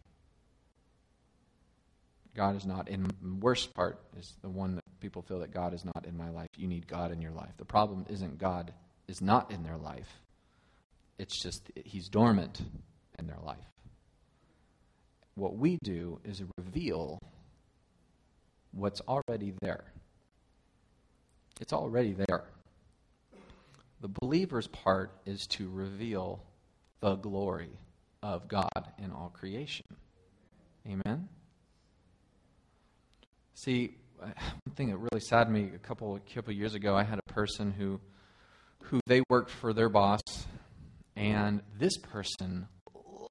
God 2.35 2.55
is 2.55 2.65
not 2.65 2.87
in 2.89 3.09
worst 3.41 3.73
part 3.73 3.99
is 4.17 4.33
the 4.41 4.49
one 4.49 4.79
people 5.03 5.21
feel 5.21 5.39
that 5.39 5.51
God 5.51 5.73
is 5.73 5.83
not 5.83 6.05
in 6.07 6.17
my 6.17 6.29
life. 6.29 6.47
You 6.55 6.65
need 6.65 6.87
God 6.87 7.11
in 7.11 7.21
your 7.21 7.33
life. 7.33 7.51
The 7.57 7.65
problem 7.65 8.05
isn't 8.09 8.39
God 8.39 8.73
is 9.09 9.21
not 9.21 9.51
in 9.51 9.61
their 9.61 9.75
life. 9.75 10.07
It's 11.19 11.37
just 11.43 11.69
he's 11.83 12.07
dormant 12.07 12.61
in 13.19 13.27
their 13.27 13.39
life. 13.45 13.57
What 15.35 15.57
we 15.57 15.77
do 15.83 16.19
is 16.23 16.41
reveal 16.57 17.19
what's 18.71 19.01
already 19.01 19.53
there. 19.61 19.83
It's 21.59 21.73
already 21.73 22.13
there. 22.13 22.45
The 23.99 24.07
believer's 24.07 24.67
part 24.67 25.11
is 25.25 25.47
to 25.47 25.69
reveal 25.69 26.41
the 27.01 27.15
glory 27.15 27.71
of 28.21 28.47
God 28.47 28.93
in 28.97 29.11
all 29.11 29.33
creation. 29.37 29.85
Amen. 30.87 31.27
See, 33.53 33.97
thing 34.75 34.89
that 34.89 34.97
really 34.97 35.19
saddened 35.19 35.53
me 35.53 35.71
a 35.75 35.79
couple 35.79 36.19
couple 36.33 36.53
years 36.53 36.73
ago, 36.73 36.95
I 36.95 37.03
had 37.03 37.19
a 37.19 37.33
person 37.33 37.71
who 37.71 37.99
who 38.79 38.99
they 39.05 39.21
worked 39.29 39.51
for 39.51 39.73
their 39.73 39.89
boss, 39.89 40.21
and 41.15 41.61
this 41.77 41.97
person 41.97 42.67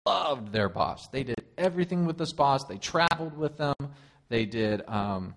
loved 0.07 0.53
their 0.53 0.69
boss. 0.69 1.09
They 1.13 1.25
did 1.25 1.45
everything 1.59 2.07
with 2.07 2.19
this 2.19 2.33
boss. 2.33 2.65
They 2.65 2.79
traveled 2.79 3.37
with 3.37 3.57
them. 3.57 3.75
They 4.29 4.47
did. 4.47 4.83
Um, 4.89 5.35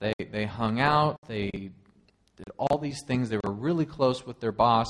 they 0.00 0.12
they 0.18 0.44
hung 0.46 0.80
out. 0.80 1.18
They 1.26 1.50
did 1.50 2.46
all 2.56 2.78
these 2.78 3.02
things. 3.06 3.28
They 3.28 3.38
were 3.44 3.52
really 3.52 3.86
close 3.86 4.26
with 4.26 4.40
their 4.40 4.52
boss. 4.52 4.88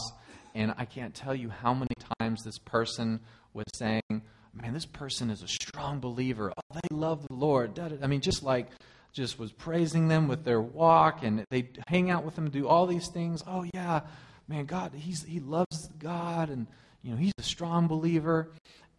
And 0.54 0.74
I 0.76 0.84
can't 0.84 1.14
tell 1.14 1.34
you 1.34 1.50
how 1.50 1.72
many 1.72 1.94
times 2.18 2.42
this 2.42 2.58
person 2.58 3.20
was 3.54 3.66
saying, 3.74 4.22
"Man, 4.54 4.74
this 4.74 4.86
person 4.86 5.30
is 5.30 5.42
a 5.42 5.48
strong 5.48 6.00
believer. 6.00 6.52
Oh, 6.56 6.74
they 6.74 6.94
love 6.94 7.26
the 7.26 7.34
Lord." 7.34 7.78
I 7.78 8.06
mean, 8.06 8.20
just 8.20 8.42
like 8.42 8.68
just 9.12 9.38
was 9.38 9.52
praising 9.52 10.08
them 10.08 10.28
with 10.28 10.44
their 10.44 10.60
walk, 10.60 11.22
and 11.22 11.44
they 11.50 11.70
hang 11.86 12.10
out 12.10 12.24
with 12.24 12.34
them, 12.34 12.50
do 12.50 12.68
all 12.68 12.86
these 12.86 13.08
things. 13.08 13.42
Oh 13.46 13.64
yeah, 13.74 14.00
man, 14.46 14.66
God, 14.66 14.92
he's 14.94 15.24
he 15.24 15.40
loves 15.40 15.88
God, 15.98 16.50
and 16.50 16.66
you 17.02 17.10
know 17.10 17.16
he's 17.16 17.32
a 17.38 17.42
strong 17.42 17.86
believer. 17.86 18.50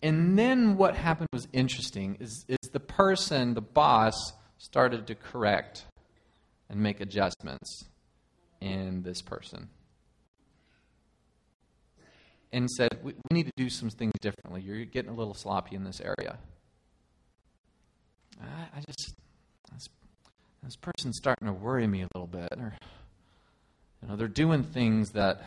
And 0.02 0.40
then 0.40 0.78
what 0.78 0.96
happened 0.96 1.30
was 1.34 1.48
interesting. 1.54 2.18
Is 2.20 2.46
is 2.48 2.70
the 2.72 2.80
person, 2.80 3.54
the 3.54 3.62
boss, 3.62 4.34
started 4.58 5.08
to 5.08 5.16
correct 5.16 5.86
and 6.70 6.80
make 6.80 7.02
adjustments 7.02 7.86
in 8.62 9.02
this 9.04 9.22
person. 9.22 9.70
And 12.52 12.70
said, 12.70 13.00
we, 13.04 13.14
we 13.14 13.36
need 13.36 13.46
to 13.46 13.52
do 13.58 13.70
some 13.70 13.90
things 13.90 14.14
differently. 14.22 14.62
You're 14.62 14.86
getting 14.86 15.12
a 15.12 15.16
little 15.16 15.36
sloppy 15.36 15.76
in 15.76 15.84
this 15.84 16.02
area. 16.02 16.40
I, 18.42 18.78
I 18.78 18.82
just, 18.88 19.14
this 20.64 20.76
person's 20.76 21.18
starting 21.18 21.48
to 21.48 21.54
worry 21.54 21.88
me 21.88 22.02
a 22.02 22.08
little 22.14 22.28
bit. 22.28 22.54
Or, 22.58 22.74
you 24.02 24.08
know, 24.08 24.16
they're 24.16 24.28
doing 24.28 24.64
things 24.64 25.12
that 25.12 25.44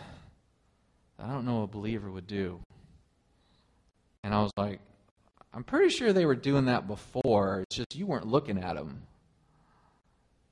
I 1.19 1.29
don't 1.29 1.45
know 1.45 1.63
a 1.63 1.67
believer 1.67 2.11
would 2.11 2.27
do. 2.27 2.61
And 4.25 4.35
I 4.35 4.43
was 4.43 4.53
like, 4.57 4.81
I'm 5.55 5.65
pretty 5.65 5.91
sure 5.91 6.13
they 6.13 6.25
were 6.25 6.35
doing 6.35 6.67
that 6.67 6.87
before. 6.87 7.61
It's 7.61 7.77
just 7.77 7.95
you 7.95 8.07
weren't 8.07 8.27
looking 8.27 8.59
at 8.59 8.77
them. 8.77 9.03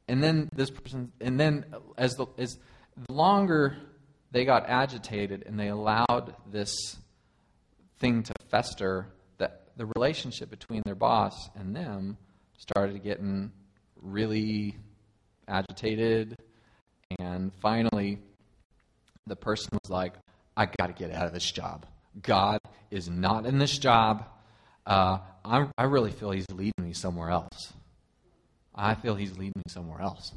And 0.09 0.23
then 0.23 0.49
this 0.55 0.71
person, 0.71 1.13
and 1.21 1.39
then 1.39 1.65
as 1.97 2.15
the 2.17 2.27
as 2.37 2.59
the 3.07 3.13
longer 3.13 3.77
they 4.33 4.45
got 4.45 4.69
agitated 4.69 5.45
and 5.47 5.59
they 5.59 5.69
allowed 5.69 6.35
this 6.51 6.75
thing 7.99 8.25
to 8.25 8.33
fester, 8.49 9.07
that 9.39 9.69
the 9.77 9.87
relationship 9.87 10.51
between 10.51 10.83
their 10.85 10.95
boss 10.95 11.49
and 11.55 11.75
them 11.75 12.19
started 12.59 13.03
getting 13.03 13.53
really 14.03 14.77
agitated. 15.49 16.37
And 17.19 17.53
finally, 17.61 18.19
the 19.27 19.37
person 19.37 19.71
was 19.83 19.91
like, 19.91 20.15
I 20.57 20.67
got 20.67 20.89
to 20.89 20.93
get 20.93 21.13
out 21.13 21.27
of 21.27 21.33
this 21.33 21.51
job. 21.51 21.87
God 22.23 22.61
is 22.91 23.09
not 23.09 23.47
in 23.47 23.59
this 23.59 23.79
job. 23.79 24.27
Uh, 24.87 25.19
i 25.45 25.85
really 25.85 26.11
feel 26.11 26.31
He's 26.31 26.51
leading 26.51 26.73
me 26.79 26.93
somewhere 26.93 27.31
else. 27.31 27.73
I 28.75 28.95
feel 28.95 29.15
He's 29.15 29.37
leading 29.37 29.55
me 29.57 29.65
somewhere 29.69 30.01
else. 30.01 30.33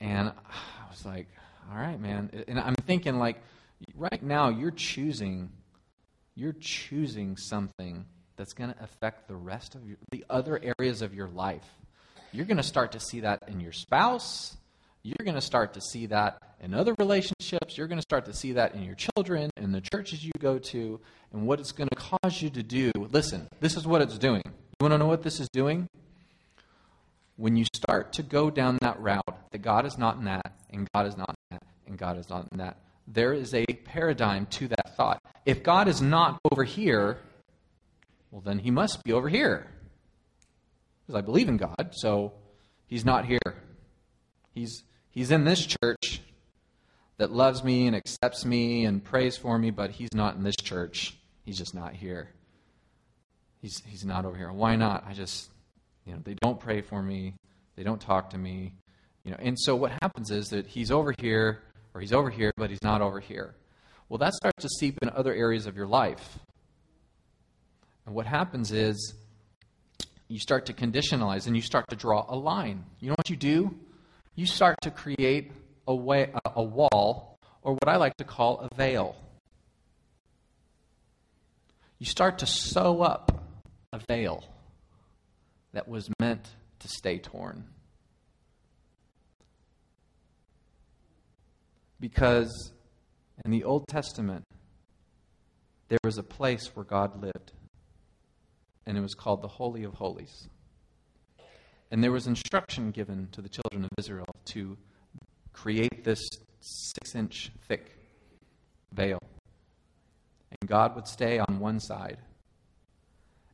And 0.00 0.28
I 0.28 0.90
was 0.90 1.04
like, 1.04 1.26
all 1.70 1.78
right, 1.78 2.00
man. 2.00 2.30
And 2.48 2.58
I'm 2.58 2.74
thinking, 2.74 3.18
like, 3.18 3.42
right 3.94 4.22
now, 4.22 4.48
you're 4.50 4.70
choosing, 4.70 5.50
you're 6.34 6.56
choosing 6.58 7.36
something 7.36 8.04
that's 8.36 8.52
going 8.52 8.72
to 8.72 8.82
affect 8.82 9.28
the 9.28 9.34
rest 9.34 9.74
of 9.74 9.86
your, 9.86 9.96
the 10.10 10.24
other 10.28 10.60
areas 10.78 11.02
of 11.02 11.14
your 11.14 11.28
life. 11.28 11.66
You're 12.36 12.46
going 12.46 12.56
to 12.58 12.62
start 12.62 12.92
to 12.92 13.00
see 13.00 13.20
that 13.20 13.44
in 13.48 13.60
your 13.60 13.72
spouse. 13.72 14.56
You're 15.02 15.24
going 15.24 15.36
to 15.36 15.40
start 15.40 15.74
to 15.74 15.80
see 15.80 16.06
that 16.06 16.38
in 16.60 16.74
other 16.74 16.94
relationships. 16.98 17.78
You're 17.78 17.86
going 17.86 17.98
to 17.98 18.02
start 18.02 18.26
to 18.26 18.34
see 18.34 18.52
that 18.52 18.74
in 18.74 18.82
your 18.82 18.94
children, 18.94 19.50
in 19.56 19.72
the 19.72 19.80
churches 19.80 20.24
you 20.24 20.32
go 20.38 20.58
to, 20.58 21.00
and 21.32 21.46
what 21.46 21.60
it's 21.60 21.72
going 21.72 21.88
to 21.88 21.96
cause 21.96 22.42
you 22.42 22.50
to 22.50 22.62
do. 22.62 22.90
Listen, 22.94 23.48
this 23.60 23.76
is 23.76 23.86
what 23.86 24.02
it's 24.02 24.18
doing. 24.18 24.42
You 24.44 24.84
want 24.84 24.92
to 24.92 24.98
know 24.98 25.06
what 25.06 25.22
this 25.22 25.40
is 25.40 25.48
doing? 25.48 25.88
when 27.36 27.56
you 27.56 27.64
start 27.74 28.14
to 28.14 28.22
go 28.22 28.50
down 28.50 28.78
that 28.80 28.98
route, 28.98 29.50
that 29.50 29.58
God 29.58 29.86
is 29.86 29.98
not 29.98 30.16
in 30.16 30.24
that, 30.24 30.52
and 30.70 30.88
God 30.92 31.06
is 31.06 31.16
not 31.16 31.30
in 31.30 31.36
that, 31.50 31.62
and 31.86 31.98
God 31.98 32.18
is 32.18 32.28
not 32.28 32.48
in 32.50 32.58
that, 32.58 32.78
there 33.06 33.32
is 33.32 33.54
a 33.54 33.64
paradigm 33.66 34.46
to 34.46 34.68
that 34.68 34.96
thought. 34.96 35.22
If 35.44 35.62
God 35.62 35.86
is 35.86 36.02
not 36.02 36.40
over 36.50 36.64
here, 36.64 37.18
well, 38.30 38.40
then 38.40 38.58
he 38.58 38.70
must 38.70 39.04
be 39.04 39.12
over 39.12 39.28
here. 39.28 39.70
Because 41.06 41.18
I 41.18 41.22
believe 41.22 41.48
in 41.48 41.56
God, 41.56 41.92
so 41.92 42.32
he's 42.86 43.04
not 43.04 43.26
here. 43.26 43.38
He's, 44.52 44.82
he's 45.10 45.30
in 45.30 45.44
this 45.44 45.64
church 45.64 46.20
that 47.18 47.30
loves 47.30 47.62
me 47.62 47.86
and 47.86 47.94
accepts 47.94 48.44
me 48.44 48.84
and 48.84 49.04
prays 49.04 49.36
for 49.36 49.56
me, 49.58 49.70
but 49.70 49.90
he's 49.90 50.12
not 50.12 50.34
in 50.34 50.42
this 50.42 50.56
church. 50.56 51.16
He's 51.44 51.56
just 51.56 51.74
not 51.74 51.94
here. 51.94 52.30
He's, 53.62 53.82
he's 53.86 54.04
not 54.04 54.24
over 54.24 54.36
here. 54.36 54.52
Why 54.52 54.76
not? 54.76 55.04
I 55.06 55.12
just, 55.12 55.48
you 56.04 56.12
know, 56.12 56.18
they 56.24 56.34
don't 56.34 56.58
pray 56.58 56.80
for 56.80 57.00
me. 57.00 57.34
They 57.76 57.84
don't 57.84 58.00
talk 58.00 58.30
to 58.30 58.38
me. 58.38 58.74
You 59.24 59.30
know, 59.30 59.38
and 59.40 59.58
so 59.58 59.76
what 59.76 59.92
happens 60.02 60.30
is 60.30 60.48
that 60.48 60.66
he's 60.66 60.90
over 60.90 61.14
here 61.18 61.62
or 61.94 62.00
he's 62.00 62.12
over 62.12 62.30
here, 62.30 62.52
but 62.56 62.70
he's 62.70 62.82
not 62.82 63.00
over 63.00 63.20
here. 63.20 63.54
Well, 64.08 64.18
that 64.18 64.34
starts 64.34 64.62
to 64.62 64.68
seep 64.68 64.98
in 65.02 65.10
other 65.10 65.34
areas 65.34 65.66
of 65.66 65.76
your 65.76 65.86
life. 65.86 66.38
And 68.06 68.14
what 68.14 68.26
happens 68.26 68.70
is 68.70 69.14
you 70.28 70.38
start 70.38 70.66
to 70.66 70.72
conditionalize 70.72 71.46
and 71.46 71.54
you 71.54 71.62
start 71.62 71.88
to 71.90 71.96
draw 71.96 72.24
a 72.28 72.36
line. 72.36 72.84
You 73.00 73.08
know 73.08 73.14
what 73.16 73.30
you 73.30 73.36
do? 73.36 73.74
You 74.34 74.46
start 74.46 74.76
to 74.82 74.90
create 74.90 75.52
a, 75.86 75.94
way, 75.94 76.32
a 76.44 76.62
wall, 76.62 77.38
or 77.62 77.74
what 77.74 77.88
I 77.88 77.96
like 77.96 78.16
to 78.18 78.24
call 78.24 78.60
a 78.60 78.74
veil. 78.74 79.16
You 81.98 82.06
start 82.06 82.38
to 82.38 82.46
sew 82.46 83.02
up 83.02 83.44
a 83.92 84.00
veil 84.06 84.44
that 85.72 85.88
was 85.88 86.10
meant 86.20 86.48
to 86.80 86.88
stay 86.88 87.18
torn. 87.18 87.64
Because 91.98 92.72
in 93.44 93.50
the 93.50 93.64
Old 93.64 93.88
Testament, 93.88 94.44
there 95.88 95.98
was 96.04 96.18
a 96.18 96.22
place 96.22 96.74
where 96.74 96.84
God 96.84 97.22
lived, 97.22 97.52
and 98.86 98.96
it 98.96 99.00
was 99.00 99.14
called 99.14 99.42
the 99.42 99.48
Holy 99.48 99.84
of 99.84 99.94
Holies. 99.94 100.48
And 101.90 102.02
there 102.02 102.12
was 102.12 102.26
instruction 102.26 102.90
given 102.90 103.28
to 103.32 103.40
the 103.40 103.48
children 103.48 103.84
of 103.84 103.90
Israel 103.98 104.26
to 104.46 104.76
create 105.52 106.04
this 106.04 106.20
six 106.60 107.14
inch 107.14 107.50
thick 107.68 107.96
veil. 108.92 109.18
And 110.50 110.68
God 110.68 110.94
would 110.94 111.06
stay 111.06 111.38
on 111.38 111.60
one 111.60 111.80
side, 111.80 112.18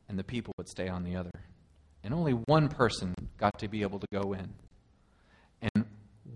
and 0.09 0.19
the 0.19 0.25
people 0.25 0.55
would 0.57 0.69
stay 0.69 0.89
on 0.89 1.05
the 1.05 1.17
other 1.17 1.31
and 2.05 2.13
only 2.13 2.33
one 2.33 2.69
person 2.69 3.15
got 3.39 3.59
to 3.61 3.69
be 3.69 3.83
able 3.83 4.01
to 4.01 4.07
go 4.13 4.33
in. 4.33 4.53
And 5.75 5.87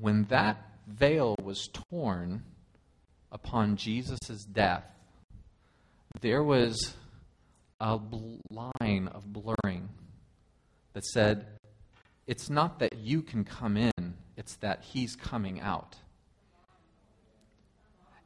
when 0.01 0.24
that 0.24 0.59
veil 0.86 1.34
was 1.42 1.68
torn 1.90 2.44
upon 3.32 3.76
Jesus' 3.76 4.44
death, 4.44 4.84
there 6.20 6.42
was 6.42 6.94
a 7.80 7.98
line 8.50 9.08
of 9.08 9.32
blurring 9.32 9.88
that 10.92 11.04
said, 11.04 11.46
It's 12.26 12.48
not 12.48 12.78
that 12.78 12.98
you 12.98 13.22
can 13.22 13.44
come 13.44 13.76
in, 13.76 14.14
it's 14.36 14.56
that 14.56 14.82
He's 14.82 15.16
coming 15.16 15.60
out. 15.60 15.96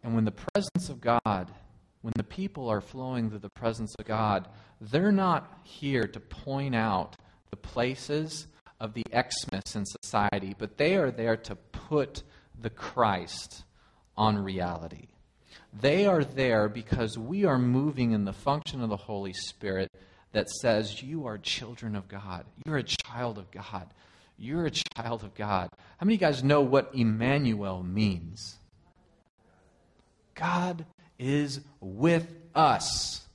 And 0.03 0.14
when 0.14 0.24
the 0.24 0.32
presence 0.32 0.88
of 0.88 1.01
God, 1.01 1.51
when 2.03 2.12
the 2.16 2.24
people 2.24 2.68
are 2.68 2.80
flowing 2.80 3.30
to 3.30 3.38
the 3.38 3.51
presence 3.51 3.94
of 3.98 4.07
God, 4.07 4.48
they're 4.80 5.12
not 5.12 5.61
here 5.64 6.07
to 6.07 6.20
point 6.20 6.74
out 6.74 7.16
the 7.51 7.57
places 7.57 8.46
of 8.80 8.94
the 8.94 9.05
Xmas 9.12 9.76
in 9.76 9.84
society, 9.84 10.55
but 10.57 10.78
they 10.78 10.96
are 10.96 11.11
there 11.11 11.36
to 11.36 11.55
put 11.55 12.22
the 12.59 12.70
Christ 12.70 13.64
on 14.16 14.38
reality. 14.38 15.10
They 15.73 16.07
are 16.07 16.25
there 16.25 16.68
because 16.68 17.16
we 17.16 17.45
are 17.45 17.59
moving 17.59 18.12
in 18.12 18.25
the 18.25 18.33
function 18.33 18.83
of 18.83 18.89
the 18.89 18.97
Holy 18.97 19.33
Spirit 19.33 19.91
that 20.33 20.49
says, 20.49 21.03
You 21.03 21.27
are 21.27 21.39
children 21.39 21.95
of 21.95 22.09
God. 22.09 22.45
You're 22.64 22.79
a 22.79 22.83
child 22.83 23.39
of 23.39 23.51
God. 23.51 23.87
You're 24.37 24.66
a 24.66 24.71
child 24.71 25.23
of 25.23 25.35
God. 25.35 25.68
How 25.99 26.07
many 26.07 26.14
of 26.14 26.21
you 26.21 26.27
guys 26.27 26.43
know 26.43 26.62
what 26.62 26.95
Emmanuel 26.95 27.83
means? 27.83 28.57
God 30.35 30.87
is 31.18 31.61
with 31.81 32.27
us. 32.55 33.29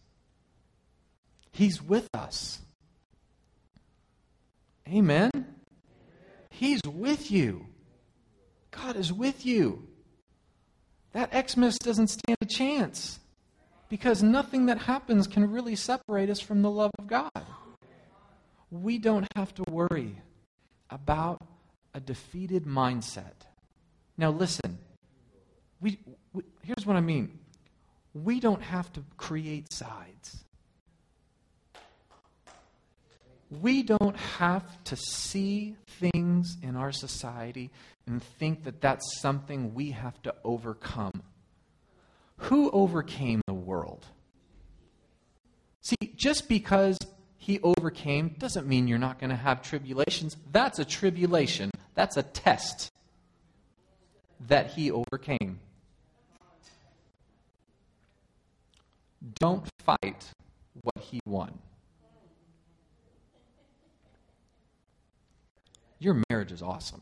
He's 1.51 1.81
with 1.81 2.09
us. 2.13 2.59
Amen. 4.89 5.31
He's 6.49 6.81
with 6.83 7.31
you. 7.31 7.67
God 8.71 8.95
is 8.95 9.13
with 9.13 9.45
you. 9.45 9.87
That 11.15 11.49
Xmas 11.49 11.79
doesn't 11.79 12.09
stand 12.09 12.37
a 12.41 12.45
chance 12.45 13.21
because 13.87 14.21
nothing 14.21 14.65
that 14.65 14.79
happens 14.79 15.27
can 15.27 15.49
really 15.49 15.77
separate 15.77 16.29
us 16.29 16.41
from 16.41 16.61
the 16.61 16.69
love 16.69 16.91
of 16.99 17.07
God. 17.07 17.31
We 18.69 18.97
don't 18.97 19.25
have 19.33 19.53
to 19.55 19.63
worry 19.71 20.17
about 20.89 21.41
a 21.93 22.01
defeated 22.01 22.65
mindset. 22.65 23.47
Now, 24.17 24.31
listen, 24.31 24.77
we, 25.79 25.99
we, 26.33 26.43
here's 26.61 26.85
what 26.85 26.97
I 26.97 27.01
mean 27.01 27.39
we 28.13 28.41
don't 28.41 28.61
have 28.61 28.91
to 28.93 29.03
create 29.15 29.71
sides. 29.71 30.43
We 33.61 33.83
don't 33.83 34.17
have 34.17 34.83
to 34.85 34.95
see 34.95 35.75
things 35.99 36.57
in 36.61 36.75
our 36.75 36.91
society 36.91 37.71
and 38.07 38.21
think 38.21 38.63
that 38.63 38.81
that's 38.81 39.19
something 39.19 39.73
we 39.73 39.91
have 39.91 40.21
to 40.23 40.33
overcome. 40.43 41.23
Who 42.37 42.69
overcame 42.71 43.41
the 43.47 43.53
world? 43.53 44.05
See, 45.81 46.13
just 46.15 46.49
because 46.49 46.97
he 47.37 47.59
overcame 47.61 48.35
doesn't 48.39 48.67
mean 48.67 48.87
you're 48.87 48.97
not 48.97 49.19
going 49.19 49.29
to 49.29 49.35
have 49.35 49.61
tribulations. 49.61 50.35
That's 50.51 50.79
a 50.79 50.85
tribulation, 50.85 51.71
that's 51.93 52.17
a 52.17 52.23
test 52.23 52.91
that 54.47 54.71
he 54.71 54.91
overcame. 54.91 55.59
Don't 59.39 59.67
fight 59.83 60.25
what 60.81 60.97
he 60.99 61.19
won. 61.25 61.57
Your 65.99 66.21
marriage 66.29 66.51
is 66.51 66.61
awesome. 66.61 67.01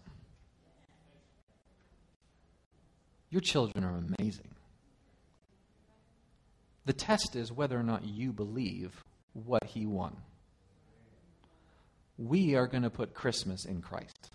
Your 3.29 3.41
children 3.41 3.83
are 3.83 3.97
amazing. 3.97 4.49
The 6.85 6.93
test 6.93 7.35
is 7.35 7.51
whether 7.51 7.79
or 7.79 7.83
not 7.83 8.05
you 8.05 8.31
believe 8.31 9.03
what 9.33 9.63
he 9.63 9.85
won. 9.85 10.15
We 12.17 12.55
are 12.55 12.67
going 12.67 12.83
to 12.83 12.89
put 12.89 13.13
Christmas 13.13 13.65
in 13.65 13.81
Christ. 13.81 14.29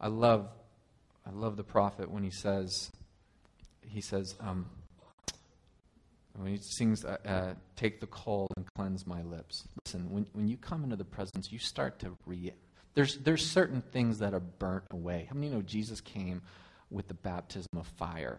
I 0.00 0.08
love, 0.08 0.48
I 1.26 1.30
love 1.30 1.56
the 1.56 1.64
prophet 1.64 2.10
when 2.10 2.22
he 2.22 2.30
says, 2.30 2.90
he 3.82 4.00
says, 4.00 4.34
um, 4.40 4.66
when 6.38 6.52
he 6.52 6.58
sings, 6.58 7.04
uh, 7.04 7.16
uh, 7.24 7.54
"Take 7.76 8.00
the 8.00 8.06
coal 8.06 8.48
and 8.56 8.66
cleanse 8.76 9.06
my 9.06 9.22
lips." 9.22 9.64
Listen, 9.84 10.10
when 10.10 10.26
when 10.32 10.48
you 10.48 10.56
come 10.56 10.84
into 10.84 10.96
the 10.96 11.04
presence, 11.04 11.52
you 11.52 11.58
start 11.58 11.98
to 12.00 12.16
re. 12.26 12.52
There's 12.94 13.18
there's 13.18 13.48
certain 13.48 13.82
things 13.82 14.18
that 14.18 14.34
are 14.34 14.40
burnt 14.40 14.84
away. 14.90 15.26
How 15.28 15.34
many 15.34 15.50
know 15.50 15.62
Jesus 15.62 16.00
came 16.00 16.42
with 16.90 17.08
the 17.08 17.14
baptism 17.14 17.76
of 17.76 17.86
fire? 17.86 18.38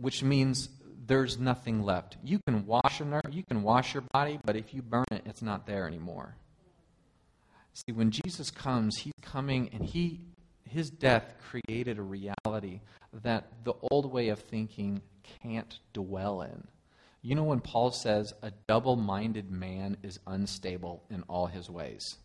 Which 0.00 0.22
means 0.22 0.68
there's 1.06 1.38
nothing 1.38 1.82
left. 1.82 2.16
You 2.22 2.38
can 2.46 2.66
wash 2.66 3.00
a 3.00 3.04
nerve, 3.04 3.30
you 3.30 3.42
can 3.42 3.62
wash 3.62 3.94
your 3.94 4.04
body, 4.12 4.38
but 4.44 4.56
if 4.56 4.72
you 4.72 4.82
burn 4.82 5.04
it, 5.10 5.22
it's 5.26 5.42
not 5.42 5.66
there 5.66 5.86
anymore. 5.86 6.36
See, 7.74 7.92
when 7.92 8.10
Jesus 8.10 8.50
comes, 8.50 8.98
he's 8.98 9.12
coming 9.22 9.70
and 9.72 9.84
he 9.84 10.20
his 10.72 10.90
death 10.90 11.34
created 11.50 11.98
a 11.98 12.02
reality 12.02 12.80
that 13.22 13.64
the 13.64 13.74
old 13.90 14.10
way 14.10 14.28
of 14.28 14.38
thinking 14.40 15.02
can't 15.42 15.78
dwell 15.92 16.42
in. 16.42 16.66
You 17.20 17.34
know 17.34 17.44
when 17.44 17.60
Paul 17.60 17.92
says 17.92 18.32
a 18.42 18.52
double-minded 18.66 19.50
man 19.50 19.98
is 20.02 20.18
unstable 20.26 21.04
in 21.10 21.22
all 21.28 21.46
his 21.46 21.70
ways. 21.70 22.16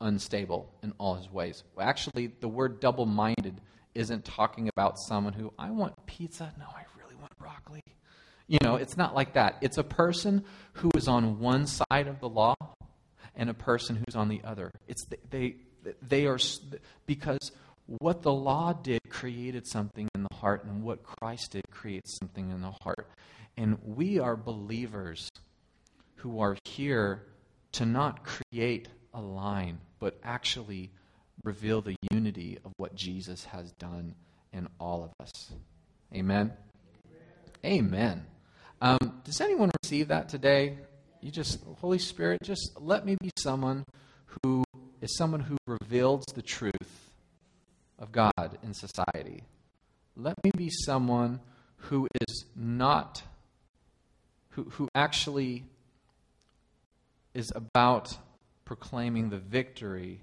Unstable 0.00 0.72
in 0.82 0.92
all 0.98 1.16
his 1.16 1.30
ways. 1.30 1.62
Well, 1.74 1.86
actually, 1.86 2.32
the 2.40 2.48
word 2.48 2.80
double-minded 2.80 3.60
isn't 3.94 4.24
talking 4.24 4.70
about 4.74 4.98
someone 4.98 5.34
who 5.34 5.52
I 5.58 5.70
want 5.70 6.06
pizza. 6.06 6.54
No, 6.58 6.64
I 6.64 6.84
really 6.98 7.16
want 7.16 7.36
broccoli. 7.38 7.82
You 8.46 8.58
know, 8.62 8.76
it's 8.76 8.96
not 8.96 9.14
like 9.14 9.34
that. 9.34 9.58
It's 9.60 9.78
a 9.78 9.84
person 9.84 10.44
who 10.74 10.90
is 10.96 11.08
on 11.08 11.38
one 11.38 11.66
side 11.66 12.06
of 12.06 12.20
the 12.20 12.28
law 12.28 12.54
and 13.34 13.50
a 13.50 13.54
person 13.54 13.96
who's 13.96 14.16
on 14.16 14.28
the 14.28 14.40
other. 14.44 14.70
It's 14.88 15.04
the, 15.06 15.18
they 15.30 15.56
they 16.00 16.26
are 16.26 16.38
because 17.06 17.52
what 17.86 18.22
the 18.22 18.32
law 18.32 18.72
did 18.72 19.00
created 19.08 19.66
something 19.66 20.08
in 20.14 20.22
the 20.22 20.36
heart 20.36 20.64
and 20.64 20.82
what 20.82 21.02
Christ 21.02 21.52
did 21.52 21.64
creates 21.70 22.18
something 22.18 22.50
in 22.50 22.62
the 22.62 22.74
heart. 22.82 23.08
And 23.56 23.78
we 23.84 24.18
are 24.18 24.36
believers 24.36 25.28
who 26.16 26.40
are 26.40 26.56
here 26.64 27.24
to 27.72 27.84
not 27.84 28.24
create 28.24 28.88
a 29.12 29.20
line, 29.20 29.78
but 29.98 30.18
actually 30.22 30.90
reveal 31.44 31.82
the 31.82 31.96
unity 32.10 32.58
of 32.64 32.72
what 32.76 32.94
Jesus 32.94 33.44
has 33.46 33.72
done 33.72 34.14
in 34.52 34.68
all 34.78 35.04
of 35.04 35.10
us. 35.20 35.52
Amen. 36.14 36.52
Amen. 37.64 38.24
Um, 38.80 39.20
does 39.24 39.40
anyone 39.40 39.70
receive 39.82 40.08
that 40.08 40.28
today? 40.28 40.78
You 41.20 41.30
just, 41.30 41.60
Holy 41.80 41.98
Spirit, 41.98 42.40
just 42.42 42.80
let 42.80 43.06
me 43.06 43.16
be 43.20 43.30
someone 43.36 43.84
who 44.42 44.64
is 45.02 45.16
someone 45.16 45.40
who 45.40 45.58
reveals 45.66 46.24
the 46.26 46.42
truth 46.42 47.10
of 47.98 48.12
God 48.12 48.58
in 48.62 48.72
society. 48.72 49.42
Let 50.16 50.42
me 50.44 50.52
be 50.56 50.70
someone 50.70 51.40
who 51.76 52.06
is 52.20 52.44
not, 52.54 53.22
who, 54.50 54.64
who 54.64 54.88
actually 54.94 55.64
is 57.34 57.50
about 57.54 58.16
proclaiming 58.64 59.30
the 59.30 59.38
victory 59.38 60.20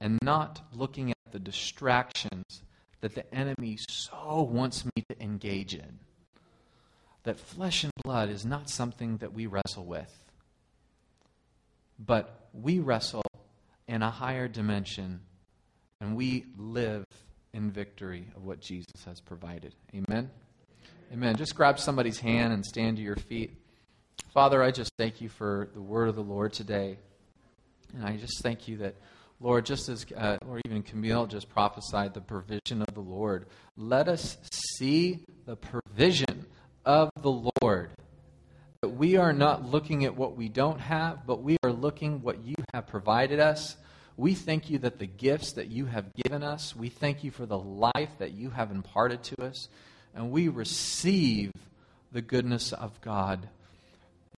and 0.00 0.18
not 0.22 0.60
looking 0.72 1.10
at 1.10 1.16
the 1.30 1.38
distractions 1.38 2.62
that 3.00 3.14
the 3.14 3.32
enemy 3.32 3.78
so 3.88 4.42
wants 4.42 4.84
me 4.84 5.04
to 5.08 5.22
engage 5.22 5.74
in. 5.74 6.00
That 7.22 7.38
flesh 7.38 7.84
and 7.84 7.92
blood 8.04 8.28
is 8.28 8.44
not 8.44 8.70
something 8.70 9.18
that 9.18 9.32
we 9.32 9.46
wrestle 9.46 9.84
with, 9.84 10.12
but 11.98 12.48
we 12.52 12.80
wrestle 12.80 13.22
in 13.88 14.02
a 14.02 14.10
higher 14.10 14.48
dimension 14.48 15.20
and 16.00 16.16
we 16.16 16.44
live 16.58 17.04
in 17.52 17.70
victory 17.70 18.28
of 18.36 18.44
what 18.44 18.60
Jesus 18.60 19.04
has 19.06 19.20
provided. 19.20 19.74
Amen. 19.94 20.30
Amen. 21.12 21.36
Just 21.36 21.54
grab 21.54 21.78
somebody's 21.78 22.18
hand 22.18 22.52
and 22.52 22.64
stand 22.64 22.96
to 22.98 23.02
your 23.02 23.16
feet. 23.16 23.56
Father, 24.32 24.62
I 24.62 24.70
just 24.70 24.90
thank 24.98 25.20
you 25.20 25.28
for 25.28 25.70
the 25.72 25.80
word 25.80 26.08
of 26.08 26.16
the 26.16 26.22
Lord 26.22 26.52
today. 26.52 26.98
And 27.94 28.04
I 28.04 28.16
just 28.16 28.42
thank 28.42 28.68
you 28.68 28.78
that 28.78 28.96
Lord, 29.40 29.66
just 29.66 29.88
as, 29.88 30.06
uh, 30.16 30.38
or 30.48 30.60
even 30.64 30.82
Camille 30.82 31.26
just 31.26 31.48
prophesied 31.48 32.14
the 32.14 32.20
provision 32.20 32.82
of 32.82 32.94
the 32.94 33.00
Lord, 33.00 33.46
let 33.76 34.08
us 34.08 34.38
see 34.50 35.24
the 35.44 35.56
provision 35.56 36.46
of 36.84 37.10
the 37.20 37.50
Lord. 37.62 37.90
That 38.82 38.90
we 38.90 39.16
are 39.16 39.32
not 39.32 39.64
looking 39.64 40.04
at 40.04 40.16
what 40.16 40.36
we 40.36 40.48
don't 40.48 40.80
have, 40.80 41.26
but 41.26 41.42
we 41.42 41.56
are 41.62 41.72
looking 41.72 42.22
what 42.22 42.44
you 42.44 42.54
have 42.74 42.86
provided 42.86 43.40
us. 43.40 43.76
We 44.16 44.34
thank 44.34 44.70
you 44.70 44.78
that 44.78 44.98
the 44.98 45.06
gifts 45.06 45.52
that 45.52 45.68
you 45.68 45.86
have 45.86 46.14
given 46.14 46.42
us, 46.42 46.74
we 46.74 46.88
thank 46.88 47.24
you 47.24 47.30
for 47.30 47.46
the 47.46 47.58
life 47.58 48.10
that 48.18 48.32
you 48.32 48.50
have 48.50 48.70
imparted 48.70 49.22
to 49.24 49.44
us, 49.44 49.68
and 50.14 50.30
we 50.30 50.48
receive 50.48 51.52
the 52.12 52.22
goodness 52.22 52.72
of 52.72 52.98
God. 53.00 53.48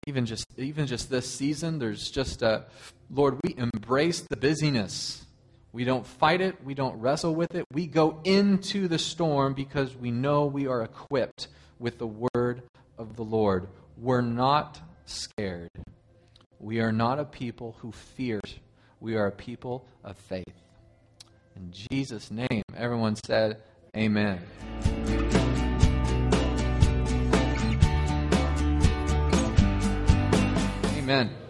Even 0.07 0.27
just 0.27 0.47
even 0.57 0.87
just 0.87 1.11
this 1.11 1.29
season 1.29 1.79
there's 1.79 2.11
just 2.11 2.43
a 2.43 2.65
lord 3.11 3.39
we 3.45 3.55
embrace 3.57 4.21
the 4.21 4.37
busyness. 4.37 5.25
We 5.73 5.85
don't 5.85 6.07
fight 6.07 6.41
it. 6.41 6.65
We 6.65 6.75
don't 6.75 6.99
wrestle 6.99 7.35
with 7.35 7.55
it. 7.55 7.67
We 7.73 7.87
go 7.87 8.21
into 8.25 8.89
the 8.89 8.99
storm 8.99 9.55
because 9.55 9.95
we 9.95 10.11
know 10.11 10.47
we 10.47 10.67
are 10.67 10.83
equipped 10.83 11.49
with 11.79 11.99
the 11.99 12.07
word 12.35 12.63
of 12.97 13.17
the 13.17 13.23
lord 13.23 13.69
we're 14.01 14.21
not 14.21 14.81
scared. 15.07 15.71
We 16.61 16.81
are 16.81 16.93
not 16.93 17.19
a 17.19 17.25
people 17.25 17.77
who 17.81 17.93
fear. 17.93 18.41
We 19.01 19.17
are 19.17 19.27
a 19.27 19.33
people 19.33 19.87
of 20.05 20.17
faith. 20.17 20.45
In 21.57 21.73
jesus 21.73 22.31
name 22.31 22.63
everyone 22.77 23.17
said 23.17 23.63
amen. 23.97 24.41
Amen. 30.97 31.48